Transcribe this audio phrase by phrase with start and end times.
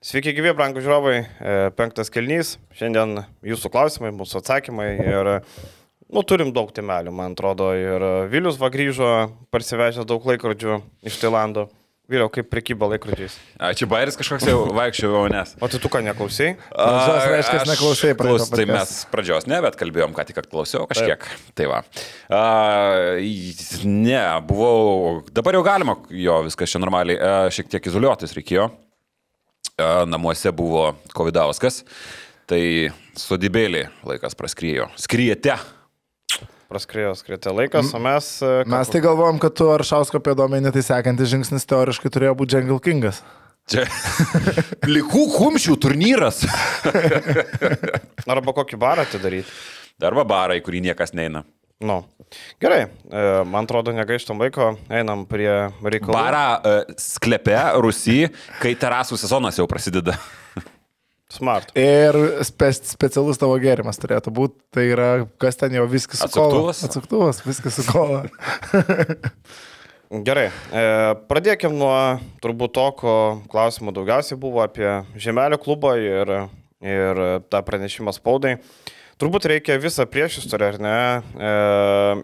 [0.00, 1.16] Sveiki, gyvi, brangų žiūrovai.
[1.44, 2.54] E, Penktas kelnys.
[2.78, 4.86] Šiandien jūsų klausimai, mūsų atsakymai.
[4.96, 5.28] Ir,
[6.08, 7.66] nu, turim daug temelių, man atrodo.
[7.76, 9.10] Ir Vilius va grįžo,
[9.52, 11.66] parsivežęs daug laikrodžių iš Tailando.
[12.10, 13.36] Vyriau, kaip prekyba laikrodžiais.
[13.60, 15.52] A, čia bairis kažkoks jau vaikščiojo, nes.
[15.62, 16.48] O tai tu ką neklausai?
[16.72, 21.28] Pradžios reiškia, aš neklausai klaus- Tai mes pradžios ne, bet kalbėjom, ką tik klausiau kažkiek.
[21.54, 21.84] Tai va.
[22.34, 22.42] A,
[23.84, 28.72] ne, buvau, dabar jau galima jo viskas čia normaliai, a, šiek tiek izoliuotis reikėjo.
[30.08, 31.82] Namuose buvo Covidauskas,
[32.50, 32.62] tai
[33.18, 34.88] sodybėlį laikas praskriejo.
[35.00, 35.56] Skriete.
[36.70, 38.26] Praskrėjo skrietė laikas, o mes...
[38.46, 42.54] e, ką- Mes tai galvojam, kad tu Aršausko pėdomenį, tai sekantis žingsnis teoriškai turėjo būti
[42.60, 43.18] Jungle Kingas.
[43.70, 43.82] Čia
[44.94, 46.44] likų kumščių turnyras.
[48.30, 49.50] Arba kokį barą atidaryti.
[50.06, 51.42] Arba barą, į kurį niekas neina.
[51.80, 52.04] Nu.
[52.60, 55.48] Gerai, e, man atrodo, negaištam laiko, einam prie
[55.80, 56.12] reikalų.
[56.12, 58.28] Barą uh, sklepe Rusijai,
[58.60, 60.14] kai terasų sezonas jau prasideda.
[61.30, 61.72] Smart.
[61.78, 64.60] Ir spe, specialus tavo gėrimas turėtų būti.
[64.74, 65.08] Tai yra,
[65.40, 66.46] kas ten jau viskas su kola.
[66.50, 66.84] Atsuktuvas?
[66.88, 68.22] Atsuktuvas, viskas su kola.
[70.28, 70.86] Gerai, e,
[71.30, 71.96] pradėkime nuo
[72.44, 73.12] turbūt to, ko
[73.50, 76.34] klausimų daugiausiai buvo apie Žemelio klubą ir,
[76.82, 78.58] ir tą pranešimą spaudai.
[79.20, 80.98] Turbūt reikia visą priešistorę, ar ne?
[81.36, 81.48] E,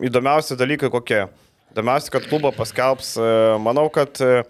[0.09, 1.27] įdomiausi dalykai kokie?
[1.75, 3.27] Įdomiausia, kad klubą paskelbs, e,
[3.61, 4.47] manau, kad e,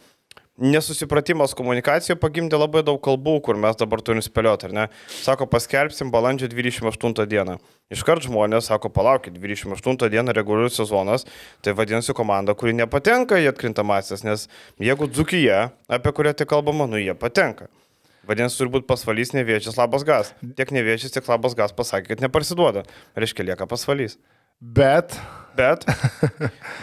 [0.62, 4.84] nesusipratimas komunikacijoje pagimdė labai daug kalbų, kur mes dabar turim spėlioti, ar ne?
[5.11, 7.56] Sako, paskelbsim balandžio 28 dieną.
[7.91, 11.27] Iškart žmonės sako, palaukit, 28 dieną reguliarus sezonas,
[11.66, 14.47] tai vadinasi komanda, kuri nepatenka į atkrintamasis, nes
[14.78, 17.66] jeigu Dzukija, apie kurią tik kalbama, nu jie patenka.
[18.27, 20.32] Vadinasi, turbūt pasvalys neviečias labas gas.
[20.58, 22.82] Tiek neviečias, tiek labas gas pasakė, kad neparsiduoda.
[23.19, 24.19] Reiškia, lieka pasvalys.
[24.58, 25.14] Bet
[25.57, 25.87] Bet,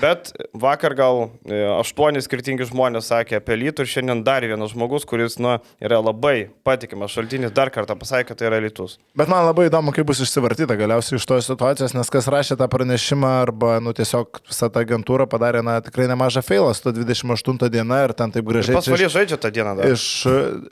[0.02, 5.06] bet vakar gal e, aštuoni skirtingi žmonės sakė apie lytų ir šiandien dar vienas žmogus,
[5.10, 8.98] kuris nu, yra labai patikimas šaltinis, dar kartą pasakė, kad tai yra lytus.
[9.18, 12.68] Bet man labai įdomu, kaip bus išsivartyta galiausiai iš tos situacijos, nes kas rašė tą
[12.72, 17.70] pranešimą arba, nu, tiesiog visą tą agentūrą padarė, na, tikrai nemažą failą su to 28
[17.74, 18.78] diena ir ten taip gražiai.
[18.80, 19.92] Pasvalys iš- žaidžia tą dieną dar.
[19.94, 20.08] Iš,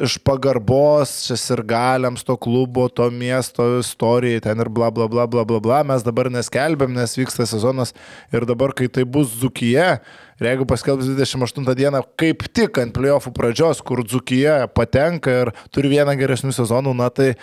[0.08, 5.28] iš pagarbos, čia ir galiams to klubo, to miesto istorijai, ten ir bla bla bla
[5.28, 7.91] bla bla bla, mes dabar neskelbėm, nes vyksta sezonas
[8.34, 10.02] ir dabar, kai tai bus Zukija,
[10.42, 15.94] ir jeigu paskelbs 28 dieną, kaip tik ant playoffų pradžios, kur Zukija patenka ir turi
[15.94, 17.34] vieną geresnių sezonų, na tai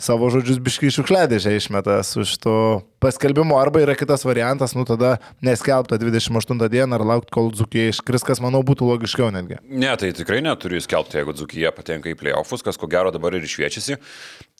[0.00, 2.56] savo žodžius biškai šiukšliadėžę išmeta su šito
[3.02, 3.56] paskelbimu.
[3.60, 8.42] Arba yra kitas variantas, nu tada neskelbta 28 dieną ar laukti, kol Zukija iškris, kas
[8.44, 9.60] manau būtų logiškiau netgi.
[9.70, 13.46] Ne, tai tikrai neturiu skelbti, jeigu Dzukija patenka į playoffus, kas ko gero dabar ir
[13.48, 13.98] išviečiasi.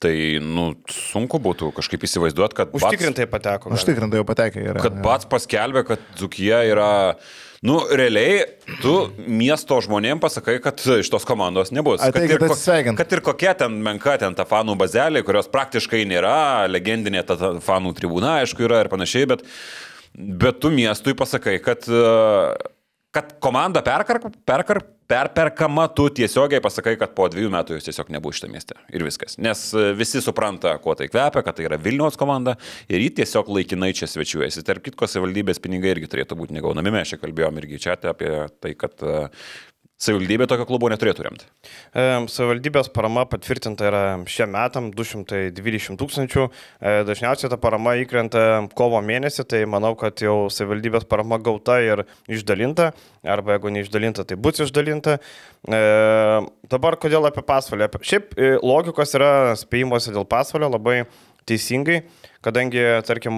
[0.01, 2.73] Tai, nu, sunku būtų kažkaip įsivaizduoti, kad...
[2.73, 3.69] Bats- Užtikrintai pateko.
[3.69, 3.77] gali.
[3.77, 4.81] Užtikrintai jau patekė yra.
[4.81, 6.89] Kad pats paskelbė, kad Dzukija yra...
[7.61, 8.39] Nu, realiai,
[8.81, 8.91] tu
[9.29, 11.99] miesto žmonėm pasakai, kad iš tos komandos nebus.
[12.01, 16.01] Kad Ateikit ir, ko- kad ir kokia ten menka ten ta fanų bazelė, kurios praktiškai
[16.09, 19.43] nėra, legendinė ta, ta fanų tribūna, aišku, yra ir panašiai, bet,
[20.15, 22.01] bet tu miestui pasakai, kad, e,
[23.15, 24.81] kad komanda perkar, perkar,
[25.11, 28.77] perperkama, tu tiesiogiai pasakai, kad po dviejų metų jūs tiesiog nebus šitą miestę.
[28.95, 29.35] Ir viskas.
[29.43, 32.55] Nes e, visi supranta, kuo tai kvepia, kad tai yra Vilniaus komanda
[32.87, 34.63] ir ji tiesiog laikinai čia svečiuojasi.
[34.67, 36.93] Tarp kitko, savivaldybės pinigai irgi turėtų būti negaunami.
[36.95, 38.31] Mes čia kalbėjom irgi čia apie
[38.63, 39.25] tai, kad e,
[40.01, 41.47] savivaldybė tokio klubo neturėtų remti.
[42.31, 46.47] Savivaldybės parama patvirtinta yra šiam metam 220 tūkstančių.
[46.47, 48.43] E, Dažniausiai ta parama įkrenta
[48.77, 52.91] kovo mėnesį, tai manau, kad jau savivaldybės parama gauta ir išdalinta,
[53.21, 55.19] arba jeigu neišdalinta, tai bus išdalinta.
[55.69, 55.81] E,
[56.71, 57.91] dabar kodėl apie pasvalį?
[58.01, 61.03] Šiaip e, logikos yra spėjimuose dėl pasvalio labai
[61.49, 62.01] teisingai,
[62.45, 63.35] kadangi, tarkim,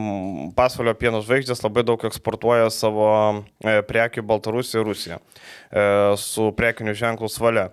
[0.57, 3.07] pasvalio pieno žvaigždės labai daug eksportuoja savo
[3.63, 5.87] e, prekių Baltarusiją ir Rusiją e,
[6.19, 7.71] su prekiniu ženklu svalia.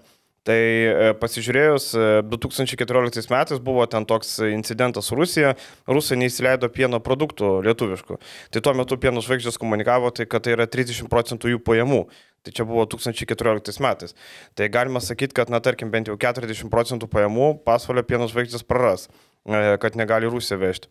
[0.48, 5.52] Tai e, pasižiūrėjus, e, 2014 metais buvo ten toks incidentas Rusija,
[5.84, 8.16] rusai neįsileido pieno produktų lietuviškų.
[8.54, 12.06] Tai tuo metu pieno žvaigždės komunikavo, tai, kad tai yra 30 procentų jų pajamų.
[12.40, 14.16] Tai čia buvo 2014 metais.
[14.56, 19.10] Tai galima sakyti, kad, na, tarkim, bent jau 40 procentų pajamų pasvalio pieno žvaigždės praras,
[19.44, 20.88] kad negali Rusija vežti.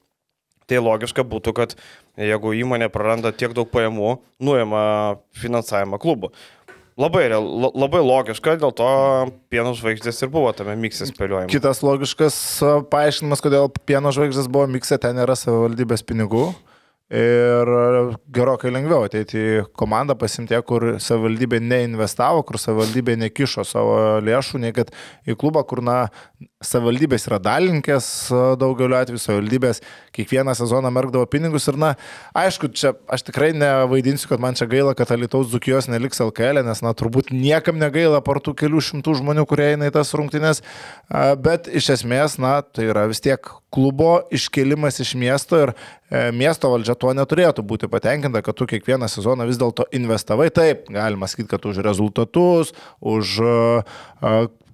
[0.69, 1.75] Tai logiška būtų, kad
[2.19, 4.83] jeigu įmonė praranda tiek daug pajamų, nuima
[5.39, 6.31] finansavimą klubų.
[7.00, 8.88] Labai, labai logiška, dėl to
[9.48, 11.48] pieno žvaigždės ir buvo tame miksė spėliojama.
[11.51, 12.36] Kitas logiškas
[12.92, 16.50] paaiškinimas, kodėl pieno žvaigždės buvo mikse, ten yra savivaldybės pinigų.
[17.09, 17.69] Ir
[18.29, 24.75] gerokai lengviau ateiti į komandą pasimti, kur savivaldybė neinvestavo, kur savivaldybė nekišo savo lėšų, nei
[24.77, 24.91] kad
[25.25, 26.11] į klubą, kur, na,
[26.61, 28.09] savivaldybės yra dalininkės
[28.61, 29.81] daugeliu atveju, savivaldybės
[30.13, 31.95] kiekvieną sezoną merkdavo pinigus ir, na,
[32.38, 36.83] aišku, čia aš tikrai nevaidinsiu, kad man čia gaila, kad Alitaus Dzukijos neliks LKL, nes,
[36.85, 40.61] na, turbūt niekam negaila par tų kelių šimtų žmonių, kurie eina į tas rungtynes,
[41.41, 45.75] bet iš esmės, na, tai yra vis tiek klubo iškelimas iš miesto ir e,
[46.35, 50.50] miesto valdžia tuo neturėtų būti patenkinta, kad tu kiekvieną sezoną vis dėlto investavai.
[50.53, 53.39] Taip, galima sakyti, kad už rezultatus, už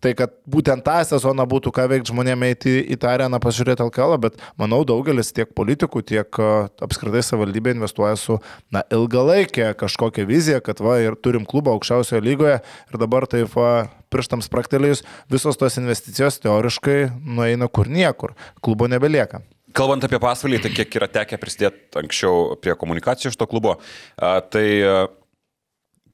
[0.05, 4.19] tai kad būtent tą sezoną būtų ką veikti žmonėms eiti į tą areną pasižiūrėti LKL,
[4.21, 6.39] bet manau daugelis tiek politikų, tiek
[6.85, 8.37] apskritai savivaldybė investuoja su
[8.73, 13.87] na, ilgalaikė kažkokia vizija, kad va ir turim klubą aukščiausioje lygoje ir dabar taip va,
[14.13, 19.41] pirštams praktelėjus visos tos investicijos teoriškai nueina kur niekur, klubo nebelieka.
[19.75, 23.75] Kalbant apie pasvalį, tai kiek yra tekę prisidėti anksčiau prie komunikacijos iš to klubo,
[24.15, 24.65] tai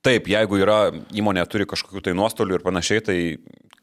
[0.01, 3.17] Taip, jeigu yra įmonė turi kažkokių tai nuostolių ir panašiai, tai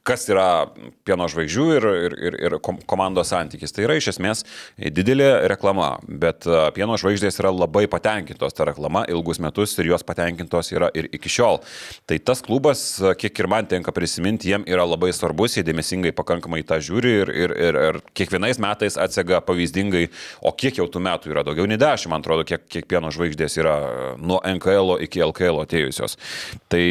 [0.07, 0.69] kas yra
[1.07, 2.57] pieno žvaigždžių ir, ir, ir, ir
[2.89, 3.75] komandos santykis.
[3.75, 4.45] Tai yra iš esmės
[4.79, 6.47] didelė reklama, bet
[6.77, 11.33] pieno žvaigždės yra labai patenkintos tą reklamą ilgus metus ir jos patenkintos yra ir iki
[11.33, 11.61] šiol.
[12.09, 12.85] Tai tas klubas,
[13.21, 17.35] kiek ir man tenka prisiminti, jiem yra labai svarbus, jie dėmesingai pakankamai tą žiūri ir,
[17.45, 20.07] ir, ir, ir kiekvienais metais atsega pavyzdingai,
[20.41, 23.61] o kiek jau tų metų yra, daugiau nei dešimt, man atrodo, kiek, kiek pieno žvaigždės
[23.61, 23.77] yra
[24.17, 26.17] nuo NKL iki LKL atėjusios.
[26.73, 26.85] Tai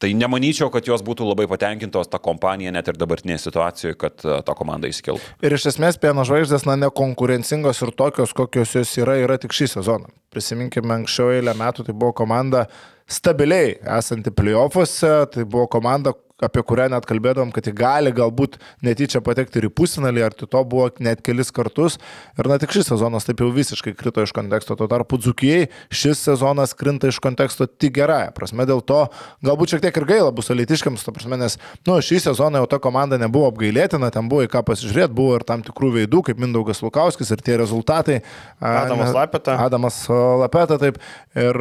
[0.00, 4.38] Tai nemanyčiau, kad jos būtų labai patenkintos tą kompaniją net ir dabartinėje situacijoje, kad e,
[4.46, 5.34] tą komandą įsikeltų.
[5.44, 9.68] Ir iš esmės pieno žvaigždės, na, nekonkurencingos ir tokios, kokios jos yra, yra tik šį
[9.74, 10.08] sezoną.
[10.32, 12.64] Prisiminkime, anksčiau eilę metų tai buvo komanda
[13.10, 16.14] stabiliai esanti playoffuose, tai buvo komanda,
[16.44, 20.48] apie kurią net kalbėdavom, kad ji gali galbūt netyčia patekti ir į pusinalį, ar tai
[20.50, 21.98] to buvo net kelis kartus.
[22.38, 24.76] Ir na tik šis sezonas taip jau visiškai krito iš konteksto.
[24.78, 28.66] Tuo tarpu Dzukijai šis sezonas krinta iš konteksto tik gerąją prasme.
[28.68, 29.02] Dėl to
[29.46, 31.58] galbūt šiek tiek ir gaila bus alitiškiams, to prasme, nes
[31.88, 35.46] nu, šį sezoną jau ta komanda nebuvo apgailėtina, ten buvo į ką pasižiūrėti, buvo ir
[35.48, 38.20] tam tikrų veidų, kaip Mindaugas Lukauskis ir tie rezultatai.
[38.60, 39.56] Adamas Lapeta.
[39.66, 41.00] Adamas Lapeta, taip.
[41.38, 41.56] Ir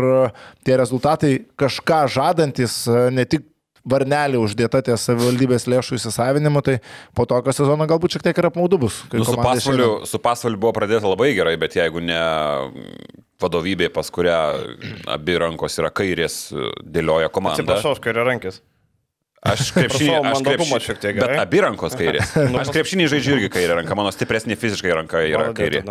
[0.65, 2.83] tie rezultatai kažką žadantis
[3.13, 3.47] ne tik
[3.87, 6.79] varnelį uždėta ties savivaldybės lėšų įsisavinimu, tai
[7.17, 9.01] po tokio sezono galbūt šiek tiek ir apmaudu bus.
[9.13, 12.19] Nu, su, pasvaliu, su pasvaliu buvo pradėta labai gerai, bet jeigu ne
[13.39, 14.39] vadovybė, pas kurią
[15.15, 16.49] abi rankos yra kairės,
[16.83, 17.63] dėlioja komandą.
[17.63, 18.59] Atsiprašau, aš kairė rankės.
[19.39, 21.37] Aš krepšinį, aš krepšinį šiek tiek gerai.
[21.37, 22.33] Bet abi rankos kairės.
[22.59, 25.85] Aš krepšinį žaidžiu irgi kairė ranka, mano stipresnė fiziškai ranka yra kairė.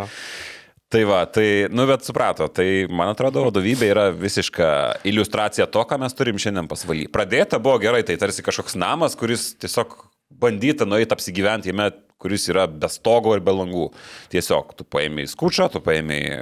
[0.89, 4.69] Tai va, tai, nu bet suprato, tai man atrodo, vadovybė yra visiška
[5.11, 7.03] iliustracija to, ką mes turim šiandien pasvaly.
[7.13, 9.93] Pradėta buvo gerai, tai tarsi kažkoks namas, kuris tiesiog
[10.41, 13.85] bandyta nueiti apsigyventi jame, kuris yra be stogo ir be langų.
[14.33, 16.33] Tiesiog tu paėmė į skučą, tu paėmė į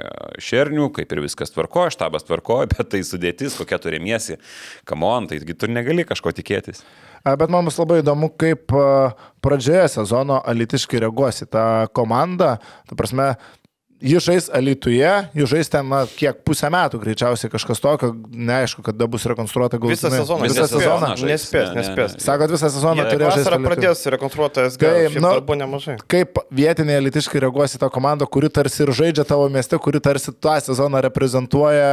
[0.47, 4.39] šernių, kaip ir viskas tvarko, štabas tvarko, bet tai sudėtis, kokia turėmiesi,
[4.87, 6.85] kamon, taigi tu negali kažko tikėtis.
[7.27, 8.71] Bet man bus labai įdomu, kaip
[9.43, 12.53] pradžioje sezono alitiškai reaguosi tą komandą.
[12.87, 13.33] Ta prasme,
[13.97, 19.07] Jis žais Alituje, jis žais ten, na, kiek pusę metų greičiausiai kažkas tokio, neaišku, kada
[19.09, 19.97] bus rekonstruota galutinai.
[19.97, 20.45] Visą sezoną.
[20.45, 21.09] Visą sezoną.
[21.25, 22.13] Nespės, nespės.
[22.21, 23.41] Sakot, visą sezoną turėjo žaisti.
[23.47, 25.95] Vasarą pradės rekonstruota SG, tai, nu, buvo nemažai.
[26.13, 30.59] Kaip vietiniai elitiškai reaguosi tą komandą, kuri tarsi ir žaidžia tavo mieste, kuri tarsi tą
[30.67, 31.89] sezoną reprezentuoja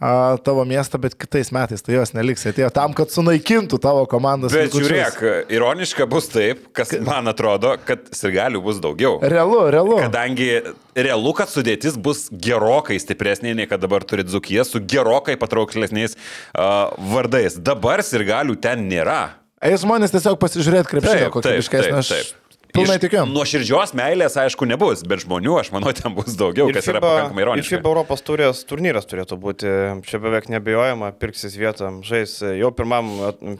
[0.00, 2.46] a, tavo miestą, bet kitais metais tai jos neliks.
[2.48, 4.56] Atėjo tam, kad sunaikintų tavo komandos.
[4.56, 4.88] Bet likučius.
[4.88, 9.20] žiūrėk, ironiška bus taip, kas man atrodo, kad sirgalių bus daugiau.
[9.20, 10.00] Realu, realu.
[10.00, 10.48] Kadangi
[10.96, 16.92] realu, kad sudėtis bus gerokai stipresnė nei kad dabar turi Dzukija su gerokai patrauklesniais uh,
[17.12, 17.56] vardais.
[17.56, 19.38] Dabar ir galių ten nėra.
[19.62, 22.00] Eis žmonės tiesiog pasižiūrėti krepšinio kokybiškesnio.
[22.02, 22.38] Aš taip.
[22.72, 23.22] Pilnai tikiu.
[23.28, 27.02] Nuoširdžios meilės, aišku, nebus, bet žmonių, aš manau, ten bus daugiau, ir kas FIBA, yra
[27.04, 27.66] pakankamai ironiška.
[27.66, 29.72] Ir šiaip Europos turės turnyras turėtų būti,
[30.08, 33.10] čia beveik nebejojama, pirksis vietą, žais jau pirmam.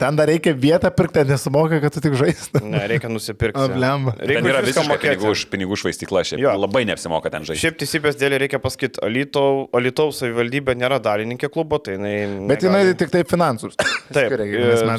[0.00, 2.48] Ten dar reikia vietą pirkti, nesumoka, kad tu tik žais.
[2.64, 3.66] Ne, reikia nusipirkti.
[3.76, 4.16] Blemba.
[4.16, 6.56] Ten yra visiškai pinigų, už, pinigų švaistykla, šiaip jo.
[6.64, 7.66] labai neapsimoka ten žaisti.
[7.66, 12.16] Šiaip teisybės dėlį reikia pasakyti, Alitaus Alito savivaldybė nėra dalininkė klubo, tai jinai...
[12.48, 12.92] Bet negali...
[12.92, 13.76] jinai tik taip finansus.
[14.12, 14.34] Taip,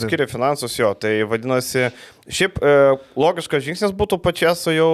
[0.06, 1.90] skiria finansus jo, tai vadinasi,
[2.28, 2.74] šiaip e,
[3.20, 4.90] logiškas žingsnis būtų pačias jau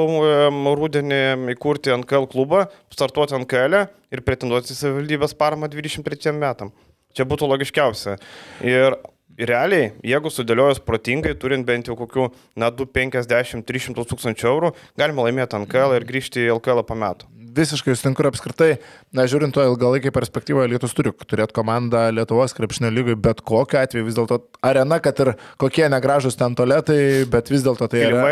[0.79, 6.73] rūdienį įkurti NKL klubą, startuoti NKL ir pretenduoti į savivaldybės paramą 23 metam.
[7.17, 8.19] Čia būtų logiškiausia.
[8.65, 8.97] Ir
[9.39, 15.97] realiai, jeigu sudėliojus protingai, turint bent jau kokių, na, 250-300 tūkstančių eurų, galima laimėti NKL
[15.97, 17.29] ir grįžti į LKL po metų.
[17.59, 18.69] Visiškai sutinku ir apskritai,
[19.15, 24.07] na, žiūrint to ilgalaikį perspektyvą, Lietuvos turi turėti komandą Lietuvos krepšinio lygai, bet kokiu atveju
[24.07, 28.25] vis dėlto arena, kad ir kokie negražus ten toletai, bet vis dėlto tai yra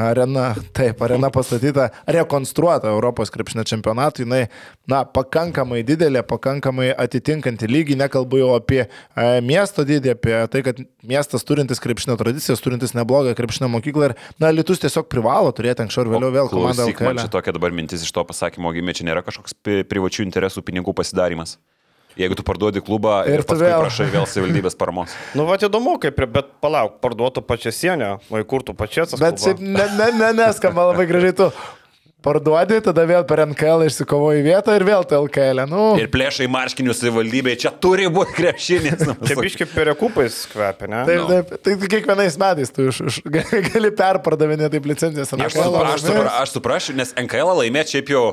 [0.00, 4.44] arena, taip, arena pastatyta, rekonstruota Europos krepšinio čempionatui, jinai,
[4.90, 8.90] na, pakankamai didelė, pakankamai atitinkanti lygį, nekalbu jau apie e,
[9.46, 14.52] miesto dydį, apie tai, kad miestas turintis krepšinio tradicijas, turintis neblogą krepšinio mokyklą ir, na,
[14.54, 18.04] Lietus tiesiog privalo turėti anksčiau ir vėliau vėl komandą Klausyk, man čia tokia dabar mintis
[18.04, 19.56] iš to pasakymo gimė, čia nėra kažkoks
[19.88, 21.56] privačių interesų pinigų pasidarimas.
[22.18, 25.12] Jeigu tu parduodi klubą ir, Ir paskui vėl- prašai vėl savivaldybės paramos.
[25.38, 29.14] Nu, va, įdomu, kaip, bet palauk, parduotų pačią sienę, o įkurtų pačias.
[29.20, 31.46] Bet šiaip ne, ne, ne, neskamba labai gražiai tu.
[32.20, 35.62] Parduodi, tada vėl per NKL išsikovoji vietą ir vėl tai LKL.
[35.70, 39.04] Nu, Ir plėšai marškinių savivaldybėje, čia turi būti krepšinis.
[39.30, 41.02] Čia biški perekupais kvepia, ne?
[41.08, 41.28] Taip, Nu.
[41.32, 43.20] taip, tai kiekvienais metais tu iš, iš,
[43.72, 45.32] gali perpardavinėti taip licencijas.
[45.32, 48.24] Aš, supra, aš, supra, aš suprasiu, nes NKL laimėti šiaip jau,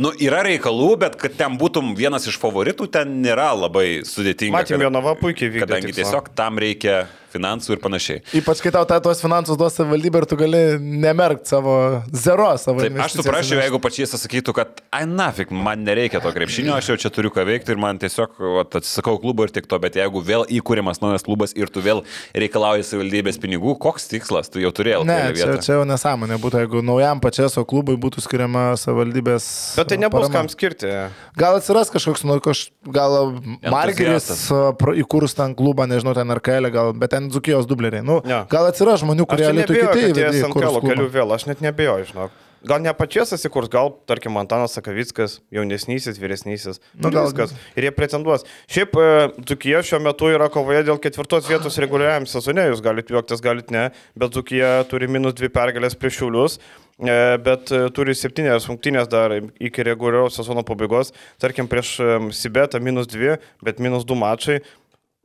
[0.00, 4.56] nu, yra reikalų, bet kad ten būtum vienas iš favoritų, ten nėra labai sudėtinga.
[4.62, 5.66] Matėm, kad- Jonava puikiai vykdė.
[5.68, 6.04] Kadangi tikslą.
[6.06, 8.22] tiesiog tam reikia finansų ir panašiai.
[8.40, 11.74] Ypač kai tau ta, tuos finansus duos savivaldybė ir tu gali nemerkt savo
[12.12, 16.74] zero, savo Taip, aš suprasčiau, jeigu pačiais sakytų, kad, ai, nafik, man nereikia to krepšinio,
[16.78, 19.78] aš jau čia turiu ką veikti ir man tiesiog vat, atsisakau klubo ir tik to,
[19.82, 24.62] bet jeigu vėl įkūrimas naujas klubas ir tu vėl reikalauji savivaldybės pinigų, koks tikslas, tu
[24.62, 29.46] jau turėjai Ne, čia, čia jau nesąmonė būtų, jeigu naujam pačiaso klubui būtų skiriama savivaldybės.
[29.78, 30.34] Bet tai nebus parama.
[30.34, 30.90] kam skirti.
[31.38, 33.34] Gal atsiras kažkoks, nu, kaž, gal
[33.64, 38.02] Margeris įkūrus ten klubą, nežinau, ten ar KL, gal, bet ten Dzukijos dubleriai.
[38.06, 38.44] Nu, Jo.
[38.48, 40.64] gal atsiras žmonių, Aš kurie čia lietuvių nebejoju, kiti kad jie įvedė į ant kurs
[40.64, 42.30] kelių kelių vėl, aš net nebejoju, žinok.
[42.60, 46.76] Gal ne pačias įsikurs, gal, tarkim, Antanas Sakavickas, jaunesnysis, vyresnysis.
[46.92, 47.54] Nu, gal- viskas.
[47.74, 48.44] Ir jie pretenduos.
[48.68, 49.06] Šiaip e,
[49.40, 53.86] Dzukija šiuo metu yra kovoje dėl ketvirtos vietos reguliariam sezone, jūs galite juoktis, galite ne,
[54.14, 56.58] bet Dzukija turi minus dvi pergalės prieš Šiaulius.
[57.00, 61.14] e, Bet e, turi septynės rungtynės dar iki reguliariaus sezono pabaigos.
[61.40, 61.96] Tarkim, prieš
[62.36, 64.60] Sibetą minus dvi, bet minus du mačai.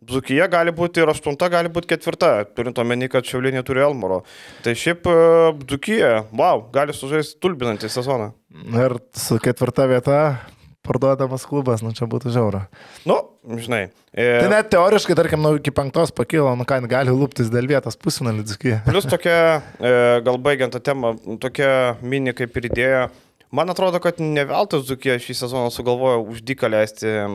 [0.06, 4.22] Dzukija gali būti ir aštunta, gali būti ketvirta, turint omeny, kad Šiaulė neturi Elmoro.
[4.66, 5.16] Tai šiaip e,
[5.66, 8.32] Dzukija, wow, gali sužaisti tulbinantį sezoną.
[8.76, 10.20] Ir su ketvirta vieta
[10.86, 12.66] parduodamas klubas, nu čia būtų žiaura.
[13.10, 13.18] Nu,
[13.58, 13.88] žinai.
[14.14, 17.98] E, Tai net teoriškai, tarkim, nu, iki penktos pakilo, nu ką, gali lūptis dėl vietos
[18.00, 18.82] pusfinalį Dzukija.
[18.88, 19.38] Plus tokia,
[19.80, 19.94] e,
[20.26, 21.70] gal baigiant tą temą, tokia
[22.06, 23.06] mini kaip ir idėja.
[23.52, 27.28] Man atrodo, kad ne veltui Dzukija šį sezoną sugalvojo uždyką leisti e,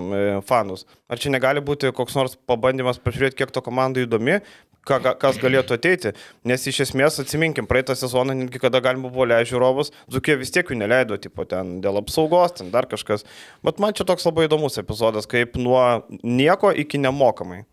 [0.49, 0.83] fanus.
[1.09, 4.41] Ar čia negali būti koks nors pabandymas pažiūrėti, kiek to komandai įdomi,
[4.89, 6.13] ką, ga- kas galėtų ateiti.
[6.45, 10.67] Nes iš esmės, atsiminkim, praeitą sezoną, netgi kada galima buvo leisti žiūrovus, Dzukija vis tiek
[10.73, 13.25] jų neleido, tipo ten dėl apsaugos, ten dar kažkas.
[13.65, 17.65] Bet man čia toks labai įdomus epizodas, kaip nuo nieko iki nemokamai.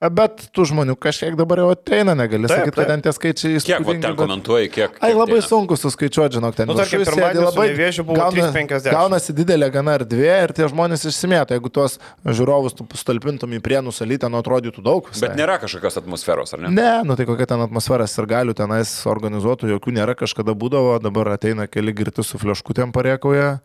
[0.00, 3.82] Bet tų žmonių kažkiek dabar jau ateina, negali Taip, sakyti, kad ten tie skaičiai Kiek
[3.84, 4.94] va, ten komentuoji, kiek...
[4.96, 5.48] Ai, kiek labai ateina?
[5.50, 8.88] sunku suskaičiuoti, žinok, ten Nu, tarkim, pirmadienį su Nevėžiu buvo 3,50.
[8.96, 11.52] gaunasi didelė gana erdvė ir tie žmonės išsimėto.
[11.52, 15.12] Jeigu tuos žiūrovus tu stalpintum į prienų salytę, nu atrodytų daug.
[15.12, 15.28] visai.
[15.28, 16.72] Bet nėra kažkokios atmosferos, ar ne?
[16.80, 21.34] Ne, nu tai kokia ten atmosfera ir galių tenais organizuotų, jokių nėra, kažkada būdavo, dabar
[21.36, 23.58] ateina keli girti su fliaškutėm parėkoje.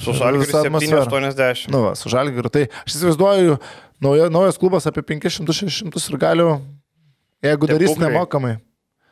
[0.00, 1.68] Su Šalgiu 780.
[1.74, 2.48] Nu, va, su Žalgiriu.
[2.48, 3.58] Tai aš įsivaizduoju,
[4.02, 6.48] nauja, naujas klubas apie 500-600 ir galių,
[7.44, 8.10] jeigu Taip darys kukliai.
[8.12, 8.54] nemokamai.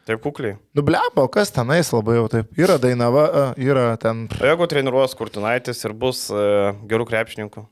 [0.07, 0.55] Taip kukliai.
[0.79, 2.53] Nublebo, kas tenais labai jau taip.
[2.59, 3.25] Yra Dainava,
[3.59, 4.29] yra ten.
[4.39, 7.65] O jeigu treniruos Kurtinaitis ir bus uh, gerų krepšininkų?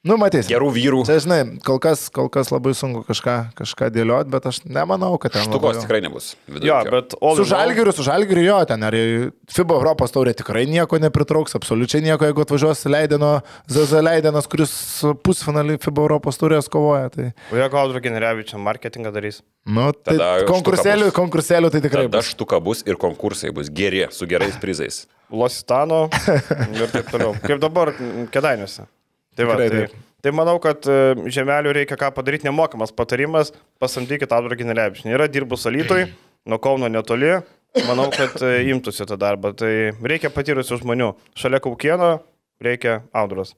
[0.00, 0.46] Nu, matys.
[0.48, 0.98] Gerų vyrų.
[1.04, 5.34] Čia, žinai, kol kas, kol kas labai sunku kažką, kažką dėlioti, bet aš nemanau, kad
[5.34, 5.42] ten...
[5.44, 6.28] labai Štukos jau- tikrai nebus.
[6.64, 10.96] Jo, bet all Su žalgiriu, su žalgiriu jo, ten ar FIBA Europos taurė tikrai nieko
[11.04, 13.32] nepritrauks, absoliučiai nieko, jeigu atvažiuos Leidino,
[13.68, 14.72] Zaza Leidinas, kuris
[15.20, 17.10] pusfinalį FIBA Europos taurės kovoja.
[17.12, 19.42] Tai, O jeigu Audro Generevičiam marketingą darys?
[19.68, 20.16] nu, tai
[20.48, 22.30] konkursėlių, konkursėlių tai tikrai Tada bus.
[22.32, 25.02] štuka bus ir konkursai bus geri, su gerais prizais.
[25.28, 26.06] Lositano
[26.80, 27.36] ir taip toliau.
[27.44, 27.92] Kaip dabar
[28.32, 28.88] kedainiuose.
[29.36, 30.98] Tai, va, Tikrai tai, tai manau, kad e,
[31.32, 35.12] žemelių reikia ką padaryti, nemokamas patarimas, pasamdykit Audro Generevičiam.
[35.14, 36.08] Yra dirbus Alytui,
[36.48, 37.38] nuo Kauno netoli.
[37.86, 39.54] Manau, kad e, imtųsi tą darbą.
[39.54, 39.72] Tai
[40.02, 41.12] reikia patyrusių žmonių.
[41.38, 42.16] Šalia Kaukieno
[42.62, 43.54] reikia Audros.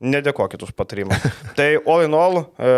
[0.00, 1.12] Nedėkokit už patarimą.
[1.58, 2.68] tai all in all, e,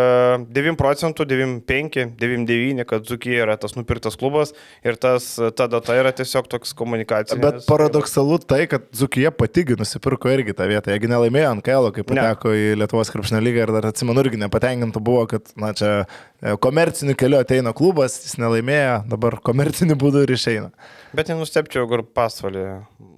[0.56, 4.50] 9 procentų, 9,5, 9,9, kad Zukija yra tas nupirktas klubas
[4.82, 7.38] ir tas, ta data yra tiesiog toks komunikacinis.
[7.44, 10.90] Bet paradoksalu tai, kad Zukija patigi nusipirko irgi tą vietą.
[10.90, 15.04] Jeigu nelaimėjo ant Kailo, kai pateko į Lietuvos krepšinio lygą ir dar atsimenu irgi nepatenkintų
[15.06, 20.34] buvo, kad na, čia e, komerciniu keliu ateina klubas, jis nelaimėjo, dabar komerciniu būdu ir
[20.34, 20.74] išeina.
[21.14, 22.66] Bet nenustepčiau, ir pasvalį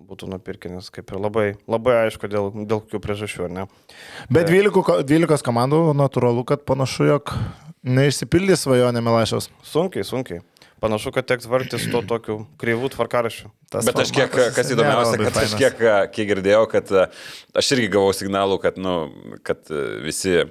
[0.09, 3.67] būtų nupirkinis, kaip ir labai, labai aišku, dėl, dėl kokių priežasčių, ar ne?
[4.31, 7.33] Bet 12, ko- 12 komandų natūralu, kad panašu, jog
[7.85, 9.51] neišsipildys svajonė Milašiaus.
[9.67, 10.41] Sunkiai, sunkiai.
[10.85, 13.49] Panašu, kad teks vartis tuo tokiu kreivų tvarkarašiu.
[13.73, 15.81] Tas Bet aš kiek, kas įdomiausia, kad aš kiek,
[16.13, 17.07] kiek girdėjau, kad e,
[17.57, 18.95] aš irgi gavau signalų, kad, nu,
[19.47, 20.45] kad e, visi e,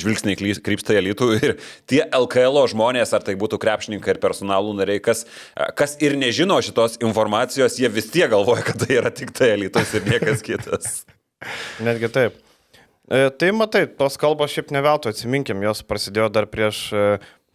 [0.00, 1.54] žvilgsniai krypsta į elitų ir
[1.90, 6.58] tie LKL žmonės, ar tai būtų krepšininkai ir personalų nariai, kas, e, kas ir nežino
[6.64, 11.00] šitos informacijos, jie vis tiek galvoja, kad tai yra tik tai elitas ir niekas kitas.
[11.86, 12.44] Netgi taip.
[13.08, 16.88] E, tai matai, tos kalbos šiaip ne veltui, atsiminkim, jos prasidėjo dar prieš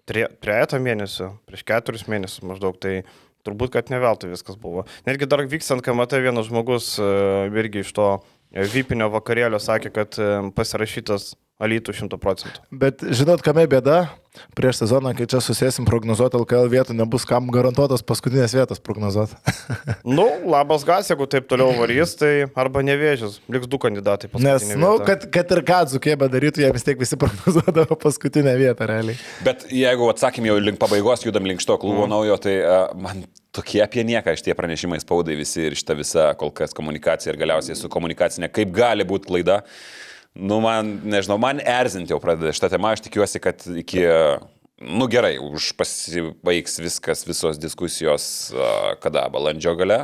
[0.10, 3.02] tre- trejetą mėnesių, prieš keturis mėnesius maždaug, tai
[3.48, 4.86] turbūt, kad ne veltui viskas buvo.
[5.08, 7.08] Netgi dar vykstant, kai matai, vienas žmogus e,
[7.52, 12.62] irgi iš to e, vypinio vakarėlio sakė, kad e, pasirašytas alytų 100 procentų.
[12.72, 14.08] Bet žinot, kame bėda?
[14.58, 19.38] Prieš sezoną, kai čia susėsim prognozuoti LKL vietų, nebus kam garantuotos paskutinės vietos prognozuoti.
[20.18, 24.32] Nu, labas gas, jeigu taip toliau varys, tai arba nevėžys, liks du kandidatai.
[24.34, 27.98] Nes, paskutinė na, nu, kad, kad ir ką dzukė bedarytų, jie vis tiek visi prognozuodavo
[28.02, 29.20] paskutinę vietą realiai.
[29.46, 32.14] Bet jeigu atsakym jau link pabaigos, judam link šito klubo mm.
[32.16, 33.22] naujo, tai uh, man
[33.54, 37.78] tokie apie nieką šitie pranešimai spaudai visi ir šita visa kol kas komunikacija ir galiausiai
[37.78, 39.62] su komunikacinė, kaip gali būti klaida.
[40.34, 44.02] Nu, man, nežinau, man erzinti jau pradeda šitą temą, aš tikiuosi, kad iki,
[44.82, 48.26] nu gerai, už pasibaigs viskas, visos diskusijos,
[49.04, 50.00] kada, balandžio gale.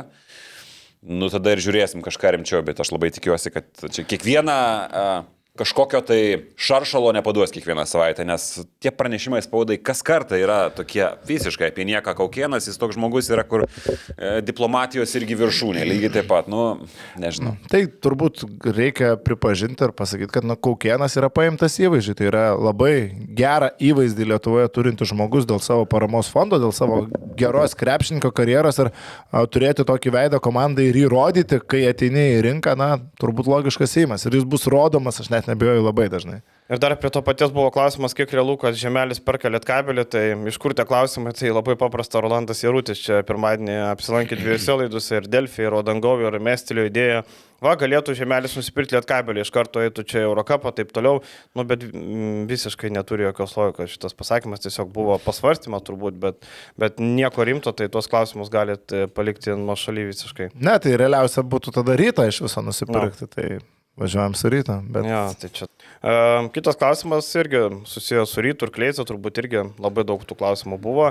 [1.00, 4.56] Nu, tada ir žiūrėsim kažką rimčiau, bet aš labai tikiuosi, kad čia kiekvieną
[4.86, 5.28] uh,
[5.58, 6.20] kažkokio tai
[6.60, 12.14] šaršalo nepaduos kiekvieną savaitę, nes tie pranešimai spaudai kas kartą yra tokie visiškai apie nieką
[12.18, 16.86] kaukienas, jis toks žmogus yra, kur e, diplomatijos irgi viršūnė, lygiai taip pat, nu,
[17.20, 17.56] nežinau.
[17.70, 18.44] Tai turbūt
[18.76, 22.16] reikia pripažinti ir pasakyti, kad na, Kaukienas yra paimtas įvaizdžiai.
[22.18, 22.94] Tai yra labai
[23.36, 27.02] gerą įvaizdį Lietuvoje turintis žmogus dėl savo paramos fondo, dėl savo
[27.38, 32.76] geros krepšininko karjeros ir a, turėti tokį veidą komandai ir įrodyti, kai ateini į rinką,
[32.78, 34.26] na, turbūt logiškas įimas.
[34.28, 36.40] Ir jis bus rodomas, aš net nebijoju labai dažnai.
[36.70, 40.58] Ir dar prie to paties buvo klausimas, kiek realu, kad Žemelis perka lietkabelį, tai iš
[40.62, 45.64] kur tie klausimai, tai labai paprasta, Rolandas Jarutis čia pirmadienį apsilankė dviejose laidose ir Delfį,
[45.66, 47.24] ir Odangovį, ir Mestilio idėją.
[47.60, 51.24] Va, galėtų Žemelis nusipirkti lietkabelį, iš karto eitų čia Eurocapą, taip toliau,
[51.58, 57.02] nu, bet mm, visiškai neturi jokios logikos šitas pasakymas, tiesiog buvo pasvarstymas turbūt, bet, bet
[57.02, 60.52] nieko rimto, tai tuos klausimus galite palikti nuo šaly visiškai.
[60.54, 63.26] Ne, tai realiausia būtų tada rytą iš viso nusipirkti.
[63.26, 63.34] No.
[63.34, 64.78] Tai važiuojam su ryto.
[64.88, 65.06] Bet...
[65.08, 65.68] Ja, tai čia.
[66.00, 70.78] Uh, kitas klausimas irgi susijęs su rytų ir kleizu, turbūt irgi labai daug tų klausimų
[70.80, 71.10] buvo.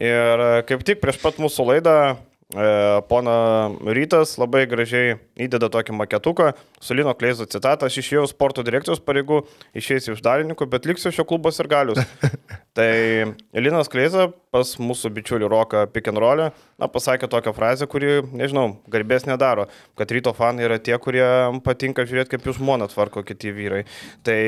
[0.00, 2.14] Ir e, kaip tik prieš pat mūsų laidą e,
[2.50, 3.34] Pona
[3.94, 6.48] Rytas labai gražiai įdeda tokį maketuką
[6.82, 7.86] su Lino Kleizo citatą.
[7.86, 9.44] Aš išėjau sporto direkcijos pareigų,
[9.78, 12.02] išėjusiu iš dalininkų, bet liksiu šio klubos ir galius.
[12.76, 12.90] tai
[13.54, 16.50] Linas Kleiza pas mūsų bičiulį Roką Pikenrolę
[16.90, 21.26] pasakė tokią frazę, kuri, nežinau, garbės nedaro, kad ryto fanai yra tie, kurie
[21.62, 23.84] patinka žiūrėti, kaip jų žmona tvarko kiti vyrai.
[24.26, 24.40] Tai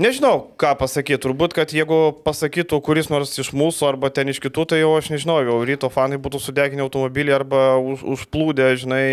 [0.00, 1.18] Nežinau, ką pasakyti.
[1.20, 5.10] Turbūt, kad jeigu pasakytų kuris nors iš mūsų arba ten iš kitų, tai jau aš
[5.12, 9.04] nežinau, jau ryto fanai būtų sudeginę automobilį arba už, užplūdę, žinai,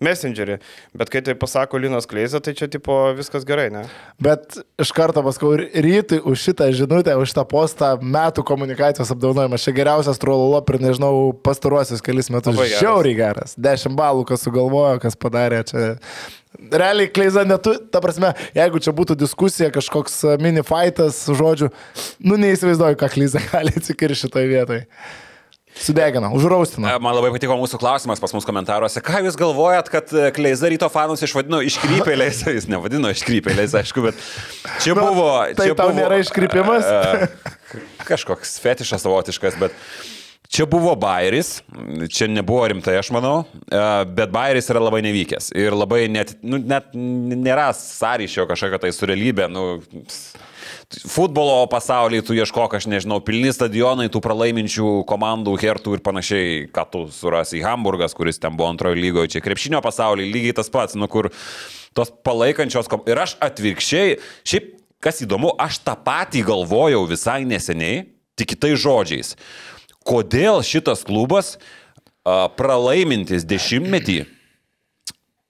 [0.00, 0.56] messengerį.
[0.96, 3.84] Bet kai tai pasako Linas Kleizė, tai čia tipo viskas gerai, ne?
[4.22, 9.66] Bet iš karto paskau rytui už šitą žinutę, už tą postą metų komunikacijos apdovanojimas.
[9.66, 12.56] Čia geriausias trololo per, nežinau, pastaruosius kelis metus.
[12.78, 13.58] Žiauriai geras.
[13.60, 15.90] Dešimt balų, kas sugalvojo, kas padarė čia.
[16.72, 21.70] Realiai Kleiza netu, ta prasme, jeigu čia būtų diskusija, kažkoks e, mini fightas, žodžiu,
[22.20, 24.86] nu neįsivaizduoju, ką Kleiza gali atsikirti šitoje vietoje.
[25.72, 26.84] Sudegino, užraustino.
[26.84, 29.00] E, Man labai patiko mūsų klausimas pas mus komentaruose.
[29.04, 32.44] Ką jūs galvojat, kad e, Kleiza ryto fanus išvadino iškrypėliais?
[32.58, 34.20] Jis nevadino iškrypėliais, aišku, bet
[34.84, 35.30] čia Nu, buvo...
[35.56, 36.88] tai čia tau buvo, nėra iškrypimas?
[38.04, 39.84] Kažkoks fetišas savotiškas, bet...
[40.52, 41.62] Čia buvo Bairis,
[42.12, 43.78] čia nebuvo rimtai, aš manau, e,
[44.12, 49.08] bet Bairis yra labai nevykęs ir labai net, nu, net nėra sąryšio kažkokio tai su
[49.08, 49.46] realybė.
[49.48, 49.80] Nu,
[51.08, 56.84] futbolo pasaulyje tu ieškok, aš nežinau, pilni stadionai, tų pralaiminčių komandų, hertų ir panašiai, ką
[56.92, 61.08] tu surasi Hamburgas, kuris ten buvo antrojo lygoje, čia krepšinio pasaulyje lygiai tas pats, nu
[61.08, 61.32] kur
[61.96, 63.08] tos palaikančios kom...
[63.08, 68.04] Ir aš atvirkščiai, šiaip kas įdomu, aš tą patį galvojau visai neseniai,
[68.36, 69.36] tik kitais žodžiais.
[70.06, 71.56] Kodėl šitas klubas
[72.58, 74.22] pralaimintis dešimtmetį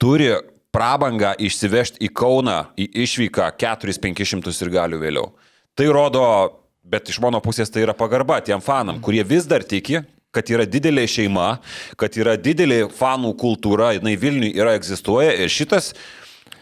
[0.01, 0.31] turi
[0.73, 5.29] prabangą išsivežti į Kauną į išvyką 4-500 ir galių vėliau.
[5.77, 6.25] Tai rodo,
[6.83, 10.01] bet iš mano pusės tai yra pagarba tiem fanam, kurie vis dar tiki,
[10.33, 11.59] kad yra didelė šeima,
[11.97, 15.91] kad yra didelė fanų kultūra, jinai Vilniui yra egzistuoja ir šitas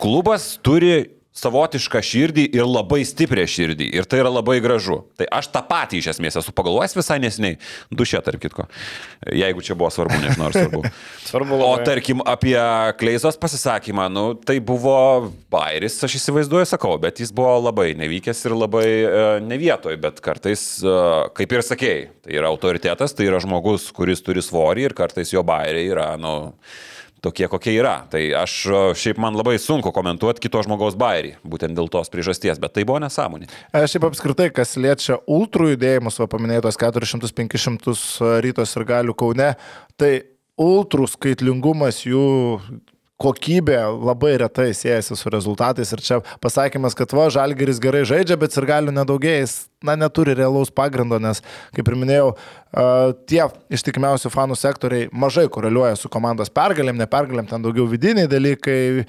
[0.02, 1.08] klubas turi
[1.42, 3.90] savotišką širdį ir labai stiprią širdį.
[3.98, 5.02] Ir tai yra labai gražu.
[5.20, 7.58] Tai aš tą patį iš esmės esu pagalvojęs visai nesiniai.
[7.94, 8.68] Dušė, tarp kitko.
[9.34, 10.84] Jeigu čia buvo svarbu, nežinau ar svarbu.
[11.32, 11.86] Svarbu O labai.
[11.88, 12.58] tarkim apie
[13.00, 18.56] Kleizos pasisakymą, nu, tai buvo bairis, aš įsivaizduoju, sakau, bet jis buvo labai nevykęs ir
[18.58, 20.96] labai e, nevietoj, bet kartais, e,
[21.38, 25.44] kaip ir sakėjai, tai yra autoritetas, tai yra žmogus, kuris turi svorį ir kartais jo
[25.48, 26.34] bairiai yra, nu,
[27.22, 28.02] tokie, kokie yra.
[28.12, 32.60] Tai aš e, šiaip man labai sunku komentuoti kito žmogaus bairį, būtent dėl tos priežasties,
[32.62, 33.50] bet tai buvo nesąmonė.
[33.72, 39.52] E, Šiaip apskritai, kas liečia ultrų judėjimus, va paminėtos 400-500 rytos ir galių Kaune,
[40.02, 40.14] tai
[40.62, 42.26] ultrų skaitlingumas jų
[43.22, 48.58] kokybė labai retai siejasi su rezultatais ir čia pasakymas, kad va, žalgeris gerai žaidžia, bet
[48.58, 51.42] ir galių nedaugėja, jis, na, neturi realaus pagrindo, nes,
[51.76, 52.34] kaip ir minėjau,
[53.28, 53.42] tie
[53.74, 59.04] ištikimiausi fanų sektoriai mažai koreliuoja su komandos pergalėm, ne pergalėm, ten daugiau vidiniai dalykai,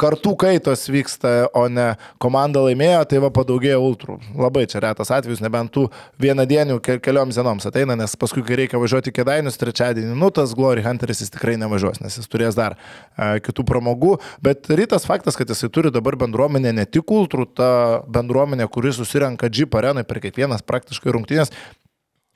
[0.00, 4.18] kartų kaitos vyksta, o ne komanda laimėjo, tai va padaugėjo ultrų.
[4.36, 5.86] Labai čia retas atvejis, nebent tų
[6.20, 10.84] vienadienių ke kelioms dienoms ateina, nes paskui, kai reikia važiuoti kėdainius trečiadienį, nu tas Glory
[10.84, 12.76] Hunteris jis tikrai nevažiuos, nes jis turės dar
[13.16, 14.18] kitų pramogų.
[14.44, 17.72] Bet rytas faktas, kad jisai turi dabar bendruomenę ne tik ultrų, ta
[18.12, 21.52] bendruomenė, kuri susirenka Jeep arenai per kiekvienas praktiškai rungtynės,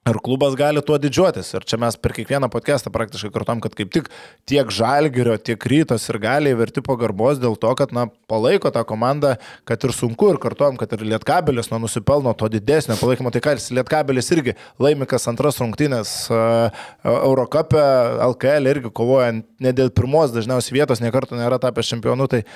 [0.08, 1.50] Ir klubas gali tuo didžiuotis.
[1.58, 4.06] Ir čia mes per kiekvieną podcastą praktiškai kartom, kad kaip tik
[4.48, 9.34] tiek žalgerio, tiek rytos ir gali verti pagarbos dėl to, kad na, palaiko tą komandą,
[9.68, 13.34] kad ir sunku ir kartom, kad ir lietkabelis nu, nusipelno to didesnio palaikymo.
[13.34, 17.84] Tai ką, lietkabelis irgi laimi kas antras rungtynės Eurocapė,
[18.30, 22.30] LKL irgi kovoja ne dėl pirmos dažniausiai vietos, niekartų nėra tapęs čempionu.
[22.32, 22.46] Tai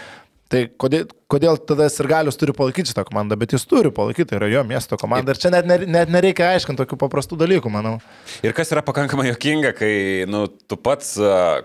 [0.53, 4.37] Tai kodėl, kodėl tada ir galius turi palaikyti šitą komandą, bet jis turi palaikyti, tai
[4.37, 5.33] yra jo miesto komanda.
[5.33, 7.95] Ir čia net, net, nereikia aiškinti tokių paprastų dalykų, manau.
[8.45, 9.93] Ir kas yra pakankamai jokinga, kai
[10.29, 11.15] nu, tu pats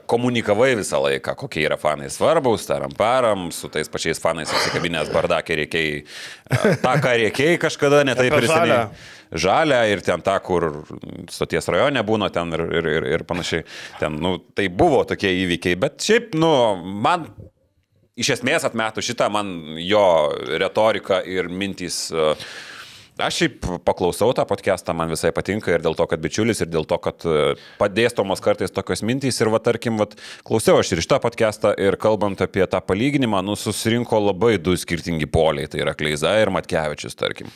[0.08, 5.60] komunikavai visą laiką, kokie yra fanai svarbus, taram param, su tais pačiais fanais apsikabinės bardakė
[5.65, 6.00] reikiai,
[6.86, 8.82] tą, ką reikiai kažkada netaip ir seniai.
[9.28, 10.69] Žalia ir ten ta, kur
[11.28, 13.67] stoties rajone būna ten ir, ir, ir, ir panašiai.
[14.00, 16.54] Ten, nu, tai buvo tokie įvykiai, bet šiaip, nu,
[17.04, 17.28] man
[18.17, 20.08] iš esmės atmetu šitą, man jo
[20.60, 22.08] retorika ir mintys.
[22.13, 22.49] Uh,
[23.17, 26.86] Aš šiaip paklausau tą podcastą, man visai patinka ir dėl to, kad bičiulis, ir dėl
[26.86, 29.39] to, kad e, padėstomos kartais tokios mintys.
[29.41, 30.06] Ir va, tarkim, va,
[30.45, 35.25] klausiau aš ir šitą podcastą ir kalbant apie tą palyginimą, nu, susirinko labai du skirtingi
[35.34, 35.65] poliai.
[35.65, 37.49] Tai yra Kleiza ir Matkevičius, tarkim.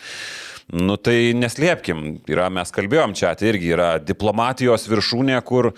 [0.74, 5.76] Nu tai neslėpkim, yra, mes kalbėjom čia, tai irgi yra diplomatijos viršūnė, kur,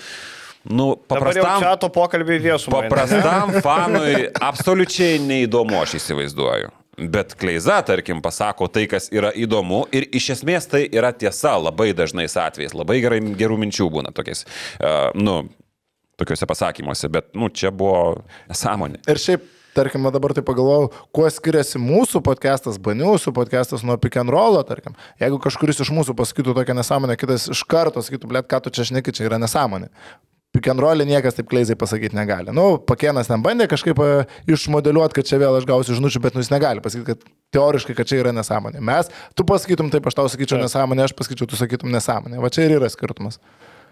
[0.70, 2.86] nu, paprastam, to pokalbį viešumą.
[2.86, 6.72] paprastam fanui absoliučiai neįdomu, aš įsivaizduoju.
[6.98, 11.90] Bet Kleiza, tarkim, pasako tai, kas yra įdomu ir iš esmės tai yra tiesa labai
[11.98, 12.76] dažnais atvejais.
[12.78, 14.46] Labai gerai, gerų minčių būna tokiais,
[14.78, 15.40] uh, nu,
[16.22, 18.22] tokiuose pasakymuose, bet, nu, čia buvo
[18.52, 19.02] nesąmonė.
[19.10, 24.30] Ir šiaip, tarkim, dabar tai pagalvojau, kuo skiriasi mūsų podcastas, baniūsų podcastas nuo pick and
[24.34, 24.94] rollo, tarkim.
[25.22, 28.86] Jeigu kažkuris iš mūsų pasakytų tokią nesąmonę, kitas iš karto sakytų, blėt, ką tu čia
[28.92, 29.90] šneki, čia yra nesąmonė.
[30.54, 32.54] Pick and rollį niekas taip kleizai pasakyti negali.
[32.54, 34.10] Nu, pakienas ten bandė kažkaip e,
[34.54, 38.10] išmodeliuoti, kad čia vėl aš gausiu žinučių, bet nu jis negali pasakyti, kad teoriškai, kad
[38.12, 38.84] čia yra nesąmonė.
[38.86, 42.38] Mes, tu pasakytum taip, aš tau sakyčiau nesąmonė, aš pasakyčiau, tu sakytum nesąmonė.
[42.44, 43.42] Va čia ir yra skirtumas.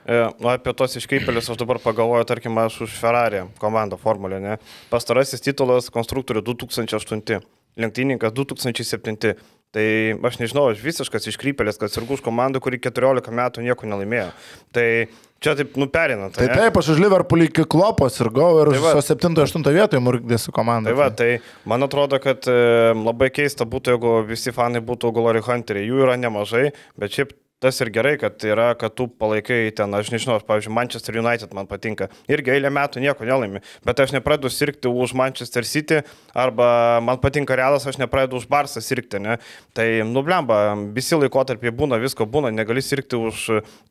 [0.06, 4.58] E, Nu, apie tos iškreipėlius aš dabar pagalvoju, tarkim, aš už Ferrari komandą Formulė, ne?
[4.90, 7.42] Pastarasis titulas konstruktorių 2008,
[7.82, 9.36] lenktyninkas 2007.
[9.72, 9.84] Tai
[10.28, 14.34] aš nežinau, aš visiškas iškrypėlis, kad sirgu už komandą, kuri 14 metų nieko nelaimėjo.
[14.76, 14.84] Tai
[15.40, 16.28] čia taip nuperina.
[16.36, 18.92] Tai taip, aš už Liverpoolį iki klopos ir gau ir Tai va.
[19.00, 20.92] su 7-8 vietoje murgdėsiu komandą.
[20.92, 21.30] Tai va, tai
[21.64, 22.58] man atrodo, kad e,
[23.00, 25.88] labai keista būtų, jeigu visi fanai būtų Glory Hunteriai.
[25.88, 27.32] Jų yra nemažai, bet šiaip
[27.62, 31.54] tas ir gerai, kad yra, kad tu palaikai ten, aš nežinau, aš, pavyzdžiui, Manchester United
[31.54, 32.08] man patinka.
[32.32, 36.02] Irgi eilę metų nieko nelaimi, bet aš nepradedu sirgti už Manchester City
[36.34, 39.38] arba man patinka Realas, aš nepradedu už Barsą sirgti, ne?
[39.78, 43.44] Tai nublemba, visi laikotarpiai būna, visko būna, negali sirgti už,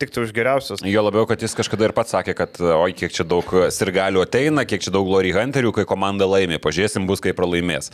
[0.02, 0.82] tik tai už geriausius.
[0.82, 4.66] Jo labiau, kad jis kažkada ir pats sakė, kad oi, kiek čia daug sirgalių ateina,
[4.66, 7.92] kiek čia daug Glory Hunterių, kai komanda laimė, pažiūrėsim bus, kai pralaimės.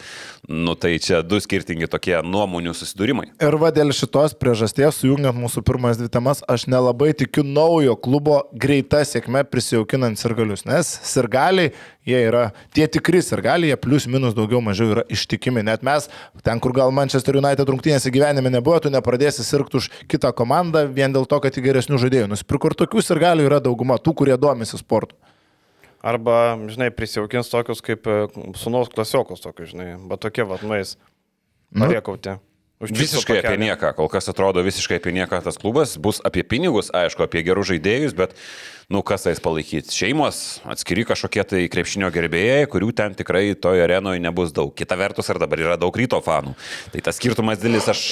[0.48, 3.28] Nu tai čia du skirtingi tokie nuomonių susidūrimai.
[3.44, 8.38] Ir va dėl šitos priežasties, sujungiant mūsų pirmas dvi temas, aš nelabai tikiu naujo klubo
[8.54, 11.72] greita sėkme prisijaukinant sirgalius, nes sirgaliai,
[12.06, 12.44] jie yra
[12.76, 15.64] tie tikri sirgaliai, jie plius minus daugiau mažiau yra ištikimi.
[15.66, 16.08] Net mes,
[16.46, 21.14] ten kur gal Manchester United rungtynėse gyvenime nebuvo, tu nepradėsi sirgti už kitą komandą vien
[21.14, 22.72] dėl to, kad į geresnių žaidėjų nusipirko.
[22.72, 25.18] Ir tokių sirgalių yra dauguma, tų, kurie domisi sportu.
[26.06, 28.18] Arba, žinai, prisijaukins tokius kaip e,
[28.54, 30.94] sunaus klasiokus, tokius, žinai, bet tokie vad nueis.
[31.74, 31.88] Nu.
[32.76, 37.24] Visiškai apie nieką, kol kas atrodo visiškai apie nieką tas klubas, bus apie pinigus, aišku,
[37.24, 38.34] apie gerus žaidėjus, bet,
[38.92, 39.94] nu, kas tais palaikyti?
[39.96, 44.74] Šeimos, atskiri kažkokie tai krepšinio gerbėjai, kurių ten tikrai toje arenoje nebus daug.
[44.76, 46.52] Kita vertus, ar dabar yra daug ryto fanų.
[46.92, 48.04] Tai tas skirtumas didelis, aš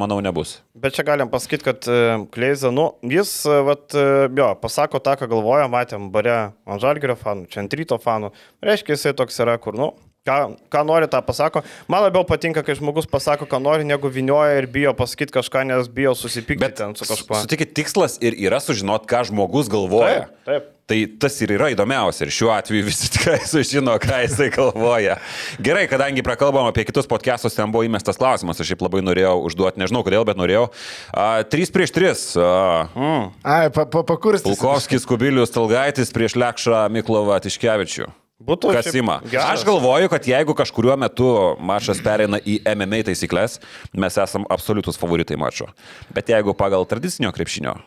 [0.00, 0.62] manau, nebus.
[0.72, 2.00] Bet čia galim pasakyti, kad e,
[2.32, 7.20] Kleiza, nu, jis, e, vat, e, jo, pasako tą, ką galvoja, matėm bare ant žalgerio
[7.20, 8.32] fanų, čia ant ryto fanų.
[8.64, 9.92] Reiškia, jisai toks yra, kur, nu,
[10.26, 10.38] ką,
[10.72, 11.62] ką nori, tą pasako.
[11.88, 15.90] Man labiau patinka, kai žmogus pasako, ką nori, negu vinioja ir bijo pasakyti kažką, nes
[15.92, 17.42] bijo susipykti ten su kažkuo.
[17.46, 20.26] Sutikit, tikslas ir yra sužinoti, ką žmogus galvoja.
[20.26, 20.72] Taip, taip.
[20.86, 25.16] Tai tas ir yra įdomiausia ir šiuo atveju visi tikrai sužino, ką jisai galvoja.
[25.58, 29.82] Gerai, kadangi prakalbam apie kitus podcastus, ten buvo įmestas klausimas, aš šiaip labai norėjau užduoti,
[29.82, 30.68] nežinau kodėl, bet norėjau.
[31.10, 32.14] Uh, 3 prieš 3.
[32.38, 32.54] Uh,
[32.96, 33.32] Mm.
[33.42, 34.46] Ai, pa, pa, pakurstis.
[34.46, 38.08] Pulkovskis, Kubilius, Talgaitis prieš Lekšą Miklovą Tiškevičių.
[38.36, 39.14] Būtų Kas šiaip ima?
[39.24, 39.60] geras.
[39.60, 43.58] Aš galvoju, kad jeigu kažkuriuo metu mačas pereina į MMA taisyklės,
[43.96, 45.70] mes esam absoliutus favoritai mačo.
[46.12, 47.78] Bet jeigu pagal tradicinio krepšinio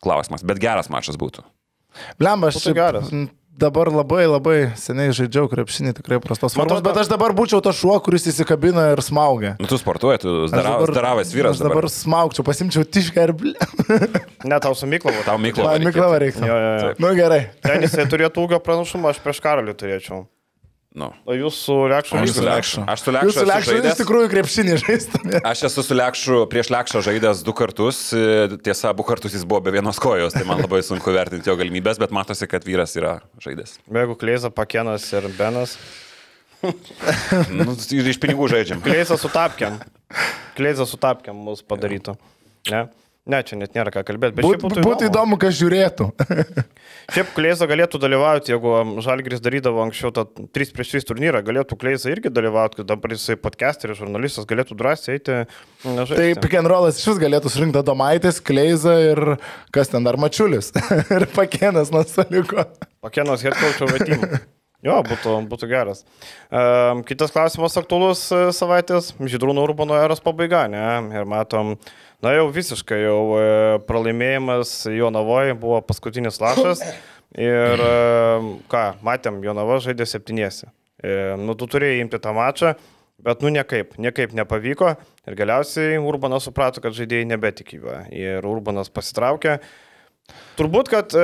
[0.00, 1.44] klausimas, bet geras mačas būtų.
[2.16, 3.10] Blemba, aš šiaip, geras.
[3.60, 7.94] Dabar labai labai seniai žaidžiau krepšinį, tikrai prastos formos, bet aš dabar būčiau tas šuo,
[8.04, 9.54] kuris įsikabina ir smaugia.
[9.60, 11.92] Nu, tu sportuoji, tu zdaravas vyras aš dabar dabar.
[11.94, 13.54] smaugčiau, pasimčiau tišką ir ble.
[14.50, 15.20] Ne, tau su Myklavu.
[15.26, 15.74] Tau Miklovą.
[15.76, 15.84] Man.
[15.84, 16.40] Miklava reikia.
[16.48, 16.92] Jo, jo, jo.
[17.02, 17.40] Nu gerai.
[17.60, 20.22] Ten jisai turėtų ūgio pranašumą, aš prieš karalių turėčiau.
[20.90, 21.12] Nu.
[21.22, 22.82] O jūs su Lekšu Aš Jūs su Lekšu.
[22.90, 25.40] Aš Jūs su Lekšu iš tikrųjų krepšinį žaistumėte.
[25.46, 28.00] Aš esu su Lekšu prieš Lekšą žaidęs du kartus.
[28.66, 32.00] Tiesa, abu kartus jis buvo be vienos kojos, tai man labai sunku vertinti jo galimybės,
[32.02, 33.76] bet matosi, kad vyras yra žaidęs.
[33.86, 35.78] Jeigu Kleiza, Pakenas ir Benas.
[37.54, 38.82] Nu, ir iš pinigų žaidžiam.
[38.84, 39.78] Kleiza su tapkiam.
[40.58, 42.18] Kleiza su tapkiam mus padarytų.
[42.68, 42.82] Ne?
[43.28, 44.38] Ne, čia net nėra ką kalbėti.
[44.38, 46.06] Bet šiaip Būtų, būtų įdomu, kas žiūrėtų.
[47.14, 50.24] Šiaip Kleiza galėtų dalyvauti, jeigu Žalgris darydavo anksčiau tą
[50.56, 55.18] 3 prieš 3 turnyrą, galėtų Kleiza irgi dalyvauti, kad dabar jisai podcasteris, žurnalistas galėtų drąsiai
[55.18, 55.36] eiti.
[55.84, 56.16] na, žaisti.
[56.16, 59.22] Tai pick and rollas iš vis galėtų surinkti Domaitis, Kleiza ir
[59.74, 60.72] kas ten dar Mačiulis.
[61.18, 62.70] ir Pakėnas nuo saliko.
[63.04, 64.40] Pakenos headcoach vetimą.
[64.80, 66.06] Jo, būtų, būtų geras.
[66.48, 70.84] Um, kitas klausimas aktualus e, savaitės- Žydrūno Urbano eros pabaiga, ne?
[71.12, 71.74] Ir matom,
[72.24, 73.44] na jau visiškai jau e,
[73.88, 76.82] pralaimėjimas Jonavoje buvo paskutinis lašas.
[77.38, 77.90] Ir e,
[78.70, 80.68] ką, matėm, Jonava žaidė septyniesi.
[81.00, 82.74] E, nu, tu turėjai imti tą mačą,
[83.22, 84.96] bet nu niekaip, niekaip nepavyko.
[85.28, 88.02] Ir galiausiai Urbanas suprato, kad žaidėjai nebetikėjo.
[88.16, 89.60] Ir Urbanas pasitraukė.
[90.58, 91.14] Turbūt, kad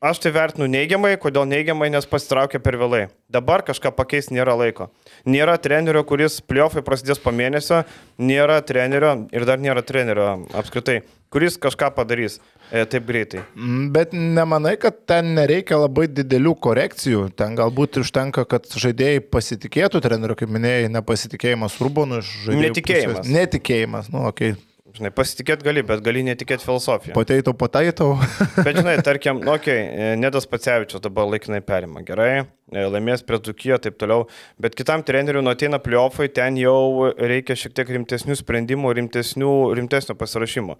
[0.00, 3.02] aš tai vertinu neigiamai, kodėl neigiamai, nes pasitraukė per vėlai.
[3.30, 4.88] Dabar kažką pakeisti nėra laiko.
[5.28, 7.82] Nėra trenerio, kuris pliofai prasidės po mėnesio,
[8.18, 12.38] nėra trenerio ir dar nėra trenerio apskritai, kuris kažką padarys
[12.72, 13.44] e, taip greitai.
[13.58, 17.28] Mm, Bet nemanai, kad ten nereikia labai didelių korekcijų.
[17.36, 22.66] Ten galbūt užtenka, kad žaidėjai pasitikėtų treneriu, kaip minėjai, nepasitikėjimas Urbanu iš žaidėjų.
[22.70, 23.20] Netikėjimas.
[23.20, 23.36] pusės.
[23.36, 24.56] Netikėjimas, nu, okei.
[24.56, 24.69] Okay.
[24.90, 27.14] Žinai, pasitikėti gali, bet gali netikėti filosofiją.
[27.14, 28.14] Pateitau, pataitau.
[28.66, 32.30] Bet žinai, tarkim, nu, okei, okay, Nedas Pacevičius dabar laikinai perima, gerai,
[32.72, 34.24] e, laimės prie Dukijo ir taip toliau,
[34.60, 40.16] bet kitam treneriui nu ateina pliofai, ten jau reikia šiek tiek rimtesnių sprendimų, rimtesnių, rimtesnio
[40.18, 40.78] pasirašymo.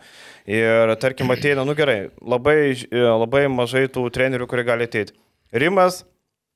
[0.51, 5.15] Ir tarkim, ateina, nu gerai, labai, e, labai mažai tų trenerių, kurie gali ateiti.
[5.55, 6.03] Rimas,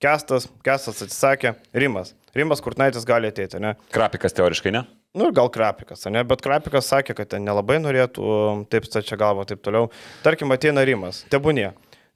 [0.02, 2.16] Kestas, Kestas atsisakė, Rimas.
[2.34, 3.76] Rimas Kurtnaitis gali ateiti, ne?
[3.94, 4.82] Krapikas teoriškai, ne?
[5.14, 6.24] Nu, gal Krapikas, ne?
[6.27, 8.24] Bet Krapikas sakė, kad ten nelabai norėtų
[8.72, 9.87] taip stačia galva, taip toliau.
[10.24, 11.68] Tarkim, ateina Rimas, tebūnie.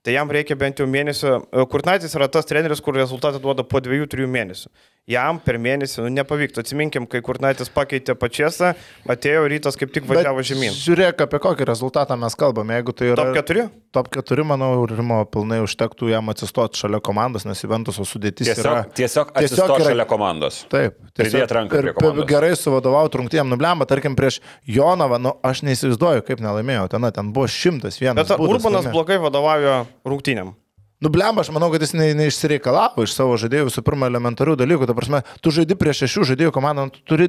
[0.03, 1.37] Tai jam reikia bent jau mėnesio.
[1.71, 4.71] Kurnaitis yra tas treneris, kur rezultatą duoda po dviejų, trijų mėnesių.
[5.09, 6.61] Jam per mėnesį nu, nepavyktų.
[6.61, 8.75] Atsiminkim, kai Kurnaitis pakeitė pačiasą,
[9.09, 10.75] atėjo rytas kaip tik važiavo žemyn.
[10.77, 12.77] Žiūrėk, apie kokį rezultatą mes kalbame.
[12.77, 13.25] Jeigu tai yra...
[13.31, 13.65] Top 4?
[13.97, 18.85] Top 4, manau, Rimo pilnai užtektų jam atsistoti šalia komandos, nes Juventuso sudėtis Tiesiog, yra...
[19.01, 20.61] tiesiog atsistok yra- šalia komandos.
[20.69, 26.45] Taip, Pridėt ranką ir gerai suvadovauti rungtynėm nublemba, tarkim, prieš Jonavą, nu, aš neįsivaizduoju, kaip
[26.45, 28.29] nelaimėjo, ten, ten buvo šimtas vienas.
[28.29, 28.97] Bet būdas Urbanas laimėt.
[28.99, 30.53] blogai vadovauja rungtynėm.
[31.01, 34.89] Nublemba, aš manau, kad jis ne, neišsireikalavo iš savo žaidėjų visų pirma elementarių dalykų.
[34.91, 37.29] Ta prasme, tu žaidi prieš šešių žaidėjų komandą, tu turi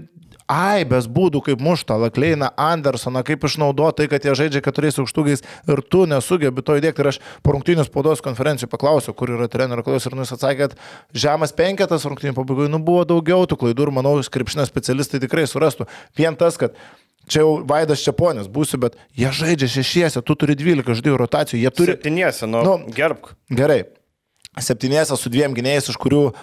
[0.50, 5.82] aibės būdų, kaip mušta Lakleina, Andersoną, kaip išnaudoti tai, kad jie žaidžia keturiais aukštūgiais ir
[5.86, 7.04] tu nesugebi to įdėkti.
[7.04, 10.70] Ir aš po rungtynių spaudos konferencijų paklausiau, kur yra trenerio klausimas ir nu, jis atsakė,
[10.72, 15.46] kad žemas penketas rungtynių pabaigoje, nu buvo daugiau tų klaidų ir manau, krepšinio specialistai tikrai
[15.46, 15.86] surastų.
[16.18, 16.74] Vien tas, kad
[17.30, 21.72] Čia jau Vaidas Čiaponis būsiu, bet jie žaidžia šešiese, tu turi 12 žaidėjų rotacijų, jie
[21.76, 21.94] turi...
[21.94, 23.36] Septyniesi, nu, Nu, nu gerbk.
[23.54, 23.84] Gerai.
[24.58, 26.34] Septyniese su dviem gynėjais, iš kurių uh,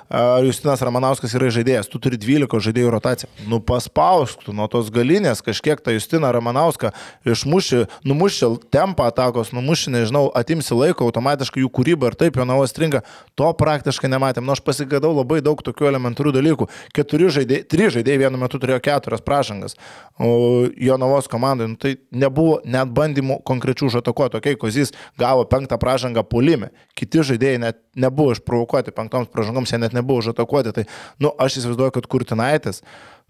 [0.47, 1.89] Justinas Ramanauskas yra žaidėjas.
[1.91, 3.31] Tu turi 12 žaidėjų rotaciją.
[3.51, 6.93] Nu paspausk tu nuo tos galinės kažkiek tą Justiną Ramanauską
[7.27, 12.63] išmuši, numuši tempą atakos, numuši, nežinau, atimsi laiko, automatiškai jų kūryba ir taip jo navo
[12.71, 13.03] stringa.
[13.35, 14.47] To praktiškai nematėm.
[14.47, 16.71] Nu aš pasigadau labai daug tokių elementarių dalykų.
[16.95, 19.75] Keturi žaidėjai, trys žaidėjai vienu metu turėjo keturias prašangas.
[20.23, 24.39] O jo navos komandai, nu, tai nebuvo net bandymų konkrečių žatakuoti.
[24.39, 26.71] Okei, okay, Kozys gavo penktą pražangą polime.
[26.97, 30.75] Kiti žaidėjai net nebuvo išprovokuoti penktoms pražangoms, jie net nebuvo užatakuoti.
[30.77, 30.85] Tai,
[31.23, 32.83] nu, aš įsivaizduoju, kad Kurtinaitis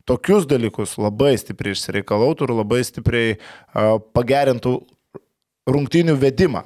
[0.07, 4.77] tokius dalykus labai stipriai išsireikalautų ir labai stipriai uh, pagerintų
[5.67, 6.63] rungtynių vedimą.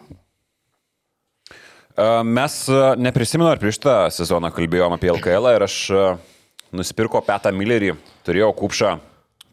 [2.24, 2.54] Mes
[2.96, 5.76] neprisimenu, ar prieš tą sezoną kalbėjom apie LKL ir aš
[6.72, 7.92] nusipirko Petą Millerį,
[8.24, 8.94] turėjau Kupšą,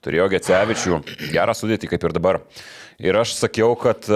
[0.06, 1.00] turėjau Gecevičių,
[1.34, 2.40] gerą sudėtį kaip ir dabar.
[3.04, 4.08] Ir aš sakiau, kad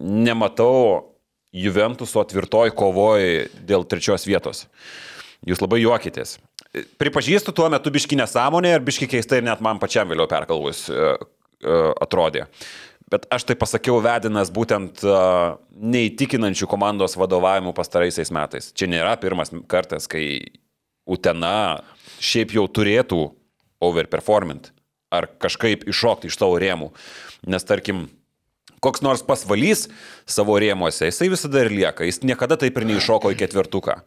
[0.00, 1.13] nematau
[1.54, 4.64] Juventuso tvirtoj kovoj dėl trečios vietos.
[5.46, 6.38] Jūs labai juokitės.
[6.98, 10.96] Pripažįstu tuo metu biški nesąmonė ir biški keistai ir net man pačiam vėliau perkalvus e,
[10.98, 12.48] e, atrodė.
[13.12, 15.18] Bet aš tai pasakiau vedinas būtent e,
[15.94, 18.72] neįtikinančių komandos vadovavimų pastaraisiais metais.
[18.74, 20.26] Čia nėra pirmas kartas, kai
[21.04, 21.84] Utena
[22.24, 23.20] šiaip jau turėtų
[23.84, 24.72] overperformint
[25.14, 26.90] ar kažkaip iššokti iš savo rėmų.
[27.50, 28.08] Nes tarkim,
[28.84, 29.88] koks nors pasvalys
[30.28, 33.98] savo rėmuose, jisai visada ir lieka, jis niekada taip ir neiššoko į ketvirtuką.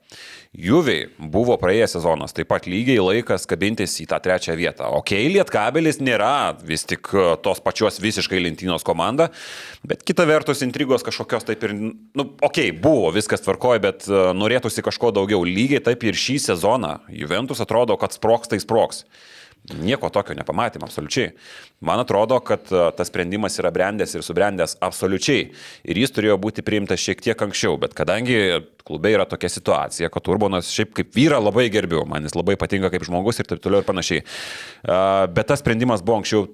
[0.57, 4.87] Juviai buvo praėjęs sezonas, taip pat lygiai laikas kabintis į tą trečią vietą.
[4.97, 9.27] Ok, Lietkabelis nėra vis tik e, tos pačios visiškai lentynos komanda,
[9.87, 14.85] bet kita vertus intrigos kažkokios taip ir, nu, ok, buvo viskas tvarkoja, bet e, norėtųsi
[14.85, 15.43] kažko daugiau.
[15.47, 19.03] Lygiai taip ir šį sezoną Juventus atrodo, kad sproks tai sproks.
[19.75, 21.33] Nieko tokio nepamatėm, absoliučiai.
[21.83, 25.49] Man atrodo, kad e, tas sprendimas yra brendęs ir subrendęs absoliučiai.
[25.83, 28.37] Ir jis turėjo būti priimtas šiek tiek anksčiau, bet kadangi
[28.87, 32.93] klube yra tokia situacija, kad Urbonas šiaip kaip vyra labai gerbiu, man jis labai patinka
[32.93, 34.23] kaip žmogus ir taip toliau ir panašiai.
[34.23, 35.01] E,
[35.35, 36.47] bet tas sprendimas buvo anksčiau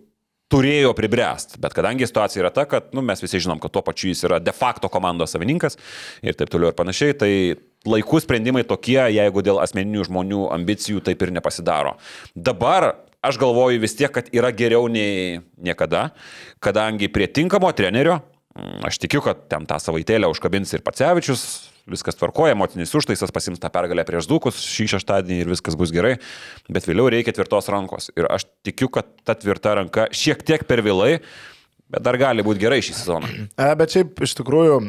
[0.53, 4.11] turėjo pribręsti, bet kadangi situacija yra ta, kad nu, mes visi žinom, kad tuo pačiu
[4.11, 5.77] jis yra de facto komandos savininkas
[6.25, 7.31] ir taip toliau ir panašiai, tai
[7.87, 11.97] laikų sprendimai tokie, jeigu dėl asmeninių žmonių ambicijų taip ir nepasidaro.
[12.35, 12.93] Dabar
[13.23, 16.09] aš galvoju vis tiek, kad yra geriau nei niekada,
[16.63, 18.19] kadangi prie tinkamo trenerio,
[18.55, 21.45] mm, aš tikiu, kad ten tą savaitėlę užkabins ir Pacevičius,
[21.89, 26.15] viskas tvarkoja, motinis užtaisas pasims tą pergalę prieš Dukus šį šeštadienį ir viskas bus gerai,
[26.71, 28.09] bet vėliau reikia tvirtos rankos.
[28.15, 31.17] Ir aš tikiu, kad ta tvirta ranka šiek tiek per vėlai,
[31.91, 33.33] bet dar gali būti gerai šį sezoną.
[33.63, 34.79] E, bet šiaip iš tikrųjų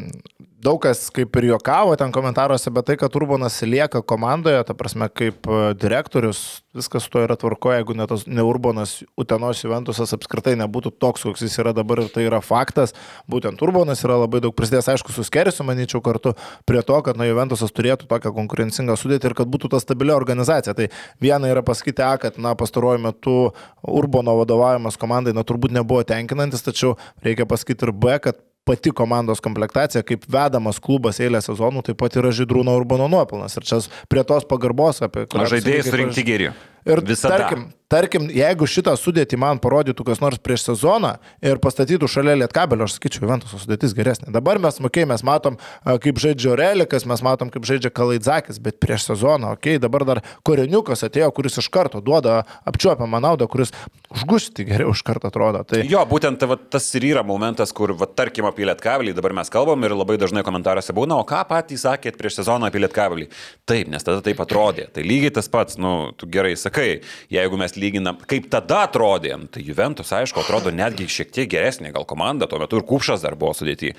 [0.64, 5.08] daug kas kaip ir juokavo ten komentaruose, bet tai, kad Urbanas lieka komandoje, ta prasme,
[5.12, 6.40] kaip e, direktorius,
[6.74, 11.44] viskas to yra tvarkoje, jeigu ne, tos, ne Urbanas, Utenos Juventusas apskritai nebūtų toks, koks
[11.44, 12.94] jis yra dabar ir tai yra faktas.
[13.30, 16.34] Būtent Urbanas yra labai daug prisidėjęs, aišku, su Skerisiu, manyčiau, kartu
[16.68, 20.76] prie to, kad na, Juventusas turėtų tokią konkurencingą sudėtį ir kad būtų ta stabili organizacija.
[20.78, 20.88] Tai
[21.22, 23.36] viena yra pasakyti, A, kad na, pastaruoju metu
[23.84, 29.42] Urbano vadovavimas komandai na, turbūt nebuvo tenkinantis, tačiau reikia pasakyti ir B, kad pati komandos
[29.44, 33.56] komplektacija, kaip vedamas klubas eilę sezonų, taip pat yra Židrūno Urbano nuopilnas.
[33.60, 35.50] Ir čia prie tos pagarbos, apie kurią...
[35.56, 36.52] Žaidėjai surinkti geri.
[36.84, 37.38] Ir Visada.
[37.38, 42.84] tarkim, tarkim, jeigu šitą sudėtį man parodytų kas nors prieš sezoną ir pastatytų šalia Lietkabelio,
[42.84, 44.28] aš sakyčiau, Ventuso sudėtis geresnė.
[44.34, 45.56] Dabar mes, okei, okay, mes matom,
[46.04, 50.20] kaip žaidžia Relikas, mes matom, kaip žaidžia Kalaidzakis, bet prieš sezoną, okei, okay, dabar dar
[50.44, 53.72] Koreniukas atėjo, kuris iš karto duoda apčiuopiamą naudą, kuris
[54.12, 55.64] užgusti geriau iš karto atrodo.
[55.64, 55.80] Tai...
[55.88, 59.88] Jo, būtent va, tas ir yra momentas, kur, va, tarkim, apie Lietkabelį dabar mes kalbam
[59.88, 63.30] ir labai dažnai komentaruose būna, o ką patys sakėt prieš sezoną apie Lietkabelį.
[63.64, 64.90] Taip, nes tada taip atrodė.
[64.92, 69.46] Tai lygiai tas pats, nu, tu gerai sakai sakai, jeigu mes lyginam, kaip tada atrodėm,
[69.52, 73.36] tai Juventus, aišku, atrodo netgi šiek tiek geresnė gal komanda, tuo metu ir Kupšas dar
[73.38, 73.94] buvo sudėti.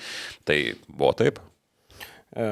[0.45, 0.57] Tai
[0.89, 1.39] buvo taip.
[2.35, 2.49] E,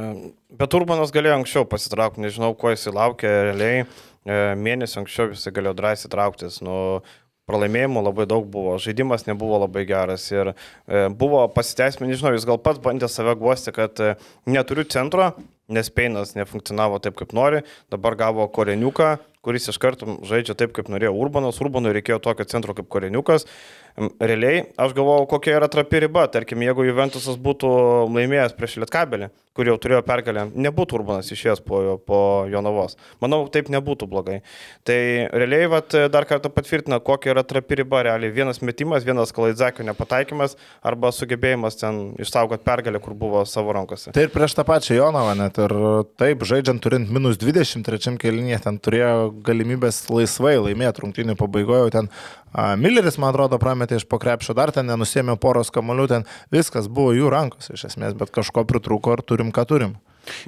[0.55, 3.83] bet Urbanas galėjo anksčiau pasitraukti, nežinau, ko jis laukia realiai.
[4.23, 6.61] E, mėnesį anksčiau jis galėjo drąsiai trauktis.
[6.63, 7.03] Nu,
[7.49, 12.61] pralaimėjimų labai daug buvo, žaidimas nebuvo labai geras ir e, buvo pasiteismė, nežinau, jis gal
[12.63, 13.99] pats bandė save guosti, kad
[14.47, 15.33] neturiu centro,
[15.67, 20.89] nes Peinas nefunkcionavo taip, kaip nori, dabar gavo Koreniuką, kuris iš karto žaidžia taip, kaip
[20.91, 21.59] norėjo Urbanas.
[21.63, 23.47] Urbanui reikėjo tokio centro kaip Koreniukas.
[23.93, 26.25] Realiai, aš galvojau, kokia yra trapi riba.
[26.33, 27.69] Tarkim, jeigu Juventusas būtų
[28.09, 32.97] laimėjęs prieš Lietkabelį, kur jau turėjo pergalę, nebūtų Urbanas išėjęs po, po Jonavos.
[33.21, 34.39] Manau, taip nebūtų blogai.
[34.87, 34.97] Tai
[35.29, 38.01] realiai, vat, dar kartą patvirtina, kokia yra trapi riba.
[38.09, 44.09] Realiai, vienas metimas, vienas Kalaidzakio nepataikymas arba sugebėjimas ten išsaugoti pergalę, kur buvo savo rankose.
[44.17, 45.77] Tai ir prieš tą pačią Jonavą net ir
[46.17, 52.09] taip, žaidžiant turint minus 23 kelinėje, ten turėjo galimybės laisvai laimėti rungtynių pabaigoje, ten
[52.53, 57.29] Milleris, man atrodo, prametė iš pokrepšio, dar ten nenusėmė poros kamolių, ten viskas buvo jų
[57.29, 59.97] rankose iš esmės, bet kažko pritruko ir turim, ką turim.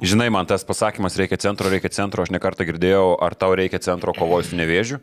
[0.00, 4.14] Žinai, man tas pasakymas reikia centro, reikia centro, aš nekartą girdėjau, ar tau reikia centro
[4.16, 5.00] kovoj su nevėžiu.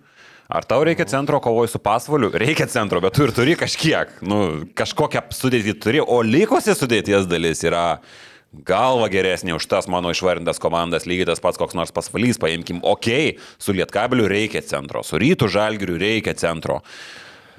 [0.50, 2.32] Ar tau reikia centro kovoj su pasvaliu?
[2.34, 7.63] Reikia centro, bet tu ir turi kažkiek, nu, kažkokią sudėtį turi, o likusi sudėties dalis
[7.63, 8.02] yra
[8.54, 13.38] galva geresnė už tas mano išvardintas komandas, lygiai tas pats koks nors pasvalys, paimkim, okay,
[13.62, 16.82] su Lietkabiliu reikia centro, su Rytų Žalgiriu reikia centro.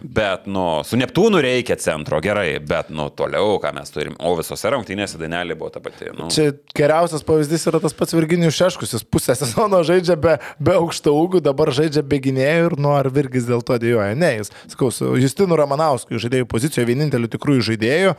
[0.03, 4.17] Bet, nu, su Neptūnu reikia centro, gerai, bet, nu, toliau, ką mes turim.
[4.19, 6.09] O visose rungtynėse dainelė buvo ta pati.
[6.17, 6.27] Nu.
[6.35, 11.15] Čia geriausias pavyzdys yra tas pats Virginijus Šeškus, jis pusę sezono žaidžia be, be aukšto
[11.15, 14.19] ūgių, dabar žaidžia be gynėjų ir nu ar Virgis dėl to dėjoja.
[14.19, 18.17] Ne, jis, sakau, su Justinu Ramanausku žaidėjų pozicijoje vieninteliu tikrųjų žaidėjų.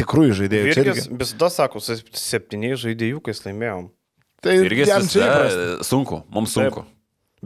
[0.00, 0.72] Tikrųjų žaidėjų.
[0.72, 3.90] Virgis irgi- visada sako, su septyniais žaidėjukais laimėjom.
[4.40, 6.84] Tai Irgi jam čia visada sunku, mums sunku.
[6.86, 6.95] Bet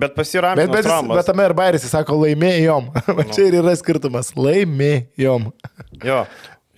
[0.00, 0.64] Bet, pasirašė.
[0.70, 2.88] bet, jis- bet tame ir Bairis jis sako laimėjom.
[3.18, 4.32] Va čia ir yra skirtumas.
[4.38, 5.50] Laimėjom.
[6.10, 6.22] Jo.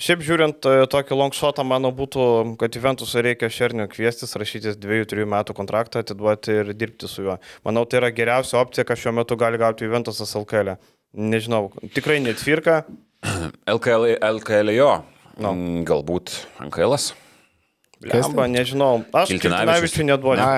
[0.03, 2.25] Šiaip žiūrint e, tokį long shotą, mano būtų,
[2.59, 7.37] kad Juventusui reikia Šernio kviestis, rašytis 2-3 metų kontraktą, atiduoti ir dirbti su juo.
[7.63, 10.73] Manau, tai yra geriausia opcija, ką šiuo metu gali gauti Juventusas LKL.
[11.15, 12.81] Nežinau, tikrai net Firka.
[13.71, 14.91] LKL, LKL jo.
[15.39, 15.53] Nu.
[15.55, 16.35] Mm, Galbūt
[16.67, 16.97] NKL.
[16.99, 17.13] Kas
[18.27, 19.05] Lemba, nežinau.
[19.15, 19.31] Aš.
[19.37, 20.49] Kiltinavičiui neduodu.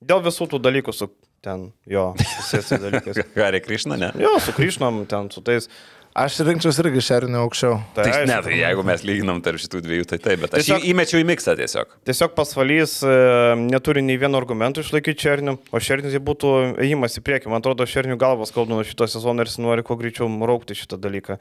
[0.00, 1.10] Dėl visų tų dalykų su
[1.42, 3.18] ten, jo, visais tais dalykais.
[3.38, 4.12] Gari Krišna, ne?
[4.22, 5.66] Jo, su Kryšnom, ten, su tais.
[6.14, 7.78] aš rinkčiausi irgi šernio aukščiau.
[7.96, 10.82] Tai, Tai ne, tai jeigu mes lyginam tarp šitų dviejų, tai taip, bet aš Tiesiog-
[10.82, 10.88] Tiesiog...
[10.92, 11.94] įmečiau į miksą tiesiog.
[12.08, 13.14] Tiesiog pasvalys e,
[13.62, 16.52] neturi nei vieno argumento išlaikyti Černių, o Černius tai būtų
[16.84, 17.48] ėjimas į priekį.
[17.54, 21.00] Man atrodo, Černių galvas kalba nuo šito sezono ir jis nori kuo greičiau raukti šitą
[21.00, 21.40] dalyką.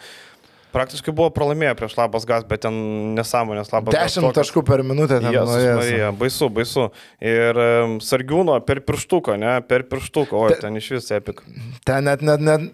[0.72, 2.76] Praktiškai buvo pralaimėję prieš Labas Gas, bet ten
[3.18, 4.16] nesąmonės Labas Gas.
[4.16, 5.80] 10 taškų per minutę ten nuėjęs.
[5.82, 6.88] Marija, baisu, baisu.
[7.20, 11.44] Ir em, sargiūno per pirštuką, ne, per pirštuką, o ten iš vis epik.
[11.88, 12.70] Ten net, net, net,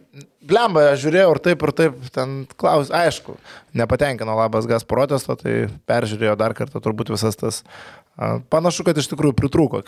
[0.47, 3.37] blemba, aš žiūrėjau ir taip, ir taip, ten klaus, aišku,
[3.77, 7.63] nepatenkino labas gas protesto, tai peržiūrėjo dar kartą turbūt visas tas.
[8.53, 9.83] Panašu, kad iš tikrųjų pritrūko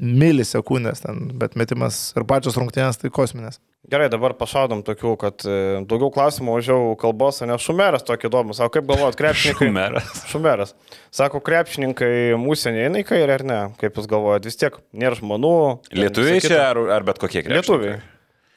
[0.00, 3.60] milisekundės ten, bet metimas ir pačios rungtynės tai kosminės.
[3.86, 8.56] Gerai, dabar pašaudom tokių, kad e, daugiau klausimų mažiau kalbos, o ne šumeras tokį įdomų.
[8.58, 9.68] Sako, kaip galvojat, krepšininkai.
[9.68, 10.24] Šumeras.
[10.32, 10.74] Šumeras.
[11.14, 12.10] Sako, krepšininkai
[12.42, 13.60] mūsų neina į kairę ar ne?
[13.78, 15.54] Kaip jūs galvojat, vis tiek nėra žmonių.
[15.94, 17.62] Lietuviai čia ar, ar bet kokie krepšininkai?
[17.62, 18.04] Lietuviai.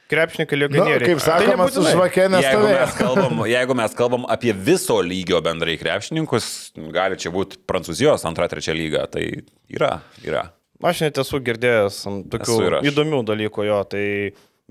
[0.10, 1.06] Krepšininkai Na, legionieriai.
[1.12, 2.70] kaip sakoma, nestovėjo.
[2.74, 6.48] mes, kalbam, jeigu mes kalbam apie viso lygio bendrai krepšininkus,
[6.96, 9.28] gali čia būti Prancūzijos antra, trečia lyga, tai
[9.70, 10.48] yra, yra.
[10.80, 14.04] Aš net esu girdėjęs tokių Esu įdomių dalykų jo, tai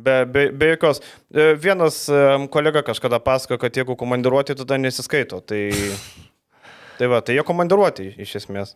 [0.00, 1.02] be, be, be jokios.
[1.28, 5.42] E, Vienas em, kolega kažkada pasakojo, kad jeigu komandiruoti, tada nesiskaito.
[5.44, 5.62] Tai,
[7.00, 8.72] tai va, tai jie komandiruoti iš esmės.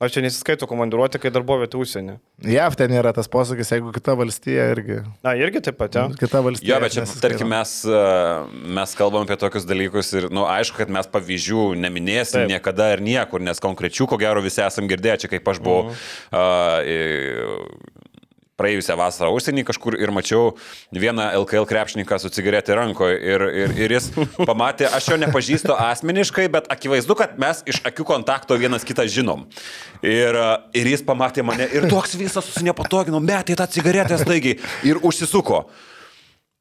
[0.00, 2.14] Aš čia nesiskaito komandiruoti, kai darbovietė užsienį.
[2.48, 5.02] JAV ten yra tas posakis, jeigu kita valstija irgi.
[5.20, 6.06] Na, irgi taip pat, ja.
[6.16, 6.70] Kita valstija.
[6.70, 7.26] Jo, bet čia, nesiskaito.
[7.26, 8.00] tarkim, mes, e,
[8.80, 12.52] mes kalbam apie tokius dalykus ir, na, nu, aišku, kad mes pavyzdžių neminėsim Taip.
[12.54, 16.80] Niekada ir niekur, nes konkrečių, ko gero, visi esam girdėję, čia kaip aš buvau uh,
[18.60, 20.54] praėjusią vasarą užsienį kažkur ir mačiau
[20.92, 24.10] vieną LKL krepšininką su cigaretė rankoje ir, ir, ir jis
[24.50, 29.46] pamatė, aš jo nepažįstu asmeniškai, bet akivaizdu, kad mes iš akių kontakto vienas kitą žinom.
[30.04, 30.36] Ir,
[30.76, 35.64] ir jis pamatė mane ir toks visas susinepatogino, metė tą cigaretę staigiai ir užsisuko.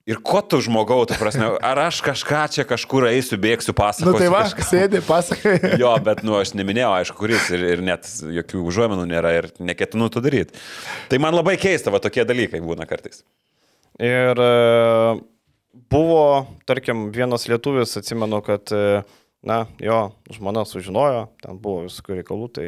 [0.10, 4.18] Ir ko tu žmogau, tu prasme, ar aš kažką čia kažkur eisiu, bėgsiu, Nu pasakosiu.
[4.18, 4.66] tai va, kažką?
[4.66, 5.54] sėdi, pasakai.
[5.84, 10.10] Jo, bet, nu, aš neminėjau, aišku, kuris ir, ir net jokių užuomenų nėra ir neketinu
[10.10, 10.58] to daryti.
[11.12, 13.22] Tai man labai keista, va tokie dalykai būna kartais.
[14.02, 14.50] Ir e,
[15.94, 16.24] buvo,
[16.70, 19.04] tarkim, vienas lietuvis, atsimenu, kad, e,
[19.46, 22.66] na, jo žmona sužinojo, ten buvo visokių reikalų, tai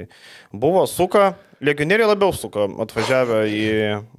[0.56, 3.66] buvo suka, legionieriai labiau suka, atvažiavę į,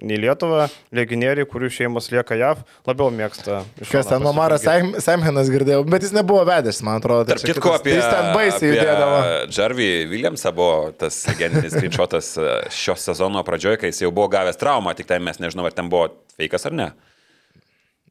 [0.05, 3.63] į Lietuvą, legionieriai, kurių šeimos lieka JAV, labiau mėgsta.
[3.81, 4.67] Kas ten, Nomaras.
[5.03, 7.25] Samhenas girdėjau, bet jis nebuvo vedęs, man atrodo.
[7.31, 9.19] tai Tarp kitko, apie, Jis ten baisiai judėdavo.
[9.57, 12.35] Jarvį Williamsą buvo tas legendinis skrinčiotas
[12.83, 15.89] šio sezono pradžioje, kai jis jau buvo gavęs traumą, tik tai mes nežinau, ar ten
[15.93, 16.93] buvo feikas ar ne.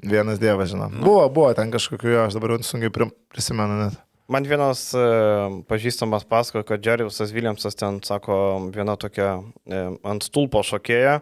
[0.02, 0.90] Vienas dievas, žinau.
[0.98, 2.90] Buvo, buvo ten kažkokiu, jo, aš dabar sunkiai
[3.30, 4.02] prisimenu net.
[4.32, 5.02] Man vienas e,
[5.68, 8.36] pažįstamas pasakojo, kad Džervisas Williamsas ten, sako,
[8.72, 11.20] viena tokia e, ant stulpo šokėja,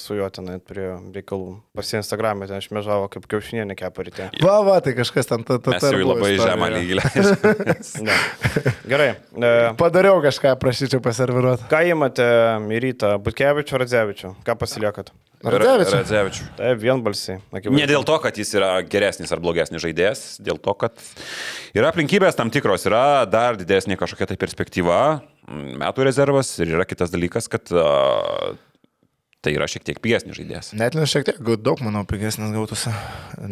[0.00, 1.58] su juo ten prie reikalų.
[1.76, 4.28] Pasi Instagram'e ten šmežavo kaip kiaušinienė kepa ryte.
[4.44, 6.70] Va, va, tai kažkas ten ta, ta, Mes ta jau ir į buvo labai žemą
[6.76, 7.00] lygį.
[8.92, 9.10] Gerai.
[9.36, 11.68] E, Padariau kažką, prašyčiau paserviruoti.
[11.72, 12.28] ką įmate
[12.76, 13.14] į rytą?
[13.24, 14.34] Butkevičių ar Radzevičių?
[14.44, 15.12] Ką pasiliekat?
[15.44, 15.94] Radzevičių.
[16.00, 16.44] Radzevičių.
[16.58, 17.38] Taip, vienbalsiai.
[17.52, 17.76] akivaizdu.
[17.78, 20.92] Ne dėl to, kad jis yra geresnis ar blogesnis žaidėjas, dėl to, kad
[21.76, 25.00] yra aplinkybės tam tikros, yra dar didesnė kažkokia tai perspektyva,
[25.48, 28.54] mm, metų rezervas ir yra kitas dalykas, kad uh,
[29.44, 30.70] tai yra šiek tiek pigesnis žaidėjas.
[30.72, 32.88] Net ne šiek tiek, daug, manau, pigesnis gautųsi.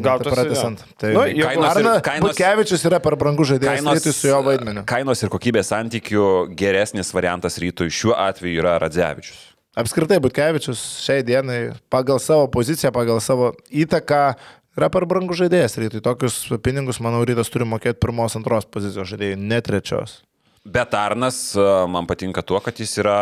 [0.01, 0.81] Gautųsi, pratesant.
[0.97, 4.87] Tai Nu, Kainos ir- Arna kainos- Butkevičius yra per brangus žaidėjas rytui su jo vaidmeniu.
[4.89, 9.52] kainos ir kokybės santykių geresnis variantas rytui šiuo atveju yra Radzevičius.
[9.73, 14.21] Apskritai, Butkevičius šiai dienai pagal savo poziciją, pagal savo įtaką
[14.77, 16.03] yra per brangus žaidėjas rytui.
[16.05, 20.19] Tokius pinigus, manau, rytas turi mokėti pirmos, antros pozicijos žaidėjai, ne trečios.
[20.77, 23.17] Bet Arnas a, man patinka tuo, kad jis yra,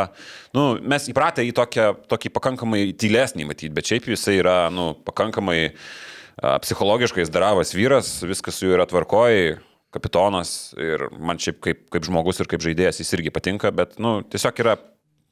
[0.57, 5.61] nu, mes įpratę į tokią, tokį pakankamai tylesnį matyti, bet šiaip jisai yra, nu, pakankamai
[5.71, 9.61] a, psichologiškai zdaravas vyras, viskas su juo yra tvarkoji,
[9.95, 14.19] kapitonas ir man šiaip kaip, kaip žmogus ir kaip žaidėjas jis irgi patinka, bet, nu,
[14.27, 14.81] tiesiog yra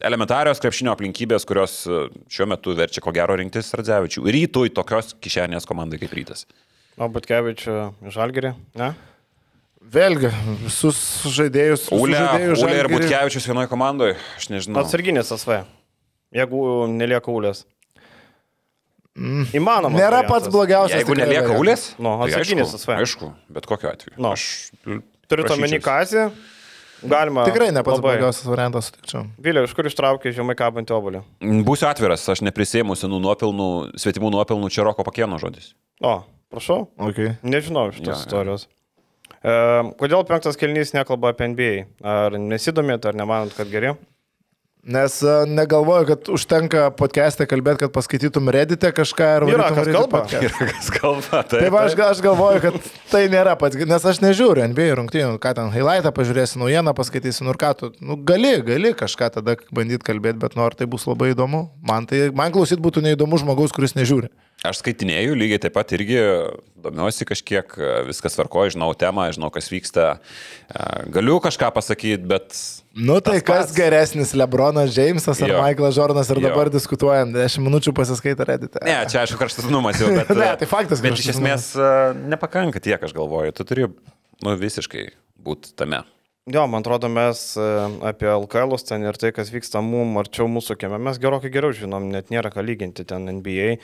[0.05, 4.24] elementarios krepšinio aplinkybės, kurios a, šiuo metu verčia ko gero rinktis Radzevičių.
[4.34, 6.44] Rytui tokios kišenės komandai kaip rytas.
[6.99, 7.78] O Butkevičių
[8.14, 8.92] žalgerį, ne?
[9.88, 10.28] Vėlgi,
[10.64, 10.99] visus
[11.32, 11.86] žaidėjus.
[11.94, 14.82] Ule, žaidėjų Ule ir Butkevičius vienoje komandoje, aš nežinau.
[14.82, 15.62] Atsarginis SV.
[16.34, 17.62] Jeigu nelieka ulės.
[19.18, 19.90] Įmanoma.
[19.94, 19.99] Mm.
[19.99, 21.01] Nėra pats blogiausias.
[21.01, 21.62] Jeigu nelieka variantas.
[21.62, 22.99] ulės, Nu, tai atsakinis aišku, SV.
[23.03, 24.14] aišku, bet kokiu atveju.
[24.20, 24.30] Nu.
[24.36, 24.44] Aš
[25.28, 25.88] Turit omeny prašyčiaus.
[25.88, 26.26] kazį?
[27.03, 27.44] Galima.
[27.46, 29.26] Tikrai ne pats blogiausias variantas, sutikčiau.
[29.42, 31.20] Vilė, iš kur ištraukė žemai kabantį obolį?
[31.66, 33.68] Būsiu atviras, aš neprisėmu senų nuopelnų,
[34.03, 35.70] svetimų nuopelnų čia Roko Pakėno žodis.
[36.03, 36.16] O,
[36.51, 36.88] prašau.
[37.11, 37.36] Okay.
[37.46, 38.26] Nežinau šitos Jo, ja, jo.
[38.26, 38.66] istorijos.
[39.38, 39.55] E,
[40.01, 41.72] kodėl penktas kelnys nekalba apie NBA?
[42.03, 43.94] Ar nesidomėt, ar nemanot, kad geri?
[44.89, 49.99] Nes a, negalvoju, kad užtenka podcast'e kalbėti, kad paskaitytum Reddit'e kažką ar Yra, varytum Reddit
[49.99, 50.22] kalba.
[50.41, 51.61] Ir kas kalba, tai.
[51.66, 52.78] Taip, aš, aš galvoju, kad
[53.11, 57.53] tai nėra pats, nes aš nežiūriu NBA rungtynių, ką ten highlightą pažiūrėsi, naujieną paskaitysi, nu
[57.53, 61.05] ir ką tu, nu gali, gali kažką tada bandyti kalbėti, bet nu ar tai bus
[61.05, 64.32] labai įdomu, man tai, man klausyt būtų neįdomu žmogaus, kuris nežiūri.
[64.67, 66.19] Aš skaitinėjau lygiai taip pat irgi
[66.83, 67.75] domiuosi kažkiek,
[68.09, 70.07] viskas tvarkoju, žinau temą, žinau, kas vyksta.
[71.15, 72.57] Galiu kažką pasakyti, bet...
[72.99, 73.77] Nu tai kas pats.
[73.77, 75.61] geresnis, Lebronas Džeimsas ar Jo.
[75.63, 76.49] Michaelas Jordanas ir Jo.
[76.49, 78.83] dabar diskutuojam, 10 minučių pasiskaitę Reddit'e.
[78.83, 80.35] Ne, čia aišku kraštutinumas jau, bet...
[80.43, 81.71] Ne, tai faktas Bet iš esmės
[82.27, 83.55] nepakanka tiek, aš galvoju.
[83.55, 83.87] Tu turi,
[84.43, 85.07] nu, visiškai
[85.39, 86.03] būti tame.
[86.49, 87.64] Jo, man atrodo, mes e,
[88.09, 92.07] apie LKL ten ir tai, kas vyksta mum arčiau mūsų kieme, mes gerokai geriau žinom,
[92.14, 93.74] net nėra ką lyginti ten NBA.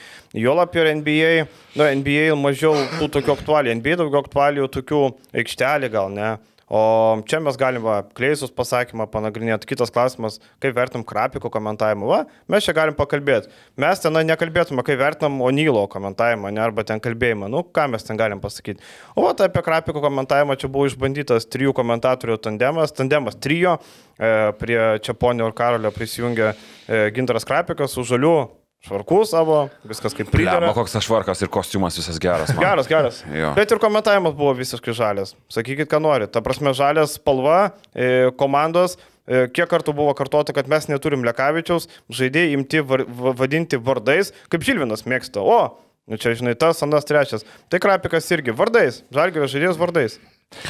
[0.40, 1.32] Jo apie NBA,
[1.76, 5.02] nu, NBA mažiau tų tokių aktualijų, NBA daugiau aktualijų tokių
[5.42, 6.30] aikštelį gal, ne.
[6.68, 9.68] O čia mes galime kleisus pasakymą panagrinėti.
[9.68, 12.08] Kitas klausimas, kaip vertinam Krapiko komentavimą.
[12.08, 13.52] Va, mes čia galim pakalbėti.
[13.80, 17.50] Mes ten nekalbėtume, kaip vertinam Onylo komentavimą, ne, arba ten kalbėjimą.
[17.52, 18.82] Nu, ką mes ten galim pasakyti.
[19.14, 22.96] O tai apie Krapiko komentavimą čia buvo išbandytas trijų komentatorių tandemas.
[22.96, 23.78] Tandemas trijo.
[24.14, 28.36] E, prie Čiaponio ir Karolio prisijungė e, Gintaras Krapikas su žaliu
[28.84, 30.72] švarku savo, viskas kaip Pliama, pridera.
[30.76, 32.52] koks aš varkas ir kostiumas visas geras.
[32.54, 32.60] man.
[32.64, 33.22] Geras, geras.
[33.40, 33.54] Jo.
[33.56, 35.34] Bet ir komentavimas buvo visiškai žalias.
[35.52, 36.32] Sakykit, ką norit.
[36.34, 38.98] Ta prasme, žalias spalva, e, komandos.
[39.26, 44.34] e, Kiek kartų buvo kartuota, kad mes neturim Lekavičiaus, žaidėjai imti var, va- vadinti vardais,
[44.52, 45.40] kaip Žilvinas mėgsta.
[45.40, 47.46] O, nu čia žinai, tas, anas trečias.
[47.72, 50.18] Tai Krapikas irgi vardais, Žalgirio žaidėjas vardais.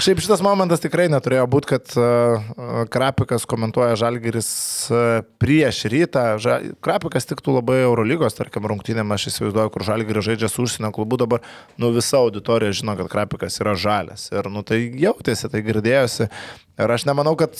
[0.01, 4.49] Šiaip šitas momentas tikrai neturėjo būti, kad uh, Krapikas komentuoja Žalgiris
[4.91, 6.25] uh, prieš rytą.
[6.85, 11.45] Krapikas tiktų labai Eurolygos, tarkim, rungtynėm, aš įsivaizduoju, kur Žalgiris žaidžia su užsienio klubu, dabar
[11.77, 14.31] nu, visa auditorija žino, kad Krapikas yra žalias.
[14.33, 16.31] Ir nu, tai jautėsi, tai girdėjosi.
[16.81, 17.55] Ir aš nemanau, kad.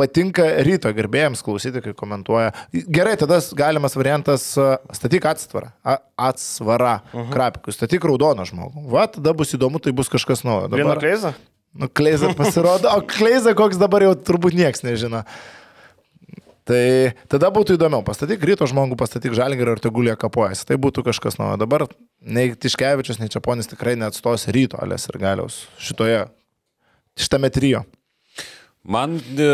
[0.00, 2.54] Patinka ryto gerbėjams klausyti, kai komentuoja.
[2.72, 4.48] Gerai, tada galimas variantas
[4.96, 5.70] statyk atsvarą.
[5.84, 5.98] A,
[6.30, 7.30] atsvarą uh -huh.
[7.34, 8.88] Krapikui, statyk raudoną žmogų.
[8.90, 10.68] Va, tada bus įdomu, tai bus kažkas naujo.
[10.72, 11.34] Viena kleiza?
[11.74, 15.22] Nu, Kleiza pasirodo, o Kleiza koks dabar jau turbūt niekas nežino.
[16.66, 16.82] Tai
[17.30, 20.66] tada būtų įdomiau, pastatyk ryto žmogų, pastatyk žalgerį ir tegulė kapojasi.
[20.66, 21.56] Tai būtų kažkas naujo.
[21.62, 21.86] Dabar
[22.20, 26.26] nei Tiškevičius, nei Čiaponis tikrai neatstos ryto Alės ir galiaus šitoje,
[27.18, 27.84] šitame trijo.
[28.80, 29.48] Man, e,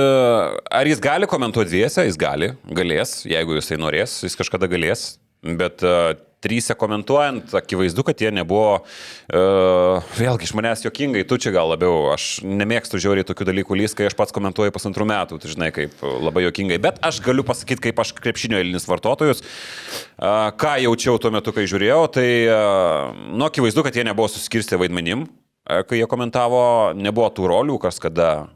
[0.70, 5.82] ar jis gali komentuoti dviese, jis gali, galės, jeigu jisai norės, jis kažkada galės, bet
[5.86, 11.70] uh, trysia komentuojant, akivaizdu, kad jie nebuvo, uh, vėlgi iš manęs jokingai, tu čia gal
[11.72, 15.70] labiau, aš nemėgstu žiauriai tokių dalykų lys, kai aš pats komentuoju pusantrų metų, tu žinai,
[15.74, 21.20] kaip labai jokingai, bet aš galiu pasakyti, kaip aš krepšinio eilinis vartotojus, uh, ką jaučiau
[21.22, 26.02] tuo metu, kai žiūrėjau, tai, uh, nu, akivaizdu, kad jie nebuvo suskirstę vaidmenim, uh, kai
[26.02, 26.66] jie komentavo,
[26.98, 28.48] nebuvo tų rolių, kas kada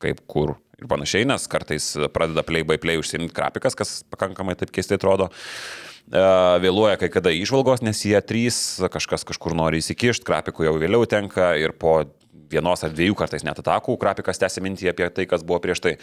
[0.00, 4.72] kaip kur ir panašiai, nes kartais pradeda play by play užsiimti grafikas, kas pakankamai taip
[4.74, 5.28] keistai atrodo.
[6.10, 6.22] E,
[6.64, 11.52] Vėluoja kai kada išvalgos, nes jie trys, kažkas kažkur nori įsikišti, grafikų jau vėliau tenka
[11.60, 12.00] ir po
[12.50, 15.94] vienos ar dviejų kartais net atakų, grafikas tęsia mintį apie tai, kas buvo prieš tai.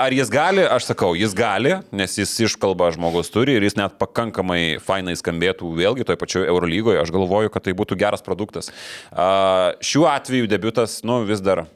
[0.00, 3.96] Ar jis gali, aš sakau, jis gali, nes jis iškalba žmogus turi ir jis net
[4.00, 8.72] pakankamai fainai skambėtų vėlgi toj pačioj Eurolygoje, aš galvoju, kad tai būtų geras produktas.
[9.14, 11.68] Šiuo atveju debutas, nu, vis dar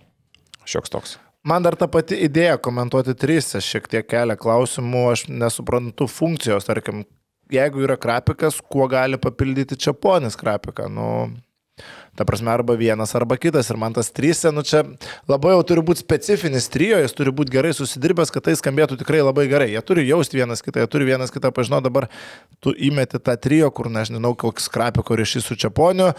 [0.68, 1.18] šioks toks.
[1.42, 7.06] Man dar ta pati idėja komentuoti trise šiek tiek kelia klausimų, aš nesuprantu funkcijos, tarkim,
[7.48, 10.90] jeigu yra krapikas, kuo gali papildyti čiaponis krapiką.
[10.92, 11.06] Nu,
[12.12, 13.70] ta prasme, arba vienas, arba kitas.
[13.72, 14.82] Ir man tas trise, nu čia
[15.30, 19.22] labai jau turi būti specifinis trijo, jis turi būti gerai susidirbęs, kad tai skambėtų tikrai
[19.24, 19.70] labai gerai.
[19.72, 21.88] Jie turi jausti vienas kitą, jie turi vienas kitą pažinoti.
[21.88, 22.10] Dabar
[22.60, 26.12] tu įmeti tą trijo, kur nežinau, koks krapiko ryšys su čiaponiu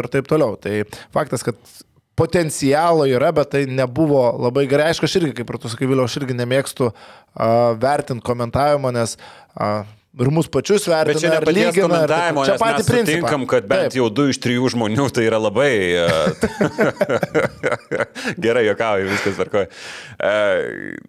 [0.00, 0.56] ir taip toliau.
[0.56, 0.80] Tai
[1.12, 1.60] faktas, kad
[2.20, 4.90] potencialo yra, bet tai nebuvo labai gerai.
[4.92, 6.94] Aišku, aš irgi, kaip ir tu sakai, Vėliau, aš irgi nemėgstu uh,
[7.80, 9.88] vertinti komentavimo, nes uh,
[10.24, 11.14] ir mūsų pačius vertina.
[11.14, 13.06] Bet čia ne paties komentavimo, čia patį principą.
[13.08, 13.96] sutinkam, kad bent Taip.
[13.98, 15.72] jau du iš trijų žmonių tai yra labai...
[15.96, 16.06] e,
[18.44, 19.70] Gerai, jokauju, viskas tvarkoja.
[20.30, 20.32] E,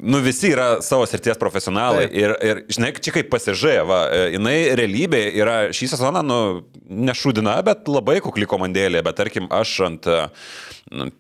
[0.02, 2.20] nu, visi yra savo srities profesionalai Taip.
[2.24, 6.42] ir, ir, žinai, čia kaip pasižė, va, e, jinai realybė yra šį sezoną, nu,
[7.12, 10.14] nešūdina, bet labai kukli komandėlė, bet tarkim, aš ant...
[10.92, 11.12] Nu,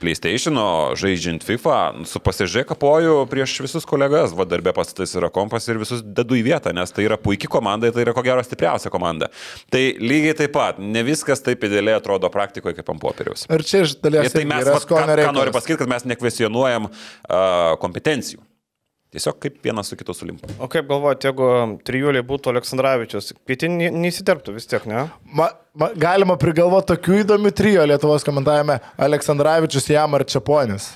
[0.00, 0.66] PlayStation'o
[0.98, 1.76] žaidžiant FIFA,
[2.08, 6.44] su pasižiūrė kapoju prieš visus kolegas, va darbė pastatais yra kompas ir visus dedu į
[6.50, 9.30] vietą, nes tai yra puikia komanda, tai yra ko gero stipriausia komanda.
[9.72, 13.46] Tai lygiai taip pat, ne viskas taip idealiai atrodo praktikoje kaip ant popieriaus.
[13.52, 16.06] Ir čia iš Ir dalies tai irgi mes, vat, ką, ką noriu pasakyti, kad mes
[16.14, 18.42] nekvesionuojam uh, kompetencijų.
[19.10, 20.46] Tiesiog kaip vienas su kitu sulimpa.
[20.62, 21.46] O kaip galvojate, jeigu
[21.86, 25.08] trijuliai būtų Aleksandravičius, pietin neįsiterptų vis tiek, ne?
[25.26, 30.92] Ma, ma, galima prigalvoti tokių įdomių trijo Lietuvos komentavime- Aleksandravičius, jam ar Čiaponis.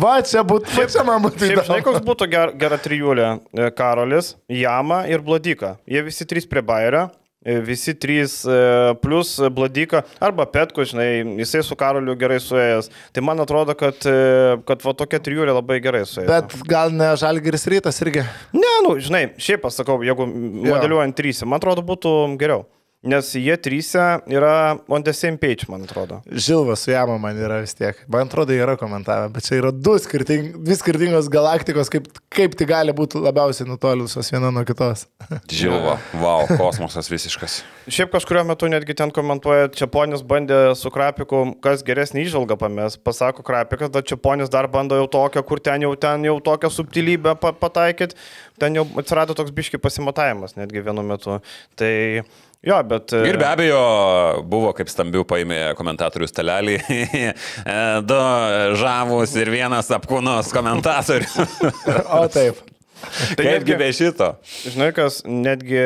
[0.00, 1.42] Va, čia būtų, kaip čia man būtų.
[1.42, 5.76] Taip, žinai, koks būtų ger, gera trijulė e,- Karolis, Jama ir Bladika.
[5.84, 7.10] Jie visi trys prie Bairio
[7.44, 8.58] e, Visi trys e,
[9.02, 12.90] plus Bladika arba Petko, žinai, jisai su Karoliu gerai suėjęs.
[13.12, 16.28] Tai man atrodo, kad, e, kad va tokia trijulė labai gerai suėjo.
[16.30, 18.26] Bet gal ne Žalgiris rytas irgi.
[18.56, 22.66] Ne, nu, žinai, šiaip pasakau, jeigu modeliuojant trysia, man atrodo būtų geriau.
[23.02, 26.20] Nes jie trysia yra on the same page, man atrodo.
[26.30, 27.98] Žilvas su Jama man yra vis tiek.
[28.06, 32.68] Man atrodo, yra komentavę, bet čia yra du skirting, dvi skirtingos galaktikos, kaip, kaip tai
[32.70, 35.08] gali būti labiausiai nutolusios viena nuo kitos.
[35.50, 37.56] Žilva, wow, kosmosas visiškas.
[37.90, 43.00] Šiaip kažkurio metu netgi ten komentuoja, Čiaponis bandė su Krapiku, kas geresnį išvalgą pamės.
[43.02, 47.34] Pasako Krapikas, bet Čiaponis dar bando jau tokią, kur ten jau, ten jau tokią subtilybę
[47.42, 48.14] pa- pataikyti.
[48.62, 51.40] Ten jau atsirado toks biški pasimatavimas netgi vienu metu.
[51.74, 51.92] Tai
[52.66, 53.12] jo, bet...
[53.16, 53.80] e, Ir be abejo,
[54.48, 56.76] buvo kaip stambių paėmė komentatorių stalelį.
[58.10, 58.20] du
[58.82, 61.38] žavus ir vienas apkūnus komentatorius.
[62.12, 62.62] O taip.
[63.36, 64.28] Tai netgi- be šito?
[64.62, 65.80] Žinai, kas netgi,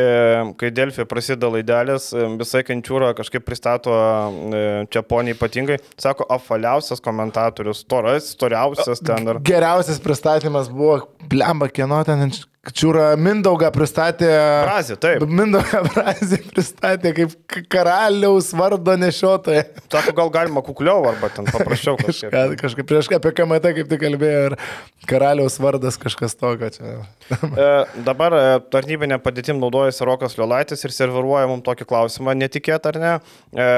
[0.61, 4.61] kai Delfį prasideda laidelės, visai kančiūra kažkaip pristato e,
[4.93, 9.41] Čiaponį ypatingai, sako, apvaliausias komentatorius, storas, storiausias ten dar.
[9.49, 12.27] Geriausias pristatymas buvo, blemba, kieno ten
[12.75, 14.29] Čiūra Mindaugą pristatė.
[14.67, 15.23] Frazė, taip.
[15.29, 17.37] Mindaugą frazę pristatė kaip
[17.71, 19.67] karaliaus vardo nešiotoja.
[19.93, 22.33] Sako, gal galima kukliau arba ten paprasčiau kažkaip.
[22.35, 24.59] Kažkaip, kažkaip prieš apie KMT kaip tik kalbėjo ir
[25.07, 26.99] karaliaus vardas kažkas tokio čia.
[27.31, 27.71] E,
[28.07, 28.45] dabar e,
[28.75, 33.17] tarnybinė padėtim naudojasi Rokas Liolaitis ir serviruoja mums tokį klausimą, netikėt ar ne.
[33.55, 33.73] E,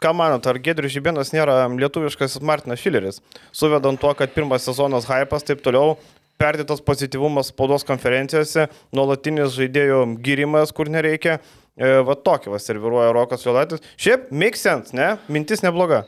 [0.00, 3.18] Ką manot, ar Gedrius Žibėnas nėra lietuviškas Martinas Šileris?
[3.52, 5.98] Suvedant tuo, kad pirmas sezonas hypas, taip toliau,
[6.40, 11.38] perdėtas pozityvumas spaudos konferencijose, nuolatinis žaidėjų gyrimas, kur nereikia.
[11.80, 13.84] E, va tokį va serviruoja Rokas Liolaitis.
[14.00, 15.14] Šiaip, make sense, ne?
[15.32, 16.04] Mintis nebloga.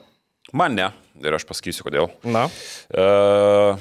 [0.57, 0.91] Man ne.
[1.22, 2.09] Ir aš pasakysiu, kodėl.
[2.24, 2.47] Na.
[2.91, 3.78] Uh,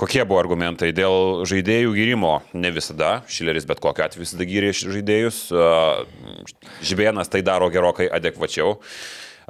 [0.00, 2.34] kokie buvo argumentai dėl žaidėjų gyrimo?
[2.54, 3.22] Ne visada.
[3.32, 5.44] Šileris bet kokiu atveju visada gyrė žaidėjus.
[5.52, 6.44] Uh,
[6.84, 8.76] Žibėnas tai daro gerokai adekvačiau.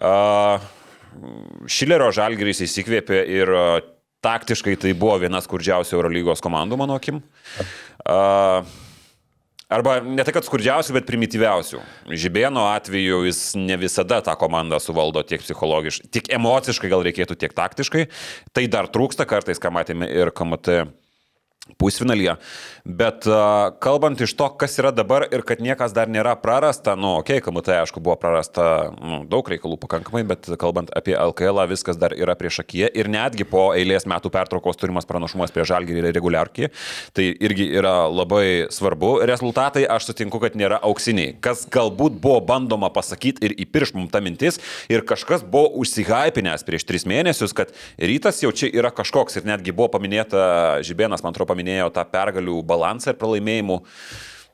[0.01, 0.62] Uh,
[1.68, 3.53] Šilerio žalgeris įsikvėpė ir
[4.22, 7.20] taktiškai tai buvo viena skurdžiausių Eurolygos komandų, mano akim.
[8.06, 8.64] Uh,
[9.72, 11.78] Arba ne tai, kad skurdžiausių, bet primityviausių.
[12.20, 17.54] Žibėno atveju jis ne visada tą komandą suvaldo tiek psichologiškai, tiek emociškai gal reikėtų, tiek
[17.56, 18.04] taktiškai.
[18.52, 20.82] Tai dar trūksta kartais, ką matėme ir KMT
[21.80, 22.36] pusfinalyje.
[22.82, 27.18] Bet uh, kalbant iš to, kas yra dabar ir kad niekas dar nėra prarasta, nu,
[27.20, 31.98] okei, okay, KMT aišku buvo prarasta nu, daug reikalų pakankamai, bet kalbant apie LKL, viskas
[32.00, 36.08] dar yra prieš akiją ir netgi po eilės metų pertraukos turimas pranašumas prie žalgį ir
[36.16, 36.70] reguliarkį,
[37.14, 39.14] tai irgi yra labai svarbu.
[39.30, 41.36] Rezultatai, aš sutinku, kad nėra auksiniai.
[41.44, 44.58] Kas galbūt buvo bandoma pasakyti ir įpirš mums tą mintis
[44.90, 49.74] ir kažkas buvo užsihypinęs prieš tris mėnesius, kad rytas jau čia yra kažkoks ir netgi
[49.76, 53.80] buvo paminėta, Žibėnas, man atrodo, paminėjo tą pergalių balansą ir pralaimėjimų.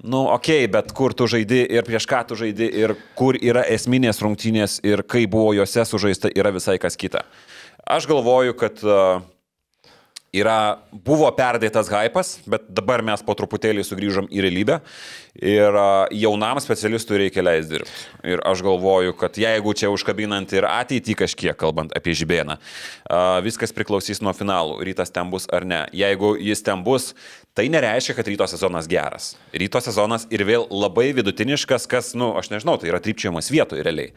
[0.05, 3.65] Nu, okei, okay, bet kur tu žaidi ir prieš ką tu žaidi ir kur yra
[3.67, 7.25] esminės rungtynės ir kaip buvo juose sužaista yra visai kas kita.
[7.89, 9.25] Aš galvoju, kad uh,
[10.33, 14.79] yra, buvo perdėtas hypas, bet dabar mes po truputėlį sugrįžom į realybę
[15.35, 15.79] ir
[16.17, 17.97] jaunam specialistui reikia leisti dirbti.
[18.33, 22.59] Ir aš galvoju, kad jeigu čia užkabinant ir ateitį kažkiek, kalbant apie žibėną,
[23.47, 25.85] viskas priklausys nuo finalų, rytas ten bus ar ne.
[25.97, 27.13] Jeigu jis ten bus,
[27.59, 29.33] tai nereiškia, kad ryto sezonas geras.
[29.53, 33.87] Ryto sezonas ir vėl labai vidutiniškas, kas, na, nu, aš nežinau, tai yra trypčiamas vietoje
[33.87, 34.15] realiai.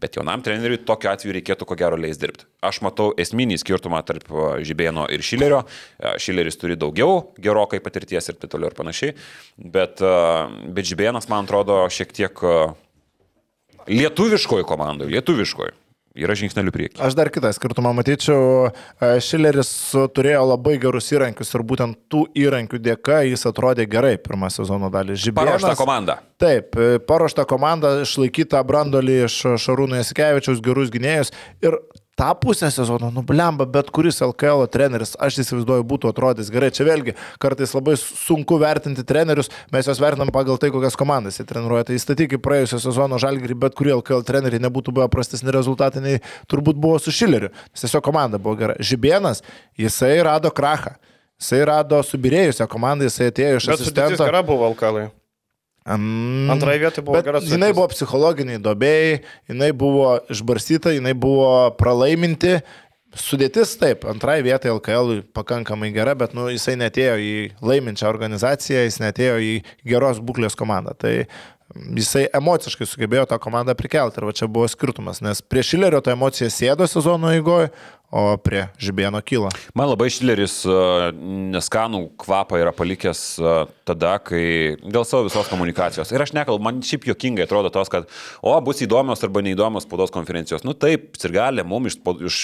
[0.00, 2.46] Bet jaunam treneriui tokiu atveju reikėtų ko gero leis dirbti.
[2.64, 4.30] Aš matau esminį skirtumą tarp
[4.64, 5.64] Žibėno ir Šilerio.
[6.22, 9.16] Šileris turi daugiau gerokai patirties ir taip toliau ir panašiai.
[9.60, 10.00] Bet,
[10.74, 12.42] bet Žibėnas, man atrodo, šiek tiek
[13.90, 15.76] lietuviškoji komandoje, lietuviškoji
[16.18, 16.98] yra žingsnelių priekį.
[17.06, 18.70] Aš dar kitą skirtumą matyčiau.
[19.22, 19.70] Šileris
[20.14, 25.14] turėjo labai gerus įrankius ir būtent tų įrankių dėka jis atrodė gerai pirmą sezono dalį.
[25.14, 25.60] Žibėnas.
[25.62, 26.18] Paruošta komanda.
[26.40, 26.74] Taip,
[27.06, 31.78] paruošta komanda, išlaikyta brandolį iš Šarūno Jasikevičiaus, gerus gynėjus ir
[32.20, 36.68] tą pusę sezono, nublemba, bet kuris LKL treneris, aš įsivaizduoju, būtų atrodęs gerai.
[36.76, 41.46] Čia vėlgi, kartais labai sunku vertinti trenerius, mes juos vertinam pagal tai, kokias komandas jie
[41.48, 41.86] treniruoja.
[41.88, 46.76] Tai įstatykit praėjusio sezono žalgerį, bet kurį LKL trenerį nebūtų buvę prastesni rezultatai, nei turbūt
[46.80, 47.54] buvo su Šileriu.
[47.72, 48.76] Tiesiog komanda buvo gera.
[48.84, 49.40] Žibienas,
[49.80, 50.98] jisai rado krachą.
[51.40, 54.20] Jisai rado subirėjusią komandą, jisai atėjo iš asistento.
[54.20, 55.08] Bet gera buvo LKL.
[55.86, 57.48] Um, Antroje vietoje buvo geras.
[57.48, 62.58] Jinai buvo psichologiniai dobėjai, jinai buvo išbarstyta, jinai buvo pralaiminti.
[63.16, 69.00] Sudėtis taip, antroje vietoje LKL pakankamai gera, bet nu, jisai netėjo į laiminčią organizaciją, jis
[69.02, 69.54] netėjo į
[69.88, 70.94] geros būklės komandą.
[70.94, 71.14] Tai
[71.96, 76.14] jisai emociškai sugebėjo tą komandą prikelti ir va čia buvo skirtumas, nes prie Šilerio ta
[76.14, 77.70] emocija sėdo sezono eigoje,
[78.10, 79.52] o prie žibėno kyla.
[79.78, 80.60] Man labai Šileris
[81.54, 83.22] neskanų kvapą yra palikęs
[83.86, 86.10] tada, kai dėl savo visos komunikacijos.
[86.10, 88.08] Ir aš nekalbu, man šiaip jokingai atrodo tos, kad
[88.42, 90.66] o, bus įdomios arba neįdomios spaudos konferencijos.
[90.66, 92.00] Nu taip, ir gali, mums iš,
[92.30, 92.40] iš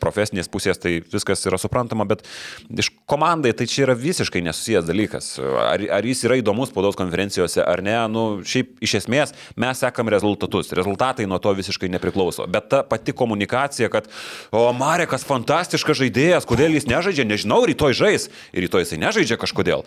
[0.00, 2.22] profesinės pusės tai viskas yra suprantama, bet
[2.70, 5.32] iš komandai tai čia yra visiškai nesusijęs dalykas.
[5.42, 10.10] Ar, ar jis yra įdomus spaudos konferencijose ar ne, nu šiaip iš esmės mes sekam
[10.14, 10.70] rezultatus.
[10.78, 12.46] Rezultatai nuo to visiškai nepriklauso.
[12.50, 14.06] Bet ta pati komunikacija, kad,
[14.54, 19.38] o, Marek, Marekas fantastiškas žaidėjas, kodėl jis nežaidžia, nežinau, rytoj žais ir rytoj jisai nežaidžia
[19.40, 19.80] kažkodėl.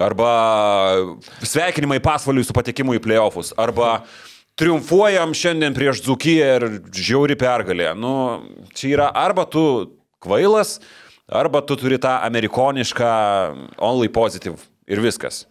[0.00, 0.30] Arba
[1.44, 3.52] sveikinimai pasvaliui su patekimu į playoffus.
[3.60, 4.06] Arba
[4.56, 7.92] triumfuojam šiandien prieš Dzukiją ir žiauri pergalė.
[7.92, 9.92] Nu, čia yra arba tu
[10.24, 10.78] kvailas,
[11.28, 13.12] arba tu turi tą amerikonišką
[13.76, 14.56] only positive
[14.88, 15.44] ir viskas.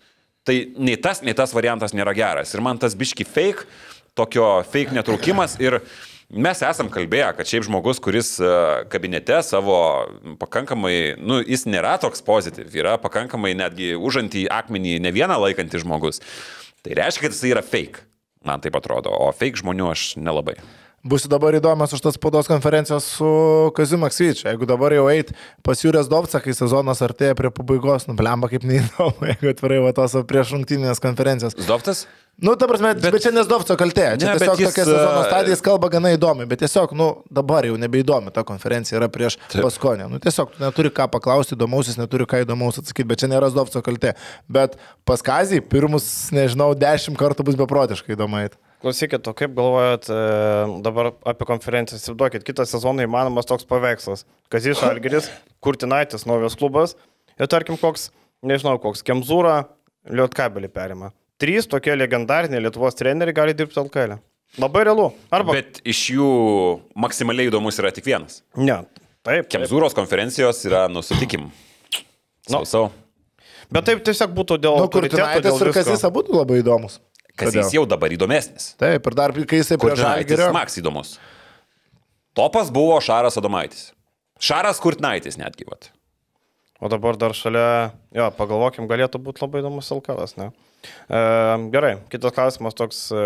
[0.50, 2.56] Tai nei tas, nei tas variantas nėra geras.
[2.58, 3.70] Ir man tas biški fake,
[4.18, 5.84] tokio fake netraukimas ir
[6.32, 8.52] Mes esam kalbėję, kad šiaip žmogus, kuris e,
[8.92, 9.76] kabinete savo
[10.40, 16.22] pakankamai, nu, jis nėra toks pozityv, yra pakankamai netgi užantį akmenį ne vieną laikantį žmogus.
[16.86, 18.06] Tai reiškia, kad jis yra fake.
[18.48, 20.56] Man taip atrodo, o fake žmonių aš nelabai.
[21.02, 23.28] Bus dabar įdomios už tas spaudos konferencijos su
[23.74, 24.46] Kaziu Maksvyčiu.
[24.52, 25.32] Jeigu dabar jau eit
[25.66, 30.14] pas Jūrės Dovca, kai sezonas artėja prie pabaigos, nublemba kaip neįdomu, jeigu atvirai va tos
[30.30, 31.58] prieš rungtynės konferencijos.
[31.66, 32.06] Dovcas?
[32.42, 34.06] Nu, ta prasme, bet, bet čia nesdovco kaltė.
[34.22, 37.66] Čia ne, tiesiog jis, tokia sezono stadija, jis kalba gana įdomi, bet tiesiog, nu, dabar
[37.66, 39.66] jau nebeįdomi ta konferencija yra prieš Taip.
[39.66, 40.06] Paskonę.
[40.10, 43.50] Nu, tiesiog tu neturi ką paklausti įdomaus, jis neturi ką įdomaus atsakyti, bet čia nėra
[43.54, 44.14] zdovco kaltė.
[44.50, 48.46] Bet pas Kazį pirmus, nežinau, dešimt kartų bus beprotiškai įdomu.
[48.82, 50.20] Klausykit, o kaip galvojat e,
[50.82, 52.00] dabar apie konferenciją?
[52.02, 54.26] Įsivaizduokit, kitą sezoną įmanomas toks paveikslas.
[54.50, 55.30] Kazis Algeris,
[55.62, 56.96] Kurtinaitis, naujas klubas
[57.38, 58.10] ir tarkim koks,
[58.46, 59.60] nežinau, koks Kemzūra,
[60.10, 61.12] Lietkabelį perima.
[61.42, 64.18] Trys tokie legendariniai Lietuvos treneriai gali dirbti LKL.
[64.62, 65.12] Labai realu.
[65.34, 65.54] Arba...
[65.60, 66.32] Bet iš jų
[67.00, 68.42] maksimaliai įdomus yra tik vienas.
[68.58, 68.82] Ne.
[68.82, 69.06] Taip.
[69.30, 69.52] taip.
[69.54, 71.52] Kemzūros konferencijos yra nusitikim.
[72.50, 72.66] Sau, no.
[72.66, 72.84] sau.
[73.72, 74.82] Bet taip tiesiog būtų dėl...
[74.82, 76.98] Nu, Kurtinaitis ir Kazis abu labai įdomus.
[77.40, 78.74] Kas jis jau dabar įdomesnis.
[78.82, 80.52] Taip, ir dar kai jisai prie Žalgirio.
[80.56, 81.16] Maks įdomus.
[82.38, 83.90] Topas buvo Šaras Adomaitis.
[84.42, 85.68] Šaras Kurtnaitis netgi.
[85.70, 85.92] Vat.
[86.82, 90.48] O dabar dar šalia, jo, pagalvokim, galėtų būti labai įdomus Alkalas, ne?
[90.82, 91.20] E,
[91.74, 93.04] gerai, kitas klausimas toks.
[93.14, 93.26] E,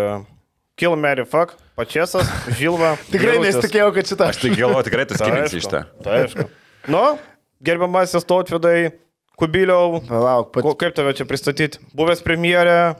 [0.76, 2.28] Kill Mary Fuck, Pačiasas,
[2.58, 2.98] Žilva.
[3.08, 4.28] tikrai nesitikėjau, kad šitą.
[4.28, 5.86] Aš tik galvoju, tikrai tu skiriasi iš tą.
[6.04, 6.44] Tai aišku.
[6.92, 7.00] Nu,
[7.64, 8.90] gerbiamasis tautvidai,
[9.40, 10.00] Kubiliau.
[10.08, 10.68] Palauk, pat...
[10.80, 11.80] Kaip tave čia pristatyti?
[11.96, 12.96] Buvęs premjerė,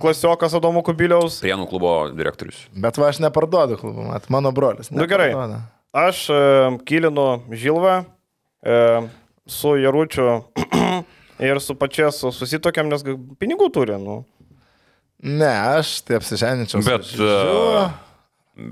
[0.00, 1.40] klasiokas Adomo Kubiliaus.
[1.42, 2.64] Prienų klubo direktorius.
[2.70, 4.92] Bet va aš neparduodu klubą, mat, mano brolis.
[4.92, 5.32] Na nu, gerai.
[5.94, 6.38] Aš e,
[6.86, 8.78] kilinu Žilvą e,
[9.46, 10.44] su Jaručiu
[11.50, 13.06] ir su pačias susitokiam, nes
[13.38, 13.98] pinigų turi.
[14.02, 14.22] Nu.
[15.24, 16.82] Ne, aš tai apsiženinčiau.
[16.84, 17.94] Bet, uh,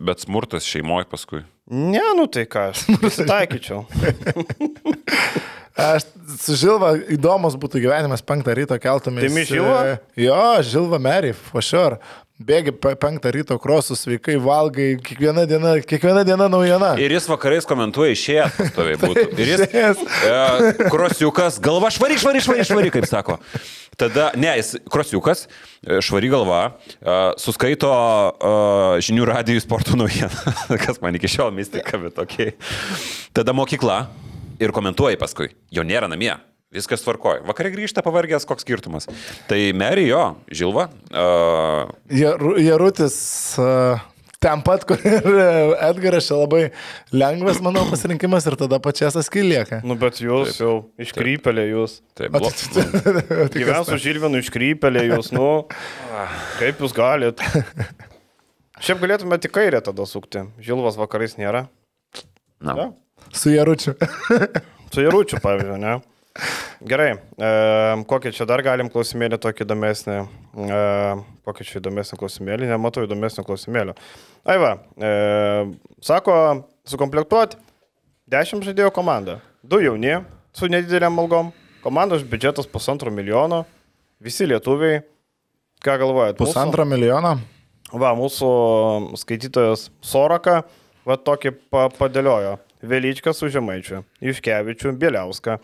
[0.09, 1.45] bet smurtas šeimoje paskui.
[1.73, 3.87] Ne, nu tai ką, aš taikyčiau.
[5.77, 6.05] Aš
[6.43, 9.25] su Žilva įdomus būtų gyvenimas penktą ryto keltumės.
[9.25, 9.79] Tai Žilva?
[10.21, 11.97] Jo, Žilva Mary, for sure.
[12.43, 16.89] bėgi pe- penktą ryto krosus, sveikai valgai, kiekviena diena, kiekviena diena naujiena.
[16.99, 19.27] Ir jis vakarais komentuoja išėjęs, pastoviai būtų.
[19.39, 23.37] Ir jis, e, krosiukas, galva švari, švari, švari, švari, kaip sako.
[24.01, 25.45] Tada, ne, jis krosiukas,
[25.87, 26.63] e, švari galva,
[26.99, 28.53] e, suskaito e,
[29.07, 32.57] žinių radijų sporto naujieną, kas man iki šiol mistika, bet tokiai.
[33.37, 34.09] Tada mokykla
[34.61, 36.35] ir komentuoja paskui, jo nėra namie.
[36.73, 37.43] Viskas tvarkoja.
[37.45, 39.05] Vakarė grįžta pavargęs, koks skirtumas.
[39.49, 40.87] Tai Meri jo, Žilva.
[41.13, 43.17] Uh, Jaru- Jarutis
[43.61, 43.99] a,
[44.41, 45.27] ten pat, kur ir
[45.85, 46.63] Edgaras, čia labai
[47.13, 49.83] lengvas mano pasirinkimas ir tada pačias askilieka.
[49.85, 50.63] Nu, bet jūs Taip.
[50.65, 50.73] jau
[51.05, 51.99] iškrypelė jūs.
[52.17, 52.49] tai O blo...
[52.49, 55.51] tai- tai- tai- tai kas Gyvens su Žilvinu iškrypelė jūs, nu.
[56.57, 57.45] Kaip jūs galit?
[58.83, 60.47] Šiaip galėtume tik kairę tada sukti.
[60.65, 61.67] Žilvas vakarais nėra.
[62.65, 62.75] Na.
[62.81, 62.89] Ja.
[63.33, 63.95] Su Jaručiu.
[64.95, 65.99] Su Jaručiu, pavyzdžiui, ne?
[66.89, 67.49] Gerai, e,
[68.09, 70.15] kokį čia dar galim klausimėlį tokį įdomesnį,
[70.65, 70.79] e,
[71.45, 73.95] kokį čia įdomesnį klausimėlį, nematau įdomesnio klausimėlio.
[74.49, 75.11] Aiva, e,
[76.05, 76.37] sako,
[76.89, 77.61] sukomplektuoti
[78.33, 80.15] 10 žaidėjų komandą, 2 jauni,
[80.57, 81.53] su nedidelėm algom,
[81.85, 83.63] komandos biudžetas pusantro milijono,
[84.23, 85.03] visi lietuviai,
[85.85, 86.37] ką galvojat?
[86.41, 87.37] Mūsų- Pusantro milijono.
[87.93, 88.49] Va, mūsų
[89.21, 90.63] skaitytojas Soraka,
[91.05, 92.57] va tokį pa padėliojo.
[92.83, 95.59] Velyčką su Žemaičiu, Iškevičiu, Bieliauską,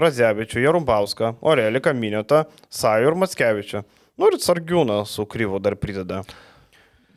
[0.00, 3.82] Radzevičiu, Jarumpauską, Oreliką Minėtą, Sajų ir Matskevičiu.
[4.20, 6.22] Nu ir Sargiūną su Kryvu dar prideda.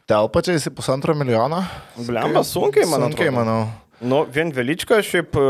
[0.10, 1.62] Telpačiais į pusantro milijono.
[1.96, 3.38] Blemba, sunkiai, man Sunkiai, atrodo.
[3.40, 3.62] manau.
[4.04, 5.44] Nu, vien Velyčką šiaip e,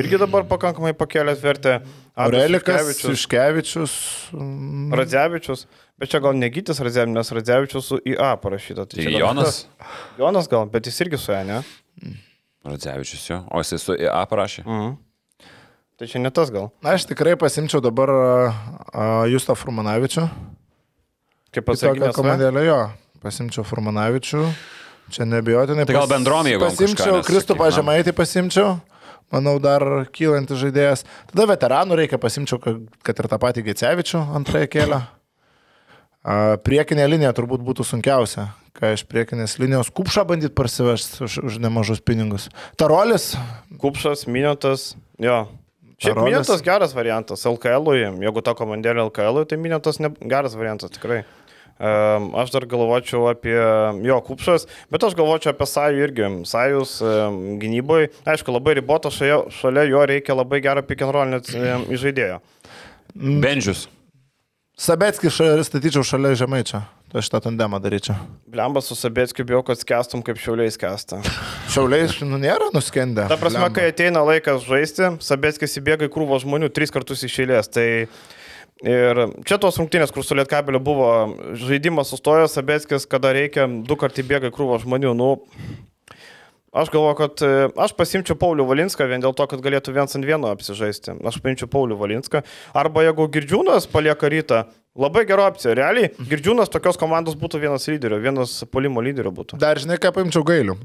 [0.00, 1.74] irgi dabar pakankamai pakėlęs vertę.
[2.18, 3.92] Aurelikas, Iškevičius,
[4.32, 5.66] mm, Radzevičius,
[6.00, 8.86] bet čia gal negytis Radzevičius, nes Radzevičius su IA parašyta.
[8.88, 9.60] Tai čia gal Jonas.
[10.18, 11.60] Jonas gal, bet jis irgi su E, ne?
[12.66, 14.64] Radzevičius jo, o jisai su IA parašė.
[14.66, 14.96] Mhm.
[15.98, 16.68] Tai čia ne tas gal.
[16.84, 18.58] Na, aš tikrai pasimčiau dabar uh,
[19.26, 20.28] Justą Furmanavičių.
[21.54, 22.76] Kaip pasakė, komandėlę jo.
[23.24, 24.44] Pasimčiau Furmanavičių.
[25.10, 25.88] Čia nebijotinai.
[25.88, 28.76] Tai gal bendruomenė, jeigu Pasimčiau Kristupą Žemaitį, pasimčiau.
[29.34, 29.82] Manau, dar
[30.14, 31.02] kylantis žaidėjas.
[31.32, 32.78] Tada veteranų reikia pasimčiau, kad,
[33.18, 35.00] ir tą patį Gecevičių antrąją kėlę.
[36.28, 41.56] A, Priekinė linija turbūt būtų sunkiausia, ką iš priekinės linijos kupšą bandyti parsivežti už, už
[41.64, 42.50] nemažus pinigus.
[42.80, 43.32] Tarolis,
[43.80, 45.46] Kupšas, Minėtas, jo.
[45.98, 46.28] Šiaip Parodas.
[46.28, 51.24] Minėtas geras variantas LKL, jeigu ta komandėlė LKL, tai Minėtas ne, geras variantas tikrai.
[51.78, 53.54] Um, aš dar galvočiau apie
[54.02, 56.30] jo kupšas, bet aš galvočiau apie Sajų irgi.
[56.50, 62.42] Sajus um, gynyboje, aišku, labai ribotas, šalia, šalia jo reikia labai roll net um, žaidėjo.
[63.14, 63.88] Benžius.
[64.78, 65.30] Sabetskį
[65.66, 66.84] statyčiau šalia Žemaičio.
[67.08, 68.14] Tai aš tą tandemą daryčiau.
[68.52, 71.22] Blembas su Sabėtskiu bijau, kad skęstum kaip šiauliai skęsta.
[71.72, 73.24] Šiauliai, nu, nėra nuskendę.
[73.30, 73.72] Ta prasme, Blemba.
[73.78, 77.72] kai ateina laikas žaisti, Sabėtskis įbėga į krūvą žmonių tris kartus iš eilės.
[77.72, 77.86] Tai
[78.84, 81.08] ir čia tos rungtynės, kur su Lietkabeliu buvo
[81.56, 85.16] žaidimas sustojęs, Sabėtskis, kada reikia, du kartai įbėga į krūvą žmonių.
[85.16, 85.32] Nu,
[86.78, 90.26] Aš galvoju, kad e, aš pasimčiau Paulių Valinską vien dėl to, kad galėtų viens ant
[90.26, 91.16] vieno apsižaisti.
[91.26, 92.44] Aš paimčiau Paulių Valinską.
[92.78, 94.60] Arba jeigu Girdžiūnas palieka rytą,
[94.94, 95.74] labai gera opcija.
[95.78, 99.58] Realiai, Girdžiūnas tokios komandos būtų vienas lyderio, vienas polimo lyderio būtų.
[99.58, 100.78] Dar žinai, ką paimčiau gailių.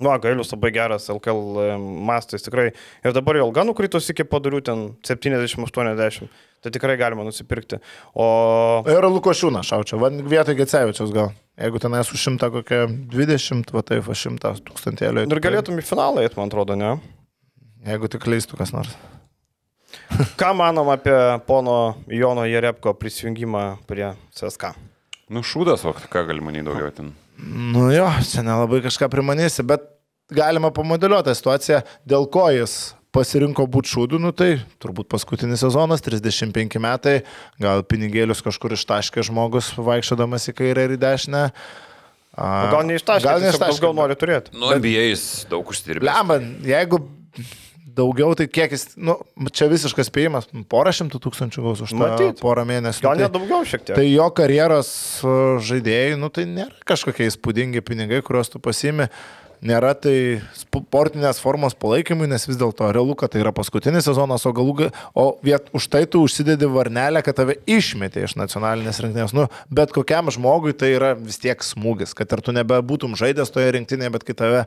[0.00, 1.76] Nu, gailius labai geras LKL
[2.08, 2.70] mastais tikrai.
[3.04, 6.30] Ir dabar jau alga nukritusi iki padarių ten 70-80.
[6.62, 7.78] Tai tikrai galima nusipirkti.
[8.14, 8.26] O
[8.88, 9.98] Ir Lukošiūną šaučiau.
[10.02, 11.32] Van vietoj Gecevičiaus gal.
[11.58, 15.26] Jeigu ten esu šimtą kokią 20, va taip, va šimtą tūkstantėlį.
[15.26, 16.94] ir galėtum į finalą eiti, man atrodo, ne?
[17.86, 18.94] Jeigu tik leistų kas nors.
[20.40, 21.16] Ką manom apie
[21.46, 24.72] pono Jono Jerepko prisijungimą prie CSK?
[25.32, 27.12] Nu, šūdas, o ką gali manyti daugiau ten.
[27.42, 29.84] Nu jo, čia nelabai kažką primanysi, bet
[30.32, 36.00] galima pamodeliuoti tą situaciją, dėl ko jis pasirinko būti šūdu, nu tai turbūt paskutinis sezonas,
[36.04, 37.18] 35 metai,
[37.60, 41.42] gal pinigėlius kažkur ištaškė žmogus vaikščiodamas į kairę ir į dešinę.
[42.32, 43.82] A, gal neištaškė, gal neištaškė.
[43.84, 44.54] gal nori turėti.
[44.56, 46.08] Nu, NBA jis daug užsidirbė.
[46.08, 47.02] Lemba, jeigu
[47.96, 49.16] daugiau, tai kiek jis, nu,
[49.54, 53.04] čia visiškas spėjimas, nu, porą šimtų tūkstančių gaus už tą porą mėnesių.
[53.04, 53.96] Gal nu, net daugiau šiek tiek.
[53.98, 54.90] Tai jo karjeros
[55.24, 59.08] uh, žaidėjai, nu tai nėra kažkokie įspūdingi pinigai, kuriuos tu pasimi.
[59.62, 64.50] Nėra tai sportinės formos palaikymui, nes vis dėlto realu, kad tai yra paskutinis sezonas, o
[64.56, 69.34] galų, ga- o viet, už tai tu užsidedi varnelę, kad tave išmetė iš nacionalinės rinktinės.
[69.38, 73.70] Nu, bet kokiam žmogui tai yra vis tiek smūgis, kad ir tu nebebūtum žaidęs toje
[73.78, 74.64] rinktinėje, bet kai tave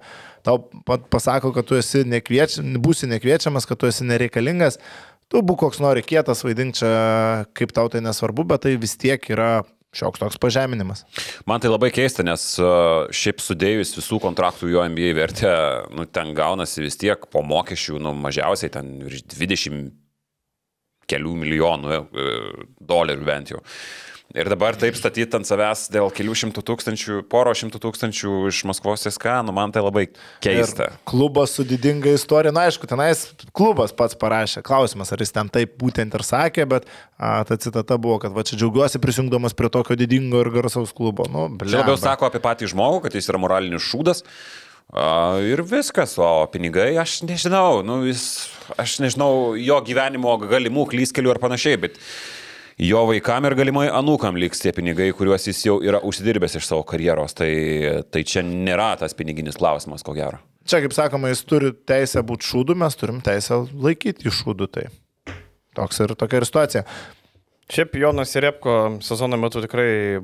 [0.48, 0.64] tau
[1.12, 4.80] pasako, kad tu esi nekvieč, būsi nekviečiamas, kad tu esi nereikalingas,
[5.28, 9.20] tu būk koks nori kietas, vaidink čia, kaip tau tai nesvarbu, bet tai vis tiek
[9.28, 9.66] yra
[9.96, 11.04] šioks toks pažeminimas.
[11.50, 15.54] Man tai labai keista, nes uh, šiaip sudėjus visų kontraktų jo NBA vertę,
[15.96, 19.94] nu, ten gaunasi vis tiek po mokesčių, nu, mažiausiai ten virš 20
[21.10, 22.28] kelių milijonų e,
[22.82, 23.62] dolerių bent jau.
[24.34, 29.06] Ir dabar taip statyti ant savęs dėl kelių šimtų tūkstančių, poro šimtų tūkstančių iš Maskvos
[29.08, 30.08] SK, nu man tai labai
[30.44, 30.90] keista.
[30.90, 33.22] Ir klubas su didinga istorija, na aišku, tenais
[33.56, 38.00] klubas pats parašė, klausimas, ar jis ten taip būtent ir sakė, bet a, ta citata
[38.02, 41.30] buvo, kad va čia džiaugiuosi prisijungdamas prie tokio didingo ir garsaus klubo.
[41.32, 44.26] Nu, Čia labiau sako apie patį žmogų, kad jis yra moralinis šūdas.
[44.92, 51.38] A, ir viskas, o pinigai, aš nežinau, nu, jis, aš nežinau jo gyvenimo galimų klyskelių
[51.38, 52.02] ar panašiai, bet
[52.82, 56.84] jo vaikam ir galimai anūkam liks tie pinigai, kuriuos jis jau yra užsidirbęs iš savo
[56.88, 57.36] karjeros.
[57.38, 57.50] Tai,
[58.12, 60.42] tai čia nėra tas piniginis klausimas, ko gero.
[60.66, 64.70] Čia, kaip sakoma, jis turi teisę būti šūdu, mes turim teisę laikyti iš šūdų.
[64.74, 64.88] Tai
[65.78, 66.86] toks ir tokia ir situacija.
[67.72, 70.20] Šiaip Jonas Repko sezono metu tikrai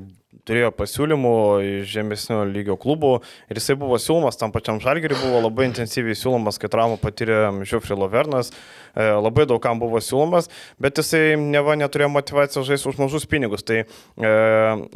[0.48, 1.32] turėjo pasiūlymų
[1.66, 3.12] iš žemesnio lygio klubų
[3.52, 7.96] ir jisai buvo siūlomas, tam pačiam Žalgiriui buvo labai intensyviai siūlomas, kai traumą patyrė Žiufri
[7.98, 10.50] Lovernas, e, labai daugam buvo siūlomas,
[10.82, 13.62] bet jisai neva neturėjo motivacijos žaisti už mažus pinigus.
[13.66, 14.32] Tai e,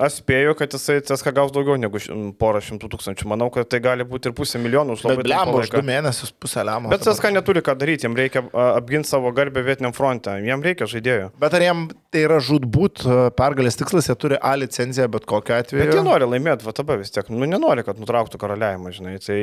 [0.09, 2.01] aš spėju, kad jisai CSK gaus daugiau negu
[2.41, 3.29] porą šimtų tūkstančių.
[3.31, 6.35] Manau, kad tai gali būti ir pusė milijonų už labai blemba, trumpą už du mėnesius
[6.35, 6.91] pusę lemo.
[6.91, 11.31] Bet CSK neturi ką daryti, jiems reikia apginti savo garbę vietiniam fronte, jiems reikia žaidėjų.
[11.43, 15.57] Bet ar jiem tai yra žudbūt e, pergalės tikslas, jie turi A licenciją, bet kokiu
[15.57, 15.83] atveju.
[15.83, 19.17] Bet jie nori laimėti VTB vis tiek, nu nenori, kad nutrauktų karaliavimą, žinai.
[19.25, 19.39] Tai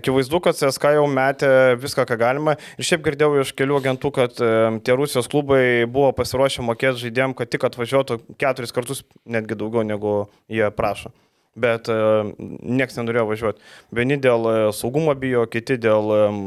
[0.00, 1.50] akivaizdu, kad CSK jau metė
[1.82, 2.56] viską, ką galima.
[2.78, 4.40] Ir šiaip girdėjau iš kelių agentų, kad
[4.86, 10.18] tie Rusijos klubai buvo pasiruošę mokėti žaidėjim, kad tik atvažiuotų keturis kartus, netgi daugiau negu
[10.52, 11.12] jie prašo.
[11.56, 13.64] Bet uh, niekas nenorėjo važiuoti.
[13.96, 16.42] Vieni dėl uh, saugumo bijo, kiti dėl um,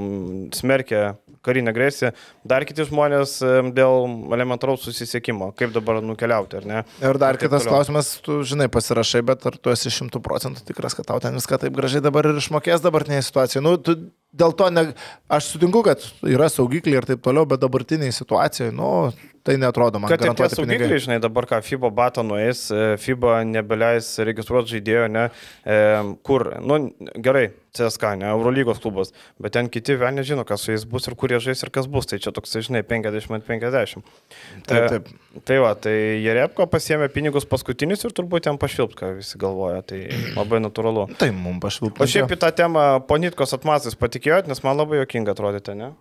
[0.53, 2.11] smerkia karinę agresiją,
[2.47, 3.37] dar kiti žmonės
[3.75, 6.81] dėl elementaraus susisiekimo, kaip dabar nukeliauti, ar ne?
[6.99, 7.77] Ir dar Ir kitas toliau.
[7.77, 11.61] klausimas, tu žinai, pasirašai, bet ar tu esi šimtų procentų tikras, kad tau ten viską
[11.63, 13.63] taip gražiai dabar ir išmokės dabartinėje situacijoje?
[13.63, 13.95] Nu, tu
[14.35, 14.89] dėl to, ne,
[15.31, 18.91] aš sutinku, kad yra saugikliai ir taip toliau, bet dabartinėje situacijoje, nu,
[19.49, 20.11] tai netrodo man.
[20.11, 25.07] Kad ir tie saugikliai, žinai, dabar ką FIBA bata nueis, e, FIBA nebeleis registruoti žaidėjo,
[25.09, 25.25] ne,
[25.65, 25.79] e,
[26.25, 26.79] kur, nu,
[27.17, 31.15] gerai, CSK, ne, Eurolygos klubas, bet ten kiti vėl nežino, kas su jais bus ir
[31.19, 34.05] kur jie žais ir kas bus, tai čia toks, žinai, 50-50.
[34.69, 35.09] Taip, taip.
[35.45, 40.03] Tai va, tai Jerepko pasiemė pinigus paskutinius ir turbūt jam pašvilpt, ką visi galvoja, tai
[40.35, 41.07] labai natūralu.
[41.21, 42.03] Tai mums pašvilpė.
[42.03, 45.93] O šiaip į tą temą ponitkos atmasais patikėjot, nes man labai jokinga atrodėte, ne?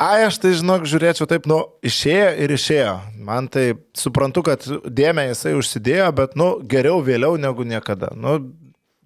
[0.00, 2.94] Ai, aš tai žinok, žiūrėčiau taip, nu, išėjo ir išėjo.
[3.22, 8.10] Man tai suprantu, kad dėmę jisai užsidėjo, bet, nu, geriau vėliau negu niekada.
[8.18, 8.40] Nu,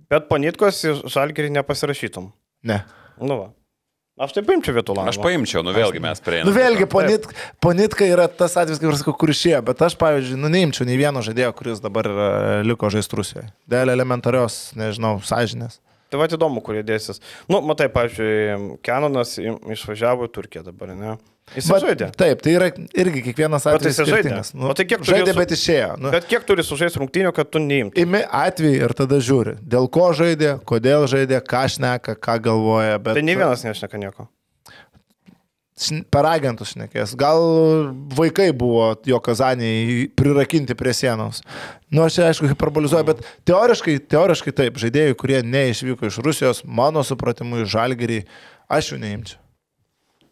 [0.09, 2.31] Bet ponitkos į žalgerį nepasirašytum.
[2.65, 2.83] ne.
[3.21, 3.49] Nu va.
[4.19, 5.13] Aš taip paimčiau vietų langą.
[5.13, 6.49] Aš paimčiau, nu vėlgi mes prieėmėme.
[6.49, 7.27] Nu vėlgi, ponit,
[7.63, 10.97] ponitka yra tas atvejis, kaip aš sakau, kur išėjo, bet aš, pavyzdžiui, nu neimčiau nei
[10.99, 12.31] vieno žaidėjo, kuris dabar yra,
[12.67, 13.53] liko žaisti Rusijoje.
[13.71, 15.79] Dėl elementarios, nežinau, sąžinės.
[16.11, 17.19] Tai va įdomu, kurie dėsis.
[17.53, 21.19] Nu, matai, pavyzdžiui, Kenonas išvažiavo į Turkiją dabar, ne?
[21.57, 22.07] Jis Bet- žaidė.
[22.17, 22.67] Taip, tai yra
[23.01, 23.97] irgi kiekvienas Bet atvejis.
[23.97, 24.23] jisai žaidė.
[24.29, 24.55] skirtingas.
[24.55, 25.91] Nu, O tai kiek žaidė, su- bet išėjo.
[25.99, 27.97] Nu, Bet kiek turi sužaisti rungtynių, kad tu neimtum?
[28.03, 32.99] Imi atvejį ir tada žiūri, dėl ko žaidė, kodėl žaidė, ką šneka, ką galvoja.
[33.01, 34.29] Bet Tai ne vienas nešneka nieko.
[36.13, 37.15] Per agentus šnekės.
[37.19, 37.43] Gal
[38.19, 41.43] vaikai buvo jo kazaniai prirakinti prie sienos.
[41.89, 47.05] Nu, aš čia, aišku, hiperbolizuoju, bet teoriškai, teoriškai taip, žaidėjai, kurie neišvyko iš Rusijos, mano
[47.07, 48.23] supratimu, iš žalgerį,
[48.69, 49.48] aš jų neimčiau.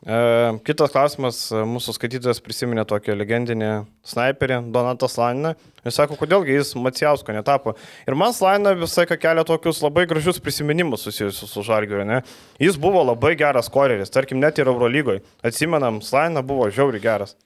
[0.04, 0.16] E,
[0.66, 3.70] kitas klausimas, e, mūsų skaitytojas prisiminė tokį legendinį
[4.06, 5.54] sniperį, Donatą Slaniną.
[5.86, 7.76] Jis sako, kodėlgi jis Macijausko netapo.
[8.04, 12.02] Ir man Slanina visai ką kelia tokius labai gražius prisiminimus susijusius su Žalgiu?
[12.60, 15.22] Jis buvo labai geras koreris, tarkim, net ir Eurolygoje.
[15.46, 17.36] Atsimenam, Slanina buvo žiauri geras.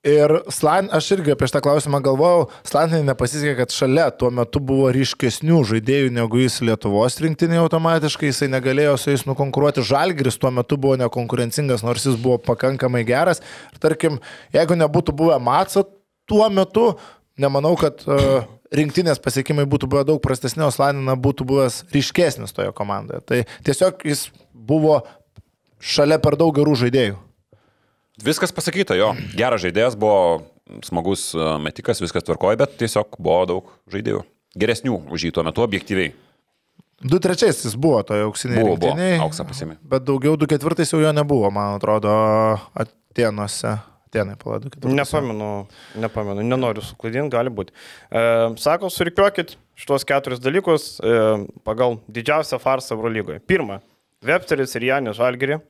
[0.00, 4.88] Ir Slan, aš irgi prieš tą klausimą galvojau, Slanai nepasisekė, kad šalia tuo metu buvo
[4.96, 9.84] ryškesnių žaidėjų negu jis Lietuvos rinktinėje automatiškai, jisai negalėjo su jais nukonkuruoti.
[9.84, 13.44] Žalgris tuo metu buvo nekonkurencingas, nors jis buvo pakankamai geras.
[13.74, 14.16] Ir tarkim,
[14.56, 15.84] jeigu nebūtų buvę Matso
[16.24, 16.94] tuo metu,
[17.36, 22.72] nemanau, kad uh, rinktinės pasiekimai būtų buvę daug prastesni, o Slanina būtų buvęs ryškesnis toje
[22.72, 23.20] komandoje.
[23.28, 25.02] Tai tiesiog jis buvo
[25.76, 27.20] šalia per daug gerų žaidėjų.
[28.24, 29.12] Viskas pasakyta, jo.
[29.36, 30.42] Geras žaidėjas buvo,
[30.86, 34.24] smagus e, metikas, viskas tvarkoja, bet tiesiog buvo daug žaidėjų.
[34.60, 36.12] Geresnių už jį tuo metu objektyviai.
[37.00, 39.20] Du trečiais jis buvo toje auksinėje rinktinėje.
[39.24, 39.78] Auksą pasiėmė.
[39.88, 42.12] Bet daugiau du ketvirtais jau jo nebuvo, man atrodo,
[42.76, 43.78] Atenuose.
[44.10, 44.98] Atenai, palauk, du ketvirtais.
[44.98, 45.50] Nepamenu,
[46.02, 47.72] nepamenu, nenoriu suklaidinti, gali būti.
[48.10, 48.22] E,
[48.60, 51.16] sako, surikiuokit šitos keturis dalykus e,
[51.64, 53.40] pagal didžiausią farsą Eurolygoje.
[53.48, 53.78] Pirma,
[54.26, 55.60] Websteris ir Janis Žalgiri.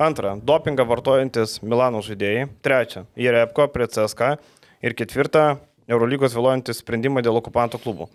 [0.00, 2.46] Antra, dopingą vartojantis Milano žaidėjai.
[2.64, 4.38] Trečia, Jerepko prie CSK.
[4.80, 5.58] Ir ketvirta,
[5.92, 8.06] Eurolygos vėluojantis sprendimai dėl okupantų klubų.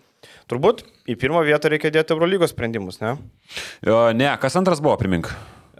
[0.50, 3.14] Turbūt į pirmą vietą reikia dėti Eurolygos sprendimus, ne?
[3.86, 5.30] Jo, ne, kas antras buvo, primink.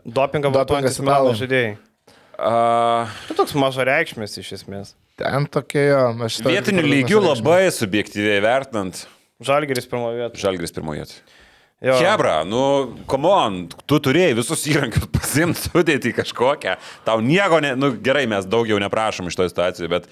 [0.07, 1.75] Dopingą vartojantis Milano žaidėjai.
[2.37, 4.95] Uh, Tai toks maža reikšmės iš esmės.
[5.19, 6.07] Ten tokie jo.
[6.29, 9.07] aš vietinių lygių labai subjektyviai vertinant,
[9.45, 10.41] Žalgeris pirmoje vietoje.
[10.41, 11.21] Žalgris pirmoje vietoje.
[11.85, 11.99] Jo.
[12.01, 12.61] Hebra, nu,
[13.11, 16.79] come on, tu turėjai visus įrankius pasimti, sudėti kažkokią.
[17.05, 20.09] Tau nieko, ne, nu gerai, mes daugiau neprašom iš to situacijų, bet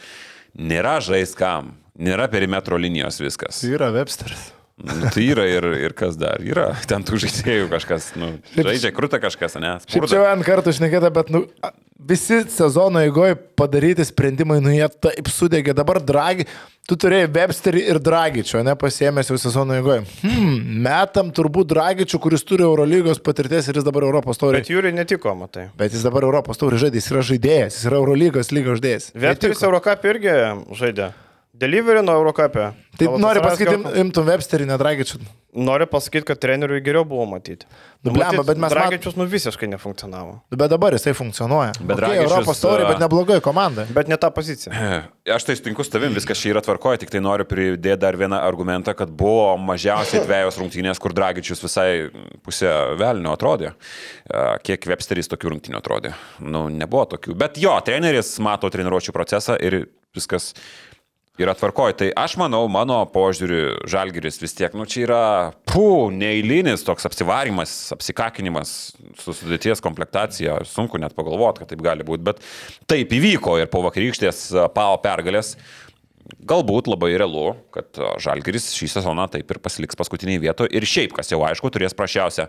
[0.60, 3.62] nėra žaiskam, nėra perimetro linijos viskas.
[3.62, 4.50] Tai yra Websteris.
[4.74, 6.42] Nu, tai yra ir, ir kas dar.
[6.42, 9.76] Yra ten tų žaidėjų kažkas, nu, žaidžia krūta kažkas, ne?
[9.84, 10.10] Šiaip Spurda.
[10.10, 11.44] čia ant kartų šnekėta, bet nu,
[12.10, 15.76] visi sezono eigoje padaryti sprendimai, nu jie taip sudegė.
[15.78, 16.48] Dabar Dragi,
[16.90, 20.02] tu turėjai Websterį ir Dragičio, ne pasiemęs jau sezono eigoje.
[20.24, 24.58] Hmm, metam turbūt Dragičių, kuris turi Eurolygos patirties ir jis dabar Europos taurį.
[24.58, 25.68] Bet Jūriui netiko, matai.
[25.78, 29.12] Bet jis dabar Europos taurį žaidė, jis yra žaidėjas, jis yra Eurolygos lygos žaidėjas.
[29.14, 29.60] Netiko.
[29.70, 30.34] Eurocap irgi
[30.82, 31.14] žaidė.
[31.54, 32.72] Delivery nuo Eurocapė.
[32.98, 35.18] Tai nori pasakyti, im- imtum Websterį, ne Dragičių.
[35.54, 37.66] Noriu pasakyti, kad treneriui geriau buvo matyti.
[38.02, 40.40] Nu, blemba, bet mes mat- Dragičius nu visiškai nefunkcionavo.
[40.50, 41.72] Bet dabar jisai funkcionuoja.
[41.78, 43.86] Bet Okei, Dragičius, Europos taurį, a- bet neblogai komanda.
[43.94, 44.74] Bet ne tą poziciją.
[45.30, 48.40] Aš tai sutinku su tavim, viskas čia yra tvarkoje, tik tai noriu pridėti dar vieną
[48.42, 52.10] argumentą, kad buvo mažiausiai dviejos rungtynės, kur Dragičius visai
[52.42, 53.74] pusę velnio atrodė.
[54.66, 56.14] Kiek Websteris tokių rungtynių atrodė?
[56.40, 57.34] Nu, nebuvo tokių.
[57.38, 59.84] Bet jo, treneris mato treniruočio procesą ir
[60.14, 60.52] viskas
[61.40, 61.96] yra tvarkoje.
[61.98, 65.22] Tai aš manau, mano požiūriu, Žalgiris vis tiek, nu čia yra,
[65.68, 68.74] pū, neįlinis toks apsivarimas, apsikakinimas
[69.22, 70.60] su sudėties komplektacija.
[70.68, 72.44] Sunku net pagalvoti, kad taip gali būti, bet
[72.90, 75.56] taip įvyko ir po vakarykštės PAO pergalės.
[76.24, 81.28] Galbūt labai realu, kad Žalgiris šį sezoną taip ir pasiliks paskutiniai vietoje ir šiaip, kas
[81.28, 82.46] jau aišku, turės prašiausią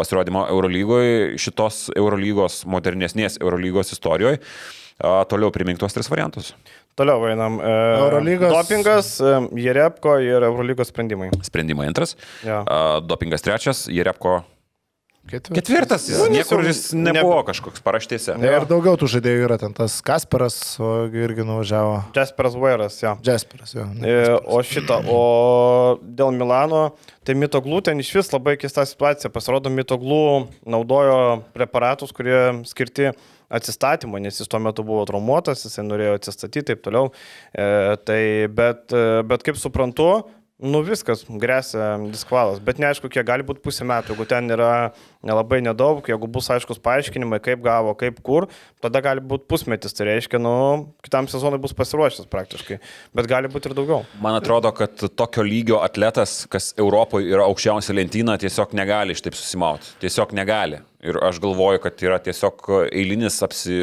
[0.00, 4.42] pasirodymą Eurolygoje, šitos Eurolygos, modernesnės Eurolygos istorijoje.
[4.98, 6.50] Toliau primink tuos tris variantus.
[6.98, 7.60] Toliau einam.
[7.62, 7.72] E,
[8.02, 11.30] Eurolygos- Dopingas, e, Jerepko ir Eurolygos sprendimai.
[11.46, 12.64] Sprendimai antras, Jo.
[12.66, 14.40] a, dopingas trečias, Jerepko
[15.28, 15.54] Ketvirtas.
[15.60, 16.04] ketvirtas.
[16.08, 18.32] Jis Nu, niekur jis nebuvo kažkoks paraštėse.
[18.40, 20.56] Ne, ir daugiau tų žaidėjų yra, ten tas Kasparas,
[21.12, 21.98] irgi nuvažiavo.
[22.16, 23.12] Jasperas Vairas, jo.
[23.22, 23.84] Jasperas, jo.
[24.00, 26.94] E, O šitą, o dėl Milano,
[27.28, 29.28] tai mitoglų ten iš vis labai keista situacija.
[29.30, 33.12] Pasirodo, mitoglų naudojo preparatus, kurie skirti
[33.48, 37.12] atsistatymui, nes jis tuo metu buvo traumuotas, jisai norėjo atsistatyti ir taip toliau.
[37.52, 37.68] E,
[38.08, 38.22] tai,
[38.52, 40.10] bet, e, bet kaip suprantu,
[40.58, 42.58] nu viskas, grėsia diskvalas.
[42.64, 44.14] Bet neaišku, kiek gali būti pusę metų.
[44.14, 44.90] Jeigu ten yra
[45.26, 48.48] nelabai nedaug, jeigu bus aiškus paaiškinimai, kaip gavo, kaip kur,
[48.82, 49.94] tada gali būti pusmetis.
[49.94, 50.54] Tai reiškia, nu,
[51.06, 52.80] kitam sezonui bus pasiruošęs praktiškai.
[53.14, 54.02] Bet gali būti ir daugiau.
[54.24, 59.94] Man atrodo, kad tokio lygio atletas, kas Europoje yra aukščiausia lentyna, tiesiog negali šitaip susimauti.
[60.02, 60.82] Tiesiog negali.
[61.06, 63.78] Ir aš galvoju, kad yra tiesiog eilinis apsi...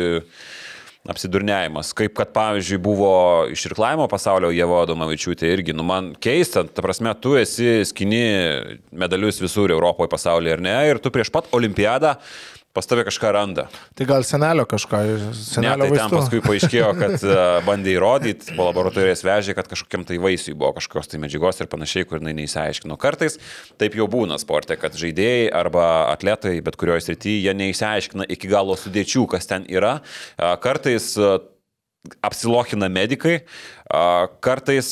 [1.09, 1.93] apsidurniavimas.
[1.97, 3.13] Kaip kad, pavyzdžiui, buvo
[3.53, 5.75] iš irklavimo pasaulio Jėvo Domavičiūtė irgi.
[5.77, 8.25] Nu, man keista, ta prasme, tu esi skini
[8.95, 10.75] medalius visur Europoje, pasaulyje, ar ne?
[10.89, 12.15] Ir tu prieš pat olimpiadą
[12.75, 13.65] pas tave kažką randa.
[13.95, 16.19] Tai gal senelio kažką, Ne, senelio tai ten vaistų.
[16.19, 21.09] paskui paaiškėjo, kad uh, bandė įrodyti, po laboratorijos vežė, kad kažkokiam tai vaisiui buvo kažkokios
[21.11, 22.99] tai medžiagos ir panašiai, kur jinai neįsiaiškino.
[23.01, 23.39] Kartais
[23.81, 28.75] taip jau būna sporte, kad žaidėjai arba atletai, bet kurioje srityje, jie neįsiaiškina iki galo
[28.79, 29.97] sudėčių, kas ten yra.
[30.35, 31.39] Uh, Kartais uh,
[32.25, 33.39] apsilochina medikai,
[34.41, 34.89] kartais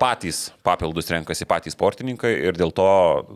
[0.00, 2.88] patys papildus renkasi patys sportininkai ir dėl to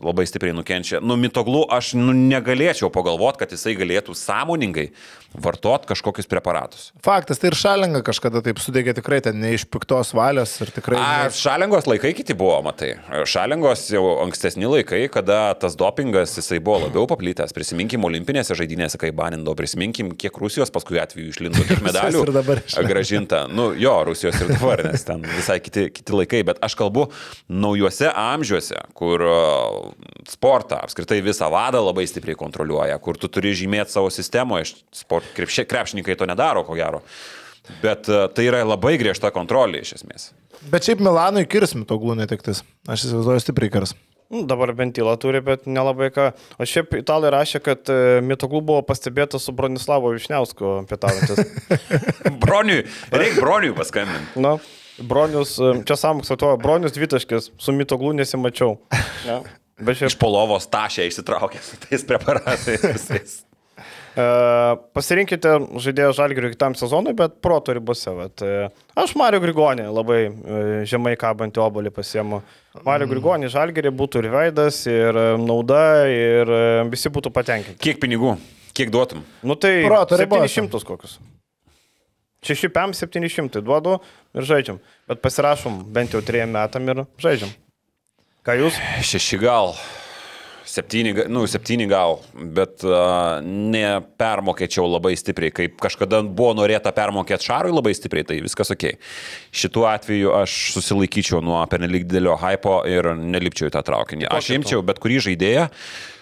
[0.03, 1.01] labai stipriai nukenčia.
[1.01, 4.89] Nu, mitoglų aš nu, negalėčiau pagalvoti, kad jisai galėtų sąmoningai
[5.31, 6.89] vartot kažkokius preparatus.
[7.05, 10.99] Faktas, tai ir šalinga kažkada taip sudegė tikrai ten ne iš piktos valios ir tikrai...
[10.99, 12.97] A, šalingos laikai kiti buvo, matai.
[13.29, 17.55] Šalingos jau ankstesni laikai, kada tas dopingas jisai buvo labiau paplitęs.
[17.55, 22.91] Prisiminkim olimpinėse žaidynėse, kai banindavo, prisiminkim, kiek Rusijos paskui atveju išlindo, medalių ir dabar išlindo.
[22.91, 23.45] gražinta.
[23.51, 27.07] Nu, jo, Rusijos ir dabar, nes ten visai kiti, kiti laikai, bet aš kalbu
[27.49, 29.23] naujuose amžiuose, kur
[30.29, 35.67] sportą, apskritai visą vadą labai stipriai kontroliuoja, kur tu turi žymėti savo sistemoje, sport, krepšė,
[35.69, 37.01] krepšininkai to nedaro, ko gero.
[37.81, 40.31] Bet uh, tai yra labai griežta kontrolė iš esmės.
[40.69, 42.65] Bet šiaip Milanui kirs mitoglų netektis.
[42.89, 43.95] Aš įsivaizduoju stipriai kirs.
[44.31, 46.29] Nu, dabar ventilą turi, bet nelabai ką.
[46.55, 51.41] O šiaip italai rašė, kad e, Mitoglų buvo pastebėtas su Bronislavo Višniausku pietaujantis.
[52.43, 54.39] Broniui, reikia Broniui paskambinti.
[54.39, 54.53] Na,
[55.07, 55.55] Bronius,
[55.87, 58.77] čia samokslo to, Bronius dvitaškis, su Mitoglų nesimačiau.
[59.27, 59.41] Ja.
[59.81, 63.31] Bet Iš šiaip polovos tašę išsitraukė su tais preparatais visais.
[64.13, 64.25] e,
[64.93, 68.13] pasirinkite žaidėją žalgirių kitam sezonui, bet proto ribose.
[68.13, 68.67] Vat, e,
[69.01, 72.43] aš Mario Grigonį labai e, žemai kabantį obolį pasiemu.
[72.85, 75.81] Mario Grigonį žalgirį būtų ir veidas, ir nauda,
[76.13, 76.53] ir
[76.93, 77.81] visi būtų patenkinti.
[77.81, 78.35] Kiek pinigų?
[78.77, 79.25] Kiek duotum?
[79.43, 80.47] Nu tai Proto ribose.
[80.53, 81.17] 700 kokius.
[82.41, 83.99] 6 PM 700 duodu
[84.33, 84.79] ir žaidžiam.
[85.09, 87.51] Bet pasirašom bent jau 3 metam ir žaidžiam.
[88.41, 88.79] Ką jūs?
[89.05, 89.75] Šeši gal.
[90.71, 97.49] Septyni, ga- nu, septyni gal, bet uh, nepermokėčiau labai stipriai, kaip kažkada buvo norėta permokėti
[97.49, 98.85] Šarui labai stipriai, tai viskas ok.
[99.51, 104.29] Šituo atveju aš susilaikyčiau nuo pernelyg didelio hypo ir nelipčiau į tą traukinį.
[104.31, 105.67] Aš imčiau bet kurį žaidėją.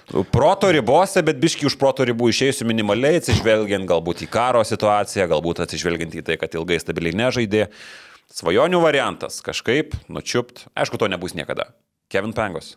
[0.09, 5.61] Proto ribose, bet biški už proto ribų išėjusiu minimaliai, atsižvelgiant galbūt į karo situaciją, galbūt
[5.65, 7.67] atsižvelgiant į tai, kad ilgai stabiliai nežaidė.
[8.33, 10.67] Svajonių variantas- kažkaip nučiupt.
[10.77, 11.73] Aišku, to nebus niekada.
[12.09, 12.75] Kevin Pangos.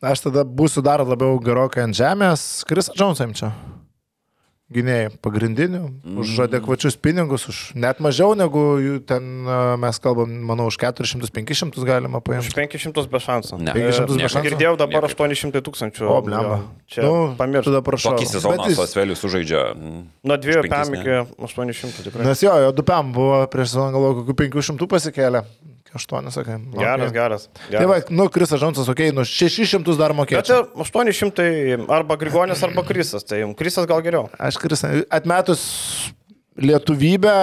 [0.00, 2.64] Aš tada būsiu dar labiau gerokai ant žemės.
[2.64, 3.52] Krisą Džonsą imčiau.
[4.70, 5.80] Gynėjai pagrindinių,
[6.22, 8.62] už adekvačius pinigus, už net mažiau negu
[9.02, 9.42] ten
[9.82, 12.54] mes kalbam, manau, už 400-500 galima Už paimti.
[12.54, 13.58] 500 be šansų.
[13.66, 13.74] Ne.
[13.74, 14.44] 500 be Aš šansų?
[14.46, 15.18] girdėjau dabar Niekaip.
[15.26, 16.06] 800 tūkstančių.
[16.06, 16.60] O, blemba.
[16.86, 17.66] Čia Nu, pamiršau.
[17.74, 18.14] Tada prašau.
[18.14, 19.74] Tokį sezoną jis- Sasvelius sužaidžia.
[19.74, 21.00] mm, Nuo 2 penkis, PM ne?
[21.02, 22.24] iki 800 tikrai.
[22.30, 25.42] Nes jo, jo dupiam buvo prieš sezoną galvoju, kokių 500 pasikėlė.
[25.96, 26.58] 8, sakai.
[26.74, 27.14] Geras, okay.
[27.16, 27.48] geras.
[27.66, 28.12] Tai va, geras.
[28.14, 30.68] nu, Krisas Džonsas, okei, okay, nu 600 dar Bet mokėčiau.
[30.70, 33.26] čia 800 arba Grigonis, arba Krisas.
[33.26, 34.28] Tai Krisas gal geriau.
[34.38, 35.64] Aš Krisas, atmetus
[36.60, 37.34] lietuvybę,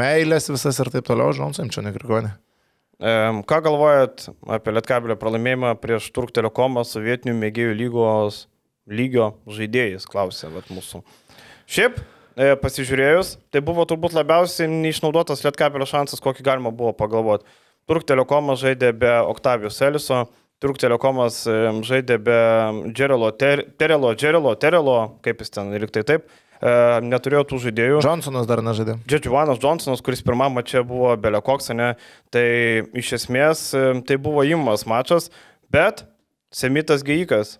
[0.00, 2.32] meilės visas ir taip toliau, Džonsą imčiau, ne Grigonį.
[3.04, 8.44] Em, Ką galvojat apie Lietkabelio pralaimėjimą prieš Turk Telekomą sovietinių mėgėjų lygos
[8.90, 11.00] lygio žaidėjais, klausė vat, mūsų.
[11.70, 17.46] Šiaip, e, pasižiūrėjus, tai buvo turbūt labiausiai neišnaudotas Lietkabelio šansas, kokį galima buvo pagalvoti.
[17.88, 20.24] Turk Telekomas žaidė be Oktavijos Eliso,
[20.62, 22.38] Turk Telekomas em, žaidė be
[22.94, 26.72] Džerelo, Ter, Terelo, Džerelo, Terelo, kaip jis ten, ir tai taip, e,
[27.04, 27.98] neturėjo tų žaidėjų.
[28.06, 28.96] Johnsonas dar nežaidė.
[29.10, 31.92] Džedžiuanas Johnsonas, kuris pirmam mače buvo Belekoksane,
[32.32, 32.46] tai
[32.96, 35.28] iš esmės e, tai buvo įmas mačas,
[35.74, 36.06] bet
[36.54, 37.58] Semitas Geikas.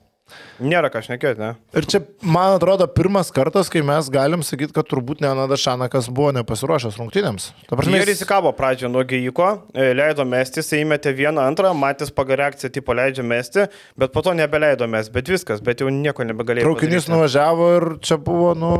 [0.64, 1.50] Nėra ką šnekėti, ne?
[1.76, 6.30] Ir čia, man atrodo, pirmas kartas, kai mes galim sakyti, kad turbūt Nenadas Šanakas buvo
[6.38, 7.50] nepasiruošęs rungtynėms.
[7.68, 12.40] Prasme, jis- rizikavo pradžioje nuo Geiko, e, leido mesti, jis įmetė vieną, antrą, matęs pagal
[12.40, 13.66] reakciją, tipo leidžia mesti,
[14.00, 16.64] bet po to nebeleido mesti, bet viskas, bet jau nieko nebegalėjo.
[16.70, 17.12] Traukinys padaryti.
[17.18, 18.72] nuvažiavo ir čia buvo, nu,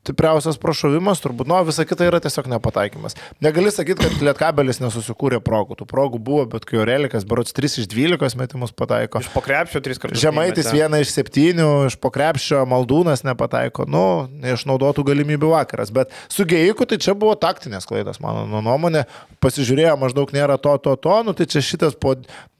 [0.00, 3.14] stipriausias prašovimas, turbūt, nu, visa kita yra tiesiog nepataikymas.
[3.44, 5.76] Negali sakyti, kad Lietkabelis nesusikūrė progų.
[5.82, 9.20] Tų progų buvo, bet kai Orelikas, berots 3 iš 12 metimus pataiko.
[9.22, 10.22] Iš pokrepšio tris kartus.
[10.22, 10.78] Žemaitis įmetė.
[10.86, 13.86] Vieną iš septynių, iš pokrepšio Maldūnas nepataiko.
[13.90, 15.92] Nu, neišnaudotų galimybių vakaras.
[15.94, 19.06] Bet su Geiku tai čia buvo taktinės klaidos, mano nu, nuomonė.
[19.42, 22.14] Pasižiūrėjo, maždaug nėra to, to, to, nu tai čia šitas po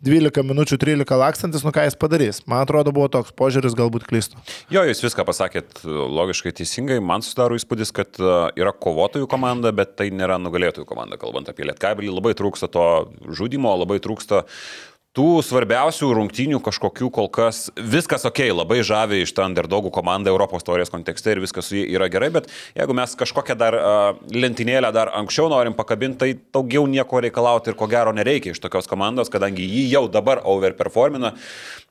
[0.07, 2.43] 12 minučių 13 lakstantis, nu ką jis padarys.
[2.51, 4.43] Man atrodo, buvo toks požiūris, galbūt klystų.
[4.75, 6.99] Jo, jūs viską pasakėt e, logiškai teisingai.
[7.03, 11.19] Man susidaro įspūdis, kad e, yra kovotojų komanda, bet tai nėra nugalėtojų komanda.
[11.21, 12.87] Kalbant apie Lietkabelį, labai trūksta to
[13.27, 14.45] žudimo, labai trūksta
[15.17, 17.67] tų svarbiausių rungtynių kažkokių kol kas.
[17.77, 21.89] Viskas ok, labai žavi iš tą underdogų komandą Europos taurės kontekste ir viskas su jais
[21.97, 26.85] yra gerai, bet jeigu mes kažkokią dar uh, lentynėlę dar anksčiau norim pakabinti, tai daugiau
[26.91, 31.33] nieko reikalauti ir ko gero nereikia iš tokios komandos, kadangi jį jau dabar overperformina.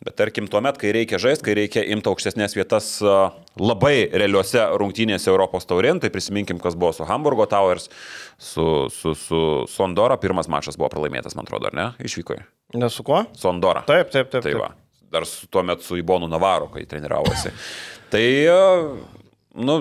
[0.05, 4.67] Bet tarkim, tuo metu, kai reikia žaisti, kai reikia imti aukštesnės vietas uh, labai realiuose
[4.77, 7.89] rungtynėse Europos taurėn, tai prisiminkim, kas buvo su Hamburgo Towers,
[8.37, 9.41] su, su, su
[9.71, 11.89] Sondora, pirmas mačas buvo pralaimėtas, man atrodo, ar ne?
[12.05, 12.43] Išvyko.
[12.73, 13.23] Į Ne su kuo?
[13.37, 13.83] Sondora.
[13.87, 14.41] Taip, taip, taip.
[14.41, 14.61] Tai taip.
[14.61, 14.71] va,
[15.13, 17.53] dar su, tuo metu su Ibonu Navaru, kai treniravosi.
[18.13, 18.55] tai, e,
[19.61, 19.77] nu,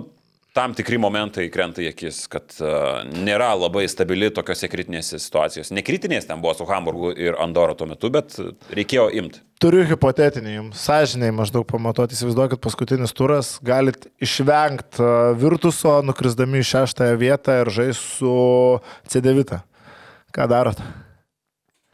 [0.55, 5.75] tam tikri momentai krenta į akis, kad uh, nėra labai stabili tokiose kritinėse situacijose.
[5.75, 8.37] Nekritinės ten buvo su Hamburgu ir Andoro tuo metu, bet
[8.71, 9.43] reikėjo imti.
[9.59, 15.11] Turiu hipotetinį jums, sąžiniai maždaug pamatuoti, įsivaizduokit paskutinis turas, galit išvengti
[15.43, 18.37] Virtuso, nukrisdami į šeštąją vietą ir žais su
[19.11, 19.59] C9.
[20.35, 20.79] Ką darot?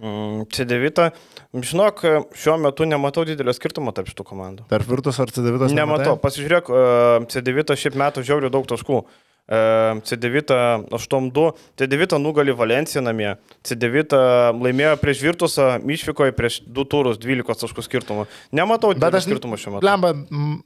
[0.01, 1.11] Mm, C9.
[1.53, 4.65] Žinok, šiuo metu nematau didelio skirtumo tarp šitų komandų.
[4.71, 5.75] Tarp Virtus ar C9?
[5.77, 6.15] Nematau.
[6.23, 9.03] Pasižiūrėk, e, C9 šiaip metų žiauriai daug taškų.
[9.51, 9.61] E,
[10.07, 10.55] C9
[10.95, 11.45] 8-2,
[11.77, 13.35] C9 nugali Valenciją namie,
[13.67, 14.15] C9
[14.57, 18.29] laimėjo prieš Virtusą, išvyko į prieš 2 turus 12 taškų skirtumą.
[18.57, 19.85] Nematau didelio skirtumo šiuo metu.
[19.89, 20.15] Lemba,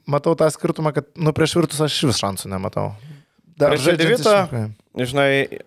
[0.07, 2.91] matau tą skirtumą, kad nu, prieš Virtus aš vis šansų nematau.
[3.57, 4.69] Dar Prieš žaidžiant C9,
[5.01, 5.65] iš-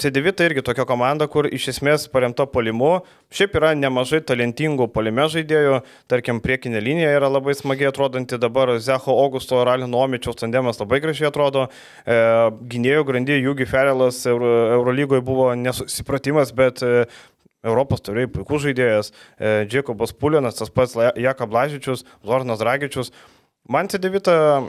[0.00, 3.04] žinai, C9 irgi tokia komanda, kur iš esmės paremta polimu.
[3.30, 5.82] Šiaip yra nemažai talentingų polime žaidėjų.
[6.08, 8.38] Tarkim, priekinė linija yra labai smagiai atrodanti.
[8.38, 11.68] Dabar Zecho Augusto ir Alino Omičiaus tandemas labai gražiai atrodo.
[12.06, 14.50] E, gynėjų grandy Jūgi Ferelas Euro,
[14.80, 17.06] Eurolygoje buvo nesusipratimas, bet e,
[17.64, 19.12] Europos turiai puikus žaidėjas.
[19.38, 23.12] E, Džekobas Pulinas, tas pats Jaka Blažičius, Zornas Dragičius.
[23.72, 24.20] Man C9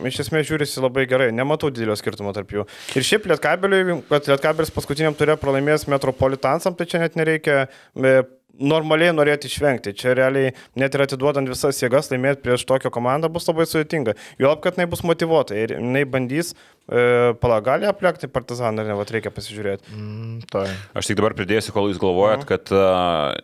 [0.07, 2.63] iš esmės žiūrisi labai gerai, nematau didelio skirtumo tarp jų.
[2.95, 8.13] Ir šiaip Lietkabeliui, kad Lietkabelis paskutiniam turė pralaimėjęs Metropolitansam, tai čia net nereikia e,
[8.55, 9.91] normaliai norėti išvengti.
[9.99, 14.15] Čia realiai net ir atiduodant visas jėgas laimėti prieš tokią komandą bus labai sudėtinga.
[14.39, 19.11] Juolab, kad jinai bus motivuota ir jinai bandys e, palagalį aplekti partizaną, ar ne, vat
[19.11, 19.91] reikia pasižiūrėti.
[19.91, 20.71] Mm, toj.
[20.95, 23.35] Aš tik dabar pridėsiu, kol jūs galvojat, kad uh,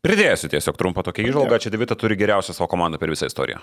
[0.00, 3.60] Pridėsiu tiesiog trumpą tokią įžvalgą, čia Devita turi geriausią savo komandą per visą istoriją.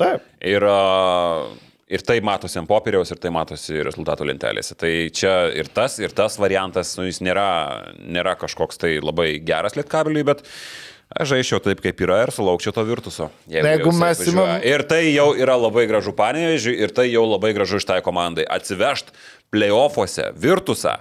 [0.00, 0.22] Taip.
[0.40, 1.48] Ir, a,
[1.92, 4.76] ir tai matosi ant popieriaus, ir tai matosi rezultatų lentelėse.
[4.80, 9.76] Tai čia ir tas, ir tas variantas, nu, jis nėra, nėra kažkoks tai labai geras
[9.78, 10.40] lietkabeliui, bet
[11.12, 13.28] aš žaičiau taip, kaip yra ir sulaukčiau to virtuso.
[13.52, 17.52] Jeigu jisai mes imam- Ir tai jau yra labai gražu panėžiui, ir tai jau labai
[17.52, 18.46] gražu iš tai komandai.
[18.48, 19.12] Atsivežt
[19.52, 20.96] playoffuose virtusą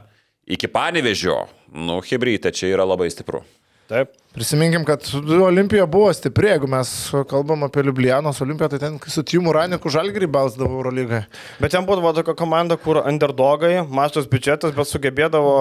[0.52, 3.46] iki panevežio, nu, hebrytė, čia yra labai stipru.
[3.92, 4.14] Taip.
[4.32, 5.04] Prisiminkim, kad
[5.44, 6.92] Olimpija buvo stipri, jeigu mes
[7.28, 11.26] kalbam apie Liublianos Olimpiją, tai ten su Timu Raniku Žalgirį balsdavo Eurolygai.
[11.60, 15.56] Bet ten būdavo tokia komanda, kur underdogai, mažas biudžetas, bet sugebėdavo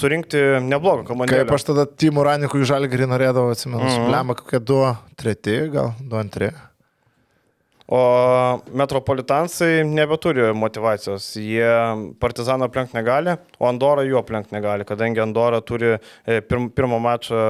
[0.00, 1.38] surinkti neblogą komandą.
[1.38, 4.14] Kaip aš tada Timu Raniku Žalgirį norėdavau, atsimenu, mm -hmm.
[4.16, 4.82] lemą kokie du,
[5.14, 6.50] treti, gal du antri.
[7.86, 7.98] O
[8.74, 11.28] metropolitansai nebeturi motivacijos.
[11.38, 11.68] Jie
[12.18, 17.44] partizaną aplenkti negali, o Andorą jų aplenkti negali, kadangi Andorą turi e, pirm, pirmą mačą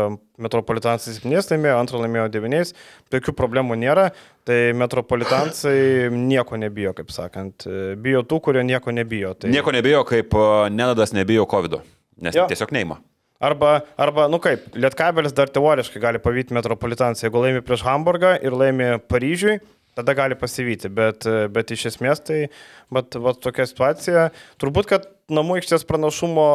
[0.44, 2.74] metropolitansai 7 laimėjo, antrą laimėjo 9,
[3.16, 4.10] jokių problemų nėra.
[4.46, 7.64] Tai metropolitansai nieko nebijo, kaip sakant.
[7.64, 9.32] E, Bijo tų, kurie nieko nebijo.
[9.40, 9.50] Tai...
[9.50, 10.36] Nieko nebijo, kaip
[10.70, 11.80] Nenadas nebijo COVID,
[12.20, 12.44] nes Jo.
[12.52, 13.00] tiesiog neima.
[13.40, 17.26] Arba, arba, nu kaip, Lietkabelis dar teoriškai gali pavyti metropolitansą.
[17.26, 19.58] Jeigu laimi prieš Hamburgą ir laimi Paryžiui,
[19.96, 20.90] tada gali pasivyti.
[20.92, 22.46] Bet, bet iš esmės tai,
[22.92, 24.28] bet, bet tokia situacija,
[24.62, 26.46] turbūt, kad namų aikštės pranašumo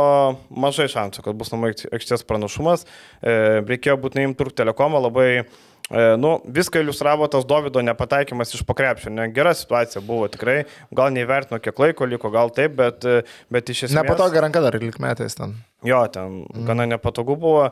[0.64, 2.88] mažai šansų, kad bus namų aikštės pranašumas.
[3.20, 5.32] E, reikėjo būtinai imti Turk Telekomą labai
[5.92, 9.12] E, Nu, viską iliustravo tas Davido nepataikymas iš pakrepšio.
[9.12, 10.64] Ne, gera situacija buvo tikrai.
[10.96, 13.08] Gal neįvertino, kiek laiko liko, gal taip, bet,
[13.52, 14.00] bet iš esmės...
[14.00, 15.58] Nepatogia ranka dar likmetais ten.
[15.82, 16.66] Jo, ten mm.
[16.68, 17.64] gana nepatogu buvo,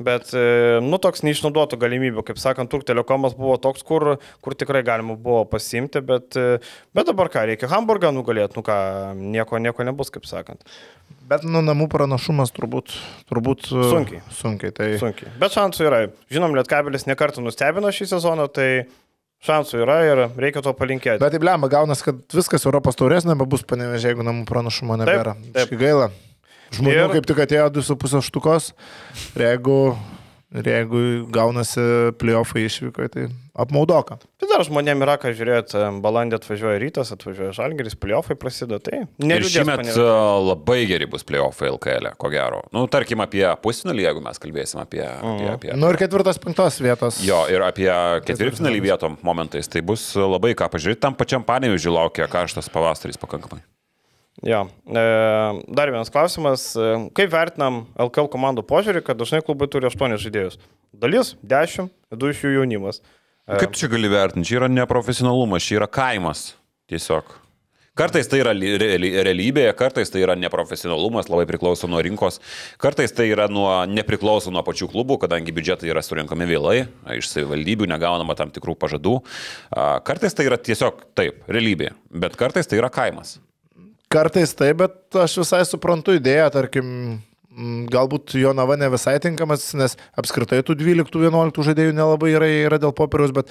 [0.00, 4.80] bet, e, nu, toks neišnaudotų galimybių, kaip sakant, Turk Telekomas buvo toks, kur, kur tikrai
[4.86, 6.62] galima buvo pasimti, bet, e,
[6.96, 8.78] bet dabar ką, reikia Hamburgą nugalėti, nu ką,
[9.20, 10.64] nieko, nieko nebus, kaip sakant.
[11.28, 12.94] Bet nu namų pranašumas turbūt,
[13.28, 14.22] turbūt e, Sunkiai.
[14.32, 15.34] Sunkiai, tai Sunkiai.
[15.40, 15.98] Bet šansų yra.
[16.32, 18.70] Žinom, Lietkabelis nekartų nustebino šį sezoną, tai
[19.44, 21.20] šansų yra ir reikia to palinkėti.
[21.20, 25.36] Bet taip lemba, gaunas, kad viskas Europos taurės nebebus panevežė, jeigu namų pranašumo nebėra.
[25.36, 25.60] taip.
[25.60, 26.08] Taip, gaila.
[26.76, 28.72] Žmonių Ir- kaip tik atėjo 2,5 štukos.
[29.36, 29.76] Ir jeigu,
[30.58, 31.00] ir jeigu
[31.32, 31.80] gaunasi
[32.20, 33.24] playoffai išvykoje, tai
[33.58, 34.18] apmaudoka.
[34.38, 39.96] Tai dar žmonėm yra ką žiūrėti, balandį atvažiuoja rytas, atvažiuoja žalgeris, pliofai prasideda, tai Panevėžys.
[39.98, 42.60] a, labai geri bus playoffai LKL, ko gero.
[42.72, 45.02] Nu, tarkim, apie pusfinalį, jeigu mes kalbėsim apie...
[45.02, 47.18] apie, apie Nu ir ketvirtos, penktos vietos.
[47.26, 47.90] Jo, ir apie
[48.28, 49.66] ketvirtfinalį vietom momentais.
[49.72, 51.02] Tai bus labai ką pažiūrėti.
[51.02, 53.64] Tam pačiam panėžiui laukia karštas pavasaris pakankamai.
[54.42, 54.68] Jo.
[54.86, 55.02] E,
[55.68, 56.70] dar vienas klausimas.
[56.76, 60.60] E, Kaip vertinam LKL komandų požiūrį, kad dažnai klubai turi 8 žaidėjus?
[60.94, 63.02] Dalis 10, du iš jų jaunimas.
[63.48, 64.46] E, Kaip čia gali vertinti?
[64.50, 66.52] Čia yra neprofesionalumas, čia yra kaimas.
[66.88, 67.34] Tiesiog.
[67.98, 72.38] Kartais tai yra realybė, kartais tai yra neprofesionalumas, labai priklauso nuo rinkos,
[72.78, 76.76] kartais tai yra nuo, nepriklauso nuo pačių klubų, kadangi biudžetai yra surinkami vėlai,
[77.18, 79.16] iš savivaldybių negaunama tam tikrų pažadų.
[80.06, 83.40] Kartais tai yra tiesiog taip, realybė, bet kartais tai yra kaimas.
[84.08, 86.92] Kartais taip, bet aš visai suprantu idėją, tarkim,
[87.92, 92.94] galbūt jo nava ne visai tinkamas, nes apskritai tų 12-11 žaidėjų nelabai yra, yra dėl
[92.96, 93.50] popieriaus, bet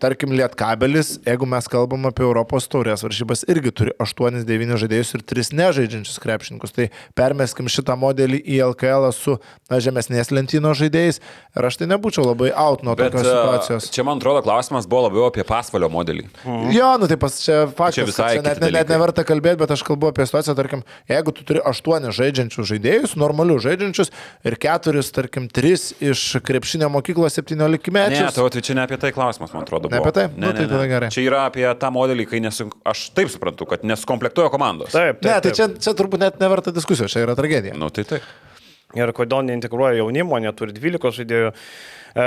[0.00, 5.52] tarkim Lietkabelis, jeigu mes kalbam apie Europos taurės varžybas, irgi turi 8-9 žaidėjus ir 3
[5.58, 6.72] nežaidžiančius krepšininkus.
[6.74, 6.86] Tai
[7.18, 9.36] permeskim šitą modelį į LKL su
[9.70, 13.90] na, žemesnės lentynos žaidėjais ir aš tai nebūčiau labai out nuo Bet tokios situacijos.
[13.94, 16.24] čia, man atrodo, klausimas buvo labiau apie pasvalio modelį.
[16.74, 19.70] Jo, nu tai pas čia faktas, Čia visai čia net, net, net neverta kalbėti, bet
[19.76, 24.10] aš kalbu apie situaciją, tarkim, jeigu tu turi aštuonis žaidžiančius žaidėjus, normalius žaidžiančius
[24.48, 28.32] ir keturis, tarkim, tris iš krepšinio mokyklos 17 Ne, metų.
[28.34, 29.90] tai, tai čia ne apie tai klausimas, man atrodo.
[29.90, 30.10] Ne buvo.
[30.10, 30.26] apie tai?
[30.36, 31.10] Nu, tai tada gerai.
[31.14, 34.94] Čia yra apie tą modelį, kai nesu, aš taip suprantu, kad nesukomplektuoja komandos.
[34.94, 35.28] Taip, taip.
[35.28, 35.58] Ne, tai taip.
[35.60, 37.76] čia, čia turbūt net neverta diskusijos, čia yra tragedija.
[37.78, 38.26] Nu, tai taip.
[38.94, 41.50] Ir kodėl neintegruoja jaunimo, neturi 12 žaidėjų.
[42.14, 42.24] E,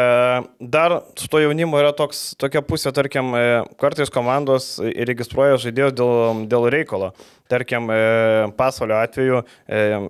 [0.59, 6.41] dar su to jaunimu yra toks, tokia pusė, tarkim, e, kartais komandos registruoja žaidėjus dėl,
[6.51, 7.13] dėl reikalo.
[7.47, 9.45] Tarkim, e, pasaulio atveju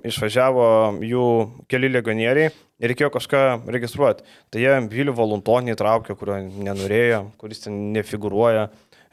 [0.10, 0.66] išvažiavo
[1.06, 1.28] jų
[1.70, 3.44] keli legionieriai reikėjo kažką
[3.74, 4.26] registruoti.
[4.54, 8.68] Tai jie Vilių Voluntonį įtraukė, kurio nenorėjo, kuris ten nefigūruoja.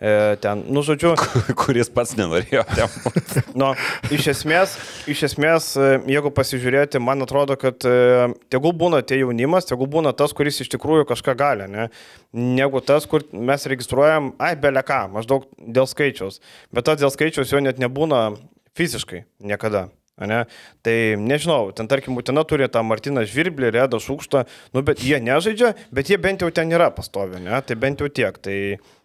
[0.04, 1.14] E, ten, nu, žodžiu,
[1.60, 2.64] Kuris pats nenorėjo.
[3.60, 3.70] Nu,
[4.12, 4.74] iš esmės,
[5.10, 10.12] iš esmės, e, jeigu pasižiūrėti, man atrodo, kad e, tegul būna tie jaunimas, tegul būna
[10.18, 11.88] tas, kuris iš tikrųjų kažką gali, ne?
[12.34, 16.42] negu tas, kur mes registruojam, ai, beleką, maždaug dėl skaičiaus.
[16.74, 18.32] Bet tas dėl skaičiaus jo net nebūna
[18.74, 19.88] fiziškai niekada.
[20.22, 20.44] Ne?
[20.86, 24.44] Tai nežinau, ten tarkim, Utina turi tą Martiną Žvirblį, Redą Šūkštą,
[24.76, 27.58] nu bet jie nežaidžia, bet jie bent jau ten yra pastovi, ne?
[27.66, 28.38] tai bent jau tiek.
[28.38, 28.58] Tai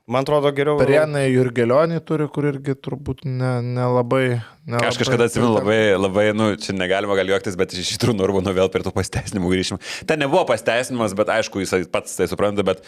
[0.10, 0.78] man atrodo geriau.
[0.82, 4.40] Prienai Jurgelionį turi, kur irgi turbūt nelabai.
[4.66, 8.18] Ne, ne Aš kažkada atsimenu labai, labai, nu, čia negalima gal juoktis, bet iš šitų
[8.18, 9.82] Nurbano vėl prie tų pasteisinimų grįžim.
[10.10, 12.84] Ten nebuvo pasteisinimas, bet aišku, jis pats tai supranta, bet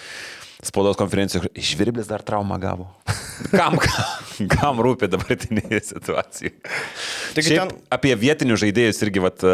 [0.61, 2.89] spaudos konferencijų išvirblis dar traumą gavo.
[3.49, 6.53] Kam, kam, kam rūpi dabartinėje situacijoje?
[7.38, 7.73] Tik ten...
[7.93, 9.48] Apie vietinius žaidėjus irgi, vat,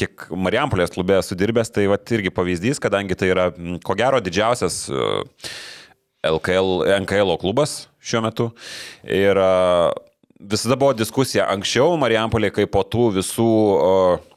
[0.00, 3.50] kiek Marijampolės klube esu dirbęs, tai vat, irgi pavyzdys, kadangi tai yra,
[3.84, 4.86] ko gero, didžiausias
[6.26, 8.50] LKL, NKL klubas šiuo metu.
[9.04, 9.38] Ir
[10.40, 14.30] visada buvo diskusija anksčiau Marijampolė, kai po tų visų uh,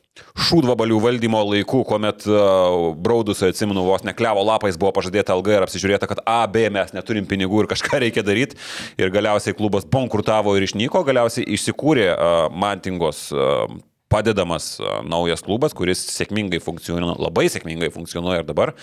[0.47, 6.09] šūdvabalių valdymo laikų, kuomet uh, braudusai, atsimenu, vos nekliavo lapais buvo pažadėta alga ir apsižiūrėta,
[6.09, 8.59] kad A, B mes neturim pinigų ir kažką reikia daryti.
[9.01, 13.65] Ir galiausiai klubas bankrutavo ir išnyko, galiausiai išsikūrė uh, Mantingos uh,
[14.13, 18.75] padedamas uh, naujas klubas, kuris sėkmingai funkcionuoja, labai sėkmingai funkcionuoja ir dabar.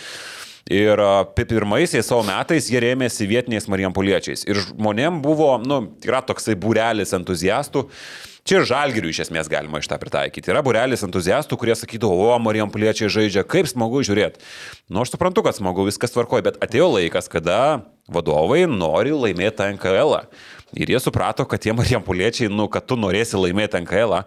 [0.70, 1.00] Ir
[1.34, 4.44] pirmaisiais savo metais jie rėmėsi vietiniais marijampoliečiais.
[4.46, 7.88] Ir žmonėm buvo, nu, yra toksai būrelis entuziastų,
[8.40, 10.48] Čia ir žalgirių iš esmės galima iš tą pritaikyti.
[10.50, 14.40] Yra burelis entuziastų, kurie sakydavo, o Marijam Pliečiai žaidžia, kaip smagu žiūrėti.
[14.88, 20.16] Nu, aš suprantu, kad smagu, viskas tvarkoja, bet atėjo laikas, kada vadovai nori laimėti NKL.
[20.16, 20.22] -ą.
[20.72, 24.24] Ir jie suprato, kad tie Marijam Pliečiai, nu, kad tu norėsi laimėti NKL,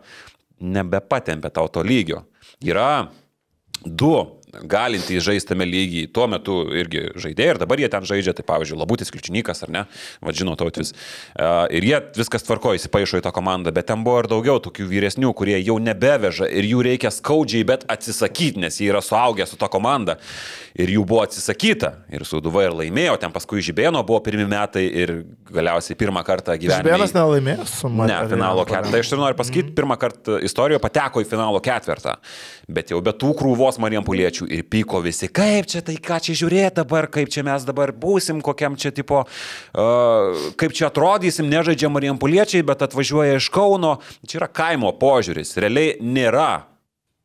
[0.61, 2.23] nebepatempė tau to lygio.
[2.61, 3.09] Yra
[3.83, 8.45] du galintys žaisti tame lygiai, tuo metu irgi žaidėjai ir dabar jie ten žaidžia, tai
[8.47, 9.83] pavyzdžiui, Labutis Kličinikas ar ne,
[10.23, 10.93] vadžino tautvis.
[11.73, 15.33] Ir jie viskas tvarko, įsipaišo į tą komandą, bet ten buvo ir daugiau tokių vyresnių,
[15.37, 19.71] kurie jau nebeveža ir jų reikia skaudžiai, bet atsisakyti, nes jie yra suaugę su tą
[19.73, 20.19] komandą.
[20.73, 21.91] Ir jų buvo atsisakyta.
[22.09, 25.15] Ir Suduva ir laimėjo, ten paskui Žibėno buvo pirmie metai ir
[25.53, 26.89] galiausiai pirmą kartą gyvenime.
[26.89, 28.15] Žibėnas nelaimėjo su manimi.
[28.15, 28.93] Ne, finalo ketvirtą.
[28.95, 29.77] Tai aš ir noriu pasakyti, mm.
[29.77, 32.17] pirmą kartą istorijoje pateko į finalo ketvirtą.
[32.73, 36.19] Bet jau be tų krūvos Marijam Puliečių piliečių ir pyko visi, kaip čia tai, ką
[36.23, 41.49] čia žiūrėti dabar, kaip čia mes dabar būsim, kokiam čia tipo, uh, kaip čia atrodysim,
[41.49, 43.99] nežaidžia Marijampoliečiai, bet atvažiuoja iš Kauno.
[44.25, 45.57] Čia yra kaimo požiūris.
[45.57, 46.65] Realiai nėra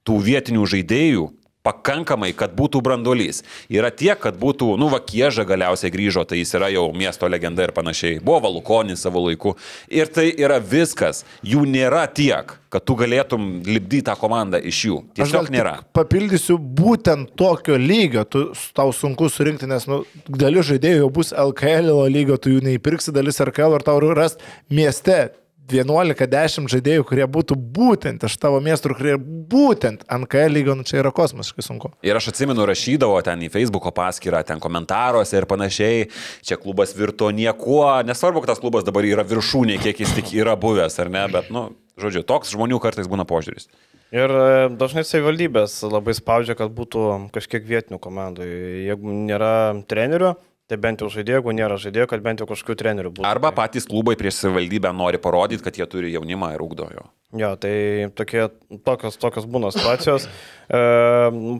[0.05, 1.29] tų vietinių žaidėjų,
[1.69, 3.43] pakankamai, kad būtų branduolys.
[3.73, 7.75] Yra tiek, kad būtų, nu, Vakieža galiausiai grįžo, tai jis yra jau miesto legenda ir
[7.77, 8.23] panašiai.
[8.25, 9.55] Buvo Valukonis savo laiku.
[9.93, 11.25] Ir tai yra viskas.
[11.47, 14.99] Jų nėra tiek, kad tu galėtum lipdyti tą komandą iš jų.
[15.19, 15.79] Tiesiog nėra.
[15.97, 18.45] Papildysiu, būtent tokio lygio tu,
[18.77, 23.41] tau sunku surinkti, nes nu, dalis žaidėjų jau bus LKL lygio, tu jų neįpirksi, dalis
[23.45, 25.29] RKL ir tau rast mieste
[25.73, 31.13] 11-10 žaidėjų, kurie būtų būtent iš tavo miestų, kurie būtent NKL lygio, nu čia yra
[31.15, 31.93] kosmiškai sunku.
[32.07, 36.09] Ir aš atsimenu, rašydavo ten į Facebook'o paskyrą, ten komentaruose ir panašiai,
[36.47, 40.57] čia klubas virto niekuo, nesvarbu, kad tas klubas dabar yra viršūnė, kiek jis tik yra
[40.61, 41.69] buvęs ar ne, bet, nu,
[42.01, 43.69] žodžiu, toks žmonių kartais būna požiūris.
[44.15, 47.03] Ir e, dažnai savivaldybės labai spaudžia, kad būtų
[47.35, 48.47] kažkiek vietinių komandų.
[48.87, 49.51] Jeigu nėra
[49.91, 50.33] trenerių,
[50.69, 53.25] Tai bent jau žaidėjų, jeigu nėra žaidėjų, kad bent jau kažkokių trenerių būtų.
[53.25, 57.07] Arba patys klubai prieš savivaldybę nori parodyti, kad jie turi jaunimą ir ugdo jo.
[57.41, 57.73] Jo, tai
[58.17, 58.43] tokie,
[58.85, 60.29] tokios, tokios būna situacijos.
[60.69, 60.81] E,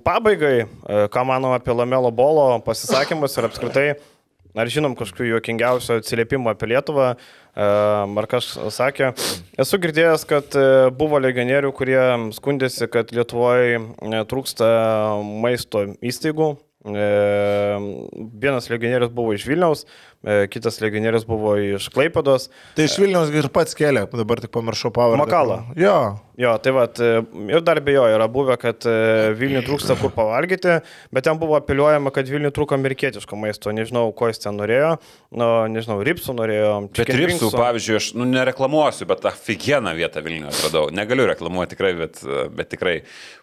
[0.05, 3.85] pabaigai, e, ką manom apie Lamelo Bolo pasisakymus ir apskritai,
[4.53, 7.07] ar žinom kažkokių juokingiausių atsiliepimų apie Lietuvą.
[7.17, 7.71] E,
[8.13, 9.15] Markas sakė,
[9.65, 12.03] esu girdėjęs, kad e, buvo legionierių, kurie
[12.37, 13.81] skundėsi, kad Lietuvoje
[14.29, 14.69] trūksta
[15.25, 19.81] maisto įstaigų Vienas legionierius buvo iš Vilniaus,
[20.23, 22.49] e, kitas legionierius buvo iš Klaipados.
[22.77, 25.19] Tai iš Vilniaus ir pats kėlė, dabar tik pamiršau pavardę.
[25.19, 25.57] Makalą.
[25.77, 25.99] Jo.
[26.39, 27.09] Jo, tai va, e,
[27.51, 30.77] ir dar be jo yra buvę, kad e, Vilniui trūksta kur pavalgyti,
[31.11, 33.75] bet ten buvo apeliuojama, kad Vilniui trūko amerikietiško maisto.
[33.75, 34.93] Nežinau, ko jis ten norėjo,
[35.35, 36.77] nu, nežinau, ripsų norėjo.
[36.95, 40.85] Bet ripsų, pavyzdžiui, aš nu, nereklamuosiu, bet aфиgeną vietą Vilniuje atradau.
[40.95, 42.23] Negaliu reklamuoti tikrai, bet,
[42.55, 43.01] bet tikrai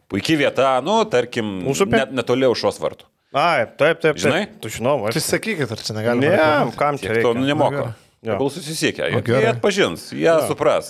[0.07, 1.57] puikiai vieta, nu, tarkim,
[1.91, 3.11] net netoli užos vartų.
[3.35, 4.15] Ai, taip, taip.
[4.21, 4.45] Žinai?
[4.63, 5.17] Tu žinau, aš.
[5.17, 6.23] Tai sakykit, ar čia negalima.
[6.23, 7.27] Ne, kam čia reikia?
[7.27, 7.89] To nu, nemoka.
[8.25, 10.39] Gal susisiekia, jie, atpažins, jie ja.
[10.49, 10.87] supras.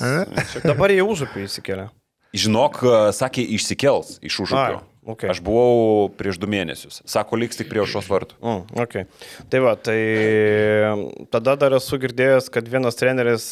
[0.63, 1.89] Dabar jie užupį įsikėlė.
[2.35, 2.83] Žinok,
[3.15, 4.83] sakė, išsikels iš užupio.
[5.05, 5.29] Okay.
[5.29, 7.03] Aš buvau prieš du mėnesius.
[7.05, 8.39] Sako, liks tik prie aušos vartų.
[8.41, 9.05] Mm, okay.
[9.53, 9.99] Tai va, tai
[11.33, 13.51] tada dar esu girdėjęs, kad vienas treneris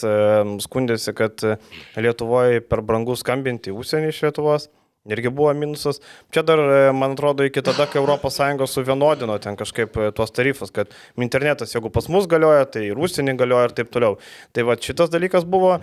[0.66, 1.46] skundėsi, kad
[1.94, 4.72] Lietuvoje per brangu skambinti užsienį iš Lietuvos.
[5.04, 6.00] Irgi buvo minusas.
[6.32, 10.72] Čia dar, e, man atrodo, iki tada, kai ES suvienodino ten kažkaip e, tuos tarifus,
[10.72, 14.16] kad internetas, jeigu pas mus galioja, tai ir užsienį galioja ir taip toliau.
[14.56, 15.74] Tai va šitas dalykas buvo.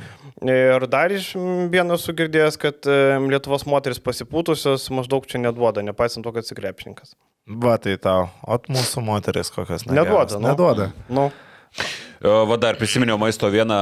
[0.40, 1.34] Ir dar iš
[1.68, 7.12] vieno sugirdėjęs, kad e, Lietuvos moteris pasipūtusios maždaug čia neduoda, nepaisant to, kad sikrepšininkas.
[7.60, 10.40] Va tai tau, o mūsų moteris kokias neduoda.
[10.40, 10.88] Neduoda.
[11.12, 11.28] Nu.
[11.28, 11.92] nu.
[12.24, 13.78] Va dar prisiminiau maisto vieną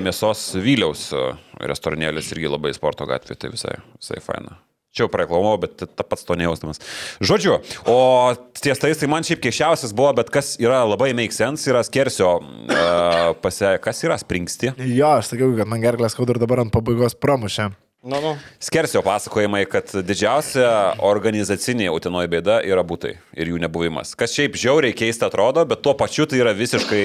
[0.00, 1.08] mėsos Vyliaus
[1.72, 4.60] restoranėlis irgi labai sporto gatvė, tai visai, visai faina.
[4.94, 6.78] Čia jau praeklamau, bet ta pats to nejaustamas.
[7.18, 7.56] Žodžiu,
[7.90, 7.96] o
[8.54, 12.36] ties tais tai man šiaip keiščiausias buvo, bet kas yra labai make sense, yra skersio
[12.38, 14.70] uh, pase, kas yra springsti.
[14.94, 17.72] Jo, aš sakiau, kad man gerklės skauda ir dabar ant pabaigos pramušė.
[18.04, 18.36] Nu, nu.
[18.62, 20.68] Skersio pasakojimai, kad didžiausia
[21.02, 24.12] organizacinė utinoji bėda yra būtai ir jų nebuvimas.
[24.20, 27.04] Kas šiaip žiauriai keista atrodo, bet tuo pačiu tai yra visiškai,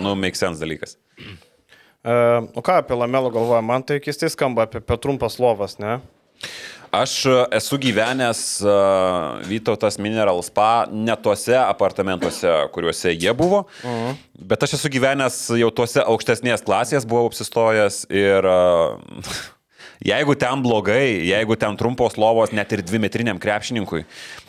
[0.00, 0.96] nu, make sense dalykas.
[1.14, 2.16] E,
[2.56, 3.60] o ką apie Lamelo galvoja?
[3.60, 6.00] Man tai keistai skamba apie, apie trumpas lovas, ne?
[6.94, 13.90] Aš e, esu gyvenęs uh, Vytautas Mineral Spa ne tuose apartamentuose, kuriuose jie buvo, uh
[13.90, 14.14] -huh.
[14.38, 19.00] bet aš esu gyvenęs jau tuose aukštesnės klasės, buvau apsistojęs ir uh,
[20.12, 24.04] jeigu ten blogai, jeigu ten trumpos lovos net ir dvimetriniam krepšininkui,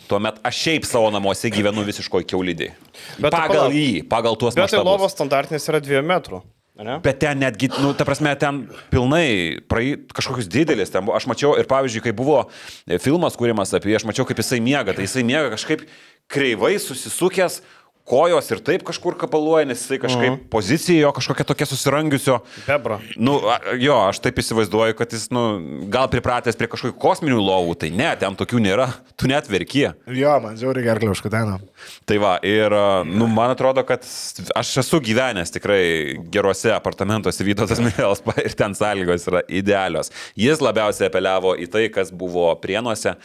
[0.08, 2.70] tuomet aš šiaip savo namuose gyvenu visiškoj keulidį.
[3.18, 3.74] Bet tai pagal palauk.
[3.74, 6.42] jį, pagal tuos Bet tai lovos standartinis yra 2 metrų.
[6.76, 6.98] Ne?
[7.00, 10.92] Bet ten netgi, nu, ta prasme, ten pilnai praei kažkokius didelis.
[10.92, 12.42] Ten, aš mačiau ir, pavyzdžiui, kai buvo
[12.84, 14.92] e, filmas kūrimas apie jį, aš mačiau, kaip jisai miega.
[14.92, 15.86] Tai jisai miega kažkaip
[16.28, 17.62] kreivai susisukęs,
[18.06, 20.48] kojos ir taip kažkur kapaluoja, nes jisai kažkaip uh -huh.
[20.50, 22.38] pozicija jo kažkokia tokia susirangiusio.
[22.66, 23.00] Bebra.
[23.16, 23.40] Nu,
[23.78, 25.60] jo, aš taip įsivaizduoju, kad jis, nu,
[25.90, 28.88] gal pripratęs prie kažkokių kosminių lovų, tai ne, ten tokių nėra,
[29.18, 29.92] tu net verkie.
[30.06, 31.58] Jo, man žiauriai gerklė užkatena.
[32.04, 32.70] Tai va, ir,
[33.04, 34.06] nu, man atrodo, kad
[34.54, 40.10] aš esu gyvenęs tikrai geruose apartamentuose Vytautas Mirelas ir ten sąlygos yra idealios.
[40.36, 43.16] Jis labiausiai apeliavo į tai, kas buvo prienuose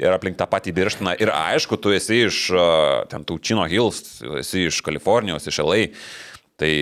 [0.00, 1.14] ir aplink tą patį birštiną.
[1.22, 2.38] Ir aišku, tu esi iš
[3.10, 5.86] ten tų Čino Hills, esi iš Kalifornijos, iš LA,
[6.60, 6.72] tai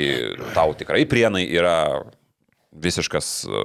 [0.57, 1.77] tau tikrai prienai yra
[2.73, 3.65] visiškas a,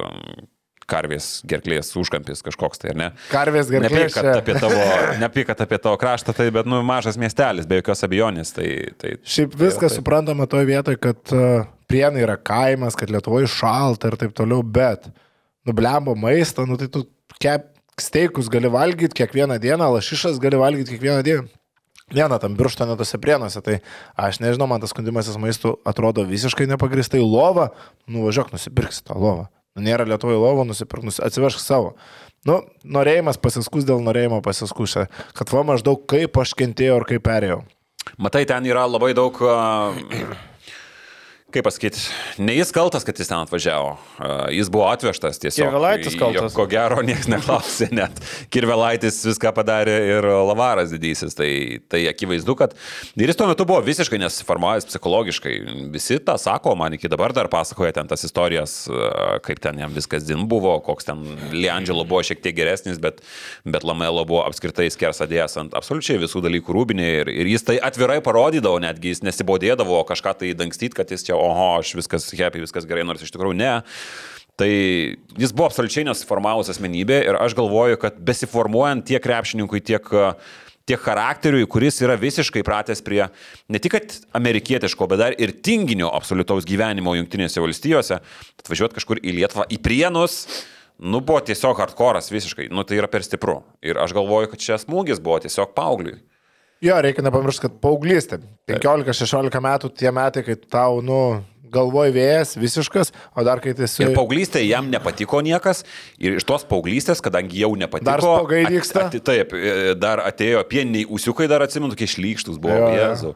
[0.88, 3.08] karvės gerklės užkampis kažkoks tai, ar ne?
[3.28, 4.06] Karvės gerklė.
[4.06, 4.84] Nepyk, kad apie tavo,
[5.22, 8.54] nepyk, kad apie tavo kraštą, tai bet, nu, mažas miestelis, be jokios abejonės.
[8.56, 8.68] Tai,
[9.00, 14.18] tai, Šiaip viskas suprantama toje vietoje, kad uh, prienai yra kaimas, kad Lietuvoje šalta ir
[14.20, 15.10] taip toliau, bet
[15.68, 17.04] nublembo maistą, nu tai tu
[17.36, 21.57] kep steikus gali valgyti kiekvieną dieną, lašišas gali valgyti kiekvieną dieną.
[22.14, 23.80] Viena tam birštone tose prienuose, tai
[24.16, 27.20] aš nežinau, man tas skundimasis maistų atrodo visiškai nepagristai.
[27.20, 27.70] Lova,
[28.08, 29.48] nuvažiuok, nusipirksi tą lovą.
[29.76, 31.92] Nu, nėra Lietuvoje lovo, nusipirk, nusi, atsivežk savo.
[32.48, 34.96] Nu, norėjimas pasiskus dėl norėjimo pasiskus,
[35.36, 37.60] kad va maždaug kaip aš kentėjau ir kaip perėjau.
[38.16, 39.36] Matai, ten yra labai daug,
[41.48, 42.02] kaip pasakyti,
[42.44, 43.94] ne jis kaltas, kad jis ten atvažiavo.
[44.20, 45.70] A, Jis buvo atvežtas tiesiog.
[45.70, 46.52] Kirvelaitis Jo, kaltas.
[46.56, 48.18] Ko gero, niekas neklausė net.
[48.52, 51.32] Kirvelaitis viską padarė ir Lavaras didysis.
[51.38, 51.48] Tai,
[51.88, 52.74] tai akivaizdu, kad
[53.16, 55.54] ir jis tuo metu buvo visiškai nesiformavęs psichologiškai.
[55.94, 59.96] Visi tą sako, man iki dabar dar pasakoja ten tas istorijas, a, kaip ten jam
[59.96, 61.24] viskas din buvo, koks ten
[61.56, 63.24] Liandželo buvo šiek tiek geresnis, bet,
[63.64, 68.20] bet Lamelo buvo apskritai skersadėjęs ant absoliučiai visų dalykų rūbinė ir, ir jis tai atvirai
[68.24, 72.86] parodydavo, netgi jis nesibodėdavo kažką tai dangstyti, kad jis čia, oho, aš viskas happy, viskas
[72.88, 73.72] gerai, nors iš tikrųjų ne.
[74.58, 74.70] Tai
[75.38, 80.08] jis buvo absoliučiai nesiformavus asmenybė ir aš galvoju, kad besiformuojant tiek krepšininkui, tiek,
[80.88, 83.28] tiek charakteriui, kuris yra visiškai pratęs prie
[83.70, 83.94] ne tik
[84.34, 88.18] amerikietiško, bet dar ir tinginio absoliutaus gyvenimo Junktinėse valstijose,
[88.58, 90.40] atvažiuoti kažkur į Lietuvą, į Prienus.
[90.98, 93.60] Nu, buvo tiesiog hardcore'as visiškai, nu tai yra per stipru.
[93.86, 96.18] Ir aš galvoju, kad čia smūgis buvo tiesiog paaugliui.
[96.84, 98.40] Jo, reikia nepamiršti, kad paauglystė.
[98.70, 101.40] 15-16 metų tie metai, kai tau, nu,
[101.72, 104.02] galvoj vėjas visiškas, o dar kai tai esi...
[104.04, 105.84] Ir paauglystėje jam nepatiko niekas,
[106.20, 108.08] ir iš tos paauglystės, kadangi jau nepatiko.
[108.08, 109.06] Dar spuogai vyksta.
[109.08, 112.78] At, at, taip, e, dar atėjo pieniai usiukai, dar atsimenu, tokie šlykštus buvo.
[112.78, 113.02] Jo, jo.
[113.02, 113.34] Jėzau.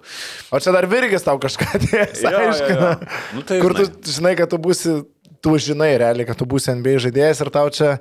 [0.52, 2.47] O čia dar virgis tau kažką Jo, jo, jo.
[2.47, 2.94] aiškina.
[3.36, 4.16] Nu, tai Kur tu žinai.
[4.16, 4.97] žinai, kad tu būsi,
[5.44, 7.94] tu žinai realiai, kad tu būsi NBA žaidėjas ir tau čia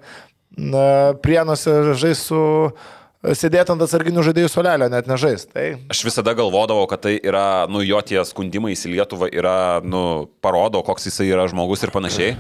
[0.56, 0.88] na,
[1.24, 2.42] prienuose žais su...
[3.22, 5.44] Sėdėti ant atsarginių žaidėjų solelio, net nežais.
[5.46, 10.26] Tai Aš visada galvodavau, kad tai yra, nu, jo tie skundimai į Lietuvą yra, nu,
[10.42, 12.34] parodo, koks jisai yra žmogus ir panašiai.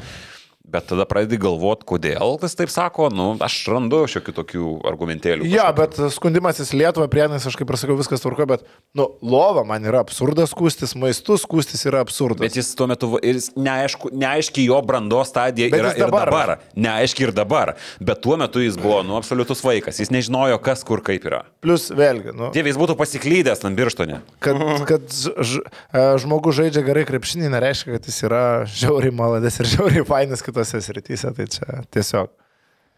[0.72, 5.48] Bet tada pradedi galvoti, kodėl jis taip sako, nu, aš randu šiokių tokių argumentėlių.
[5.52, 8.64] Jo, bet skundimasis Lietuva, prienais, aš kaip prasakiau, viskas tvarko, bet,
[8.98, 12.39] nu, lova man yra absurdas skūstis, maistus skūstis yra absurdas.
[12.45, 16.06] Bet jis tuo metu, ir jis neaišku, neaiški jo brandos stadija Bet yra jis ir
[16.07, 16.53] dabar- dabar.
[16.88, 17.73] Neaiški ir dabar.
[17.99, 19.99] Bet tuo metu jis buvo, nu, absoliutus vaikas.
[19.99, 21.43] Jis nežinojo, kas kur kaip yra.
[21.61, 24.22] Plus, vėlgi, nu, Dieve, jis būtų pasiklydęs ant birštone.
[24.39, 24.57] kad,
[24.88, 28.41] kad e, žmogus žaidžia gerai krepšinį, nereiškia, kad jis yra
[28.72, 31.34] žiauriai maladės ir žiauriai fainas kitose srityse.
[31.36, 32.30] Tai čia tiesiog.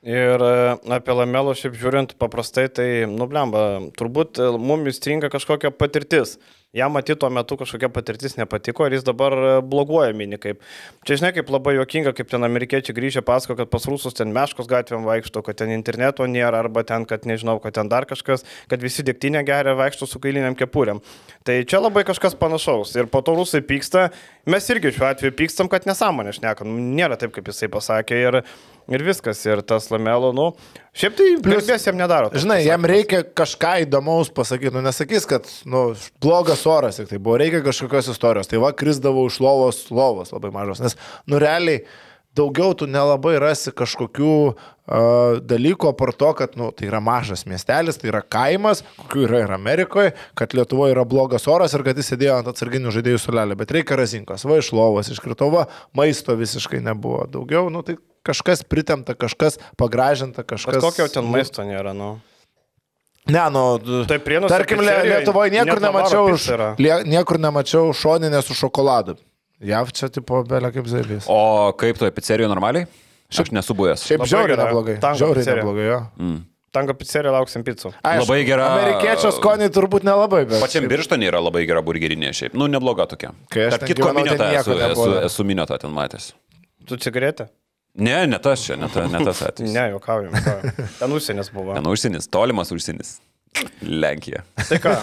[0.03, 0.56] Ir e,
[0.91, 6.38] apie Lamelų šiaip žiūrint paprastai, tai, nublemba, turbūt e, mums įstringa kažkokia patirtis.
[6.73, 10.63] Jam matyti tuo metu kažkokia patirtis nepatiko ir jis dabar e, bloguoja mini kaip.
[11.05, 14.65] Čia žinai, kaip labai juokinga, kaip ten amerikiečiai grįžę pasako, kad pas rusus ten meškos
[14.71, 18.41] gatvėm vaikšto, kad ten interneto nėra, arba ten, kad nežinau, kad ten dar kažkas,
[18.73, 21.03] kad visi dėktinė geria vaikšto su kailiniam kepuriam.
[21.45, 22.95] Tai čia labai kažkas panašaus.
[22.97, 24.07] Ir po to rusai pyksta,
[24.49, 26.73] mes irgi šiuo atveju pykstam, kad nesąmonė šnekam.
[26.97, 28.17] Nėra taip, kaip jisai pasakė.
[28.17, 28.41] Ir,
[28.91, 29.41] ir viskas.
[29.47, 30.47] Ir tas lamelo, nu,
[30.97, 32.31] šiaip tai pliusės jam nedaro.
[32.34, 32.93] Žinai, jam pasakymas.
[32.93, 35.91] reikia kažką įdomaus pasakyti, nu nesakys, kad, nu,
[36.23, 38.51] blogas oras, tik tai buvo, reikia kažkokios istorijos.
[38.51, 40.97] Tai va, krisdavau iš lovos, lovos labai mažos, nes,
[41.30, 41.85] nu, realiai,
[42.34, 47.99] daugiau tu nelabai rasi kažkokių uh, dalykų, apart to, kad, nu, tai yra mažas miestelis,
[48.01, 52.14] tai yra kaimas, kokių yra ir Amerikoje, kad Lietuvoje yra blogas oras ir kad jis
[52.14, 56.81] sėdėjo ant atsarginių žaidėjų sulelė, bet reikia razinkos, va iš lovos, iškrito, va, maisto visiškai
[56.84, 60.79] nebuvo daugiau, nu, tai kažkas pritemta, kažkas pagražinta, kažkas...
[60.79, 62.15] Bet kokio ten maisto nėra, nu.
[63.31, 63.63] Ne, nu,
[64.07, 66.25] Tai Prienuose tarkim, Lietuvoje niekur nemačiau,
[66.75, 69.15] lie, niekur nemačiau šoninę su šokoladu.
[69.63, 71.29] Jav čia tipo belė kaip zaibys.
[71.31, 72.89] O kaip toje pizzerijoje normaliai?
[73.33, 74.03] Aš nesu buvęs.
[74.05, 74.97] Šiaip žiauriai neblogai.
[74.99, 75.63] Žiauriai picerija.
[75.63, 76.01] neblogai, jo.
[76.73, 77.93] Tango pizzerija lauksim pizzų.
[78.01, 80.59] Aišku, Labai gera- Amerikiečio skoniai turbūt nelabai, bet.
[80.61, 82.57] Pačiam birštonė yra labai gera burgerinė šiaip.
[82.57, 83.31] Nu, nebloga tokia.
[83.53, 86.31] Kai aš Tarp ten kitko, nieko esu, esu, esu miniotą ten matęs.
[86.89, 87.47] Tu cigaretė?
[87.93, 89.73] Ne, ne tas čia, ne, ta, ne tas atvejis.
[89.73, 90.33] Ne, juokaujam.
[90.99, 91.75] Ten užsienis buvo.
[91.77, 93.19] Ten užsienis, tolimas užsienis.
[93.85, 94.41] Lenkija.
[94.67, 94.95] Tai ką?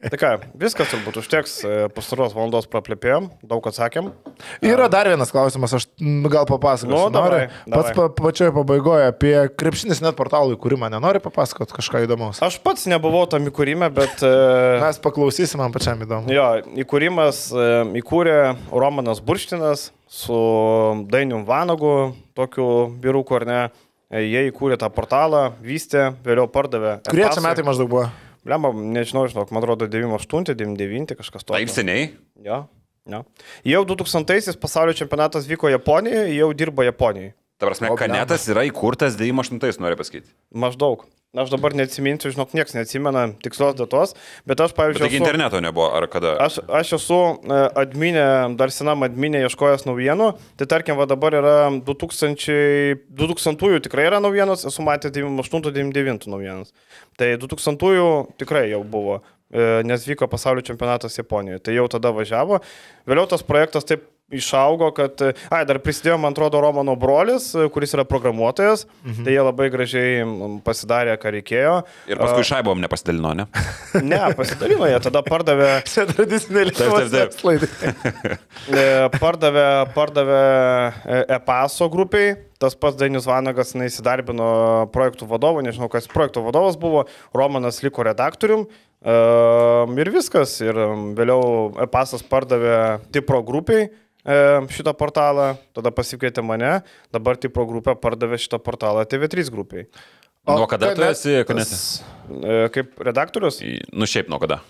[0.00, 4.06] Tai ką, viskas turbūt užteks, e, pastaros valandos praplėpėjom, daug atsakėm.
[4.64, 6.88] Yra dar vienas klausimas, aš mm, gal papasakosiu.
[6.88, 7.74] Nu, davai, Nori?
[7.74, 12.40] Pats pa, pačioje pabaigoje apie krepšinis net portalų įkūrimą nenori papasakoti kažką įdomaus.
[12.46, 14.30] Aš pats nebuvau tam įkūrime, bet e,
[14.80, 16.32] Mes paklausysim, man pačiam įdomu.
[16.32, 16.48] jo,
[16.80, 17.68] įkūrimas e,
[18.00, 18.38] įkūrė
[18.72, 20.40] Romanas Burštinas su
[21.12, 22.70] Dainium Vanagu, tokiu
[23.04, 23.60] vyruku ar ne.
[24.08, 26.96] E, Jie įkūrė tą portalą, vystė, vėliau pardavė.
[27.12, 28.08] Kurie čia metai maždaug buvo?
[28.48, 31.52] Lemba, nežinau, žinok, man atrodo 98, 99 kažkas to.
[31.52, 32.06] Taip seniai.
[32.40, 32.62] Jo,
[33.10, 33.24] jo.
[33.68, 37.34] Jau 2000-aisiais pasaulio čempionatas vyko Japonijoje, jau dirba Japonijoje.
[37.60, 40.30] Ta prasme, kanetas yra įkurtas 98, noriu pasakyti.
[40.56, 41.04] Maždaug.
[41.30, 44.16] Aš dabar neatsiminsiu, žinok, niekas neatsimena tikslios datos,
[44.50, 46.32] bet aš, pavyzdžiui, taigi interneto nebuvo, ar kada?
[46.42, 48.24] Aš, aš esu e, adminė,
[48.58, 50.26] dar senam adminė ieškojęs naujienų,
[50.58, 51.54] tai tarkim, va dabar yra
[51.86, 56.74] 2000, 2000-ųjų tikrai yra naujienos, esu matęs 98-99 naujienos.
[57.20, 58.10] Tai 2000-ųjų
[58.42, 59.20] tikrai jau buvo,
[59.50, 62.60] nes vyko pasaulio čempionatas Japonijoje, tai jau tada važiavo.
[63.08, 67.66] Vėliau tas projektas taip išaugo, kad, e, ai, dar prisidėjo, man atrodo, Romano brolis, e,
[67.72, 69.24] kuris yra programuotojas, mhm.
[69.26, 70.28] tai jie labai gražiai
[70.66, 71.74] pasidarė, ką reikėjo.
[72.10, 73.48] Ir paskui šaibom nepasidalino, ne?
[74.06, 77.08] Ne, pasidalino, jie tada pardavė Čia tradicinė Lietuvos.
[78.70, 78.82] E,
[79.18, 79.64] pardavė,
[79.94, 82.36] pardavė e, e-paso grupiai.
[82.60, 84.50] Tas pats Dainis Vanagas na, įsidarbino
[84.92, 87.06] projektų vadovu, nežinau, kas projektų vadovas buvo,
[87.36, 88.66] Romanas liko redaktorium.
[89.00, 89.14] E,
[90.04, 90.58] ir viskas.
[90.60, 93.90] Ir em, vėliau e-pasas pardavė Tipro grupiai e,
[94.76, 96.82] šitą portalą, tada pasikvietė mane,
[97.14, 99.88] dabar Tipro grupė pardavė šitą portalą TV3 grupiai.
[100.48, 101.80] Nuo kada tu esi kanete?
[102.28, 103.60] E, kaip redaktorius?
[103.92, 104.60] Nu šiaip nuo kada?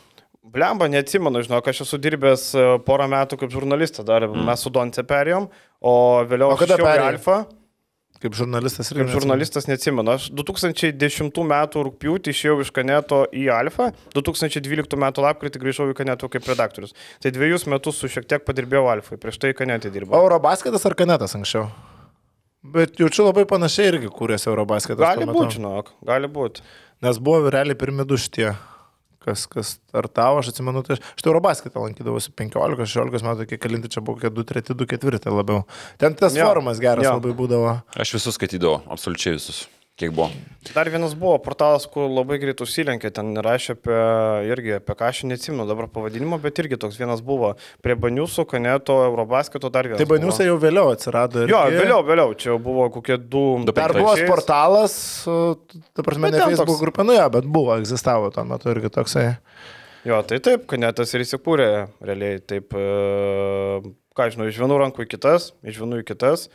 [0.50, 4.46] Blemba, neatsimenu, žinok, aš esu dirbęs e, porą metų kaip žurnalistas, dar mm.
[4.46, 5.46] mes su Donce perėjom,
[5.82, 5.94] o
[6.26, 7.14] vėliau O kada perėjai?
[7.14, 7.36] Alfa,
[8.20, 10.12] Kaip žurnalistas ir kaip žurnalistas neatsimenu.
[10.12, 11.54] Aš 2010 m.
[11.86, 15.06] rūpjūtį išėjau iš Kaneto į Alfa, 2012 m.
[15.24, 16.92] lapkritį grįžau į Kaneto kaip redaktorius.
[17.24, 20.20] Tai dviejus metus su šiek tiek padirbėjau Alfai, prieš tai Kanetį dirbau.
[20.20, 21.70] Eurobasketas ar kanetas anksčiau?
[22.60, 25.00] Bet jaučiu labai panašiai irgi kūrėsi Eurobasketas.
[25.00, 26.60] Gali būti, žinok, gali būti.
[27.00, 28.50] Nes buvo realiai pirmi du šitie,
[29.24, 33.92] kas, kas startavo, aš atsimenu, tai aš, aš tai Eurobasketą lankydavausi 15-16 metų, kiek kalinti
[33.92, 35.64] čia buvo, kokie 2-3, 2-4 labiau.
[36.00, 37.16] Ten tas Jo, forumas geras jo.
[37.18, 37.76] labai būdavo.
[38.00, 39.66] Aš visus skaitydavau, absoliučiai visus.
[40.00, 40.30] Kiek buvo?
[40.74, 43.96] Dar vienas buvo portalas, kur labai greit užsilenkė, ten rašė apie,
[44.48, 47.50] irgi apie ką aš neatsimenu dabar pavadinimo, bet irgi toks vienas buvo.
[47.84, 50.00] Prie Baniusų, Kaneto, Eurobasketo dar vienas.
[50.00, 51.44] Tai baniusai jau vėliau atsirado.
[51.48, 51.82] Jo, irgi.
[51.82, 53.44] vėliau, vėliau, čia buvo kokie du.
[53.72, 54.96] Dar buvo portalas,
[55.26, 59.26] ta prasme, ne Facebook toks- grupė, nu jo, bet buvo, egzistavo tuo metu irgi toksai.
[60.08, 61.70] Jo, tai taip, Kanetas ir įsikūrė
[62.08, 63.80] realiai taip, e,
[64.16, 66.46] ką žinau, iš vienų rankų į kitas, iš vienų į kitas,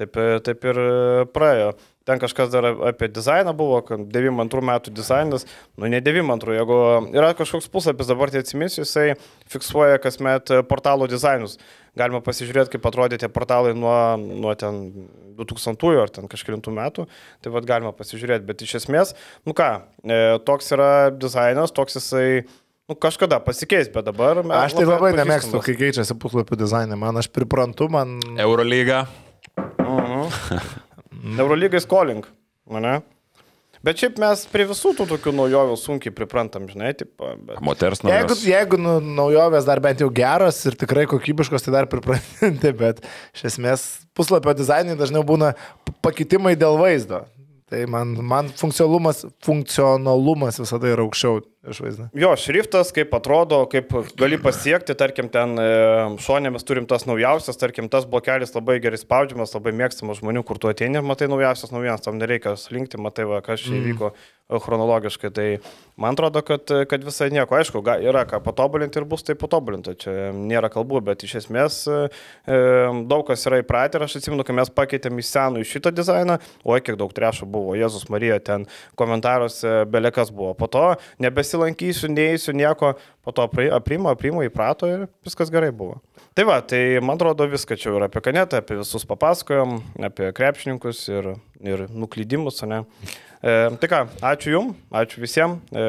[0.00, 1.74] taip, e, taip ir e, praėjo.
[2.04, 5.46] Ten kažkas dar apie dizainą buvo, kad 92 metų dizainas,
[5.80, 6.76] nu ne 92, jeigu
[7.16, 9.14] yra kažkoks puslapis, dabar tai atsiminsiu, jisai
[9.52, 11.56] fiksuoja kasmet portalų dizainus.
[11.96, 14.82] Galima pasižiūrėti, kaip atrodė tie portalai nuo, nuo ten
[15.38, 17.06] 2000 ar ten kažkėlintų metų.
[17.40, 19.14] Tai vad galima pasižiūrėti, bet iš esmės,
[19.48, 19.70] nu ką,
[20.04, 22.44] e, toks yra dizainas, toks jisai,
[22.90, 24.58] nu kažkada pasikeis, bet dabar mes...
[24.60, 25.24] Aš tai labai atpažįstamas.
[25.24, 28.18] nemėgstu, kai keičiasi puslapių dizainai, man aš priprantu, man...
[28.36, 29.06] Eurolyga.
[31.24, 32.28] Eurolygai skolink,
[32.70, 33.00] mane.
[33.84, 37.58] Bet šiaip mes prie visų tų tokių naujovių sunkiai priprantam, žinai, tipo, bet...
[37.64, 38.44] Moters Jeigu, naujos.
[38.48, 43.02] jeigu nu, naujovės dar bent jau geros ir tikrai kokybiškos, tai dar priprantinti, bet
[43.36, 43.84] iš esmės
[44.16, 45.52] puslapio dizainai dažniau būna
[46.04, 47.26] pakitimai dėl vaizdo.
[47.72, 51.38] Tai man, man funkcionalumas, funkcionalumas visada yra aukščiau
[51.72, 52.08] iš vaizdo.
[52.20, 53.88] Jo, šriftas, kaip atrodo, kaip
[54.20, 55.68] gali pasiekti, tarkim, ten e,
[56.20, 60.60] šonė mes turim tas naujausias, tarkim, tas blokelis labai gerai spaudžiamas, labai mėgstamas žmonių, kur
[60.60, 64.26] tu ateini ir matai naujausias naujienas, tam nereikia slinkti, matai, va, kas čia įvyko e,
[64.48, 65.30] chronologiškai.
[65.34, 65.46] Tai
[65.96, 70.32] man atrodo, kad, kad visai nieko, aišku, yra ką patobulinti ir bus tai patobulinta, čia
[70.36, 72.00] nėra kalbų, bet iš esmės e,
[72.46, 72.58] e,
[73.10, 76.38] daug kas yra įpratę ir aš atsimenu, kai mes pakeitėm iš senų į šitą dizainą,
[76.64, 78.68] oi kiek daug trešų buvo, Jėzus Marija ten
[79.00, 80.86] komentaruose belekas buvo, po to
[81.22, 82.94] nebesilankysiu, neįsiu nieko,
[83.24, 86.00] po to pri- aprimo, aprimo, įprato ir viskas gerai buvo.
[86.34, 89.78] Tai va, tai man atrodo viską čia ir apie kanetą, apie visus papasakojom,
[90.10, 91.30] apie krepšininkus ir,
[91.62, 92.82] ir nuklydimus, ne.
[93.44, 95.84] E, tai ką, ačiū Jums, ačiū visiems, e,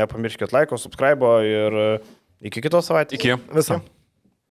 [0.00, 1.88] nepamirškit laiko, subscribe ir e,
[2.48, 3.20] iki kitos savaitės.
[3.20, 3.36] Iki.
[3.52, 3.82] Visą.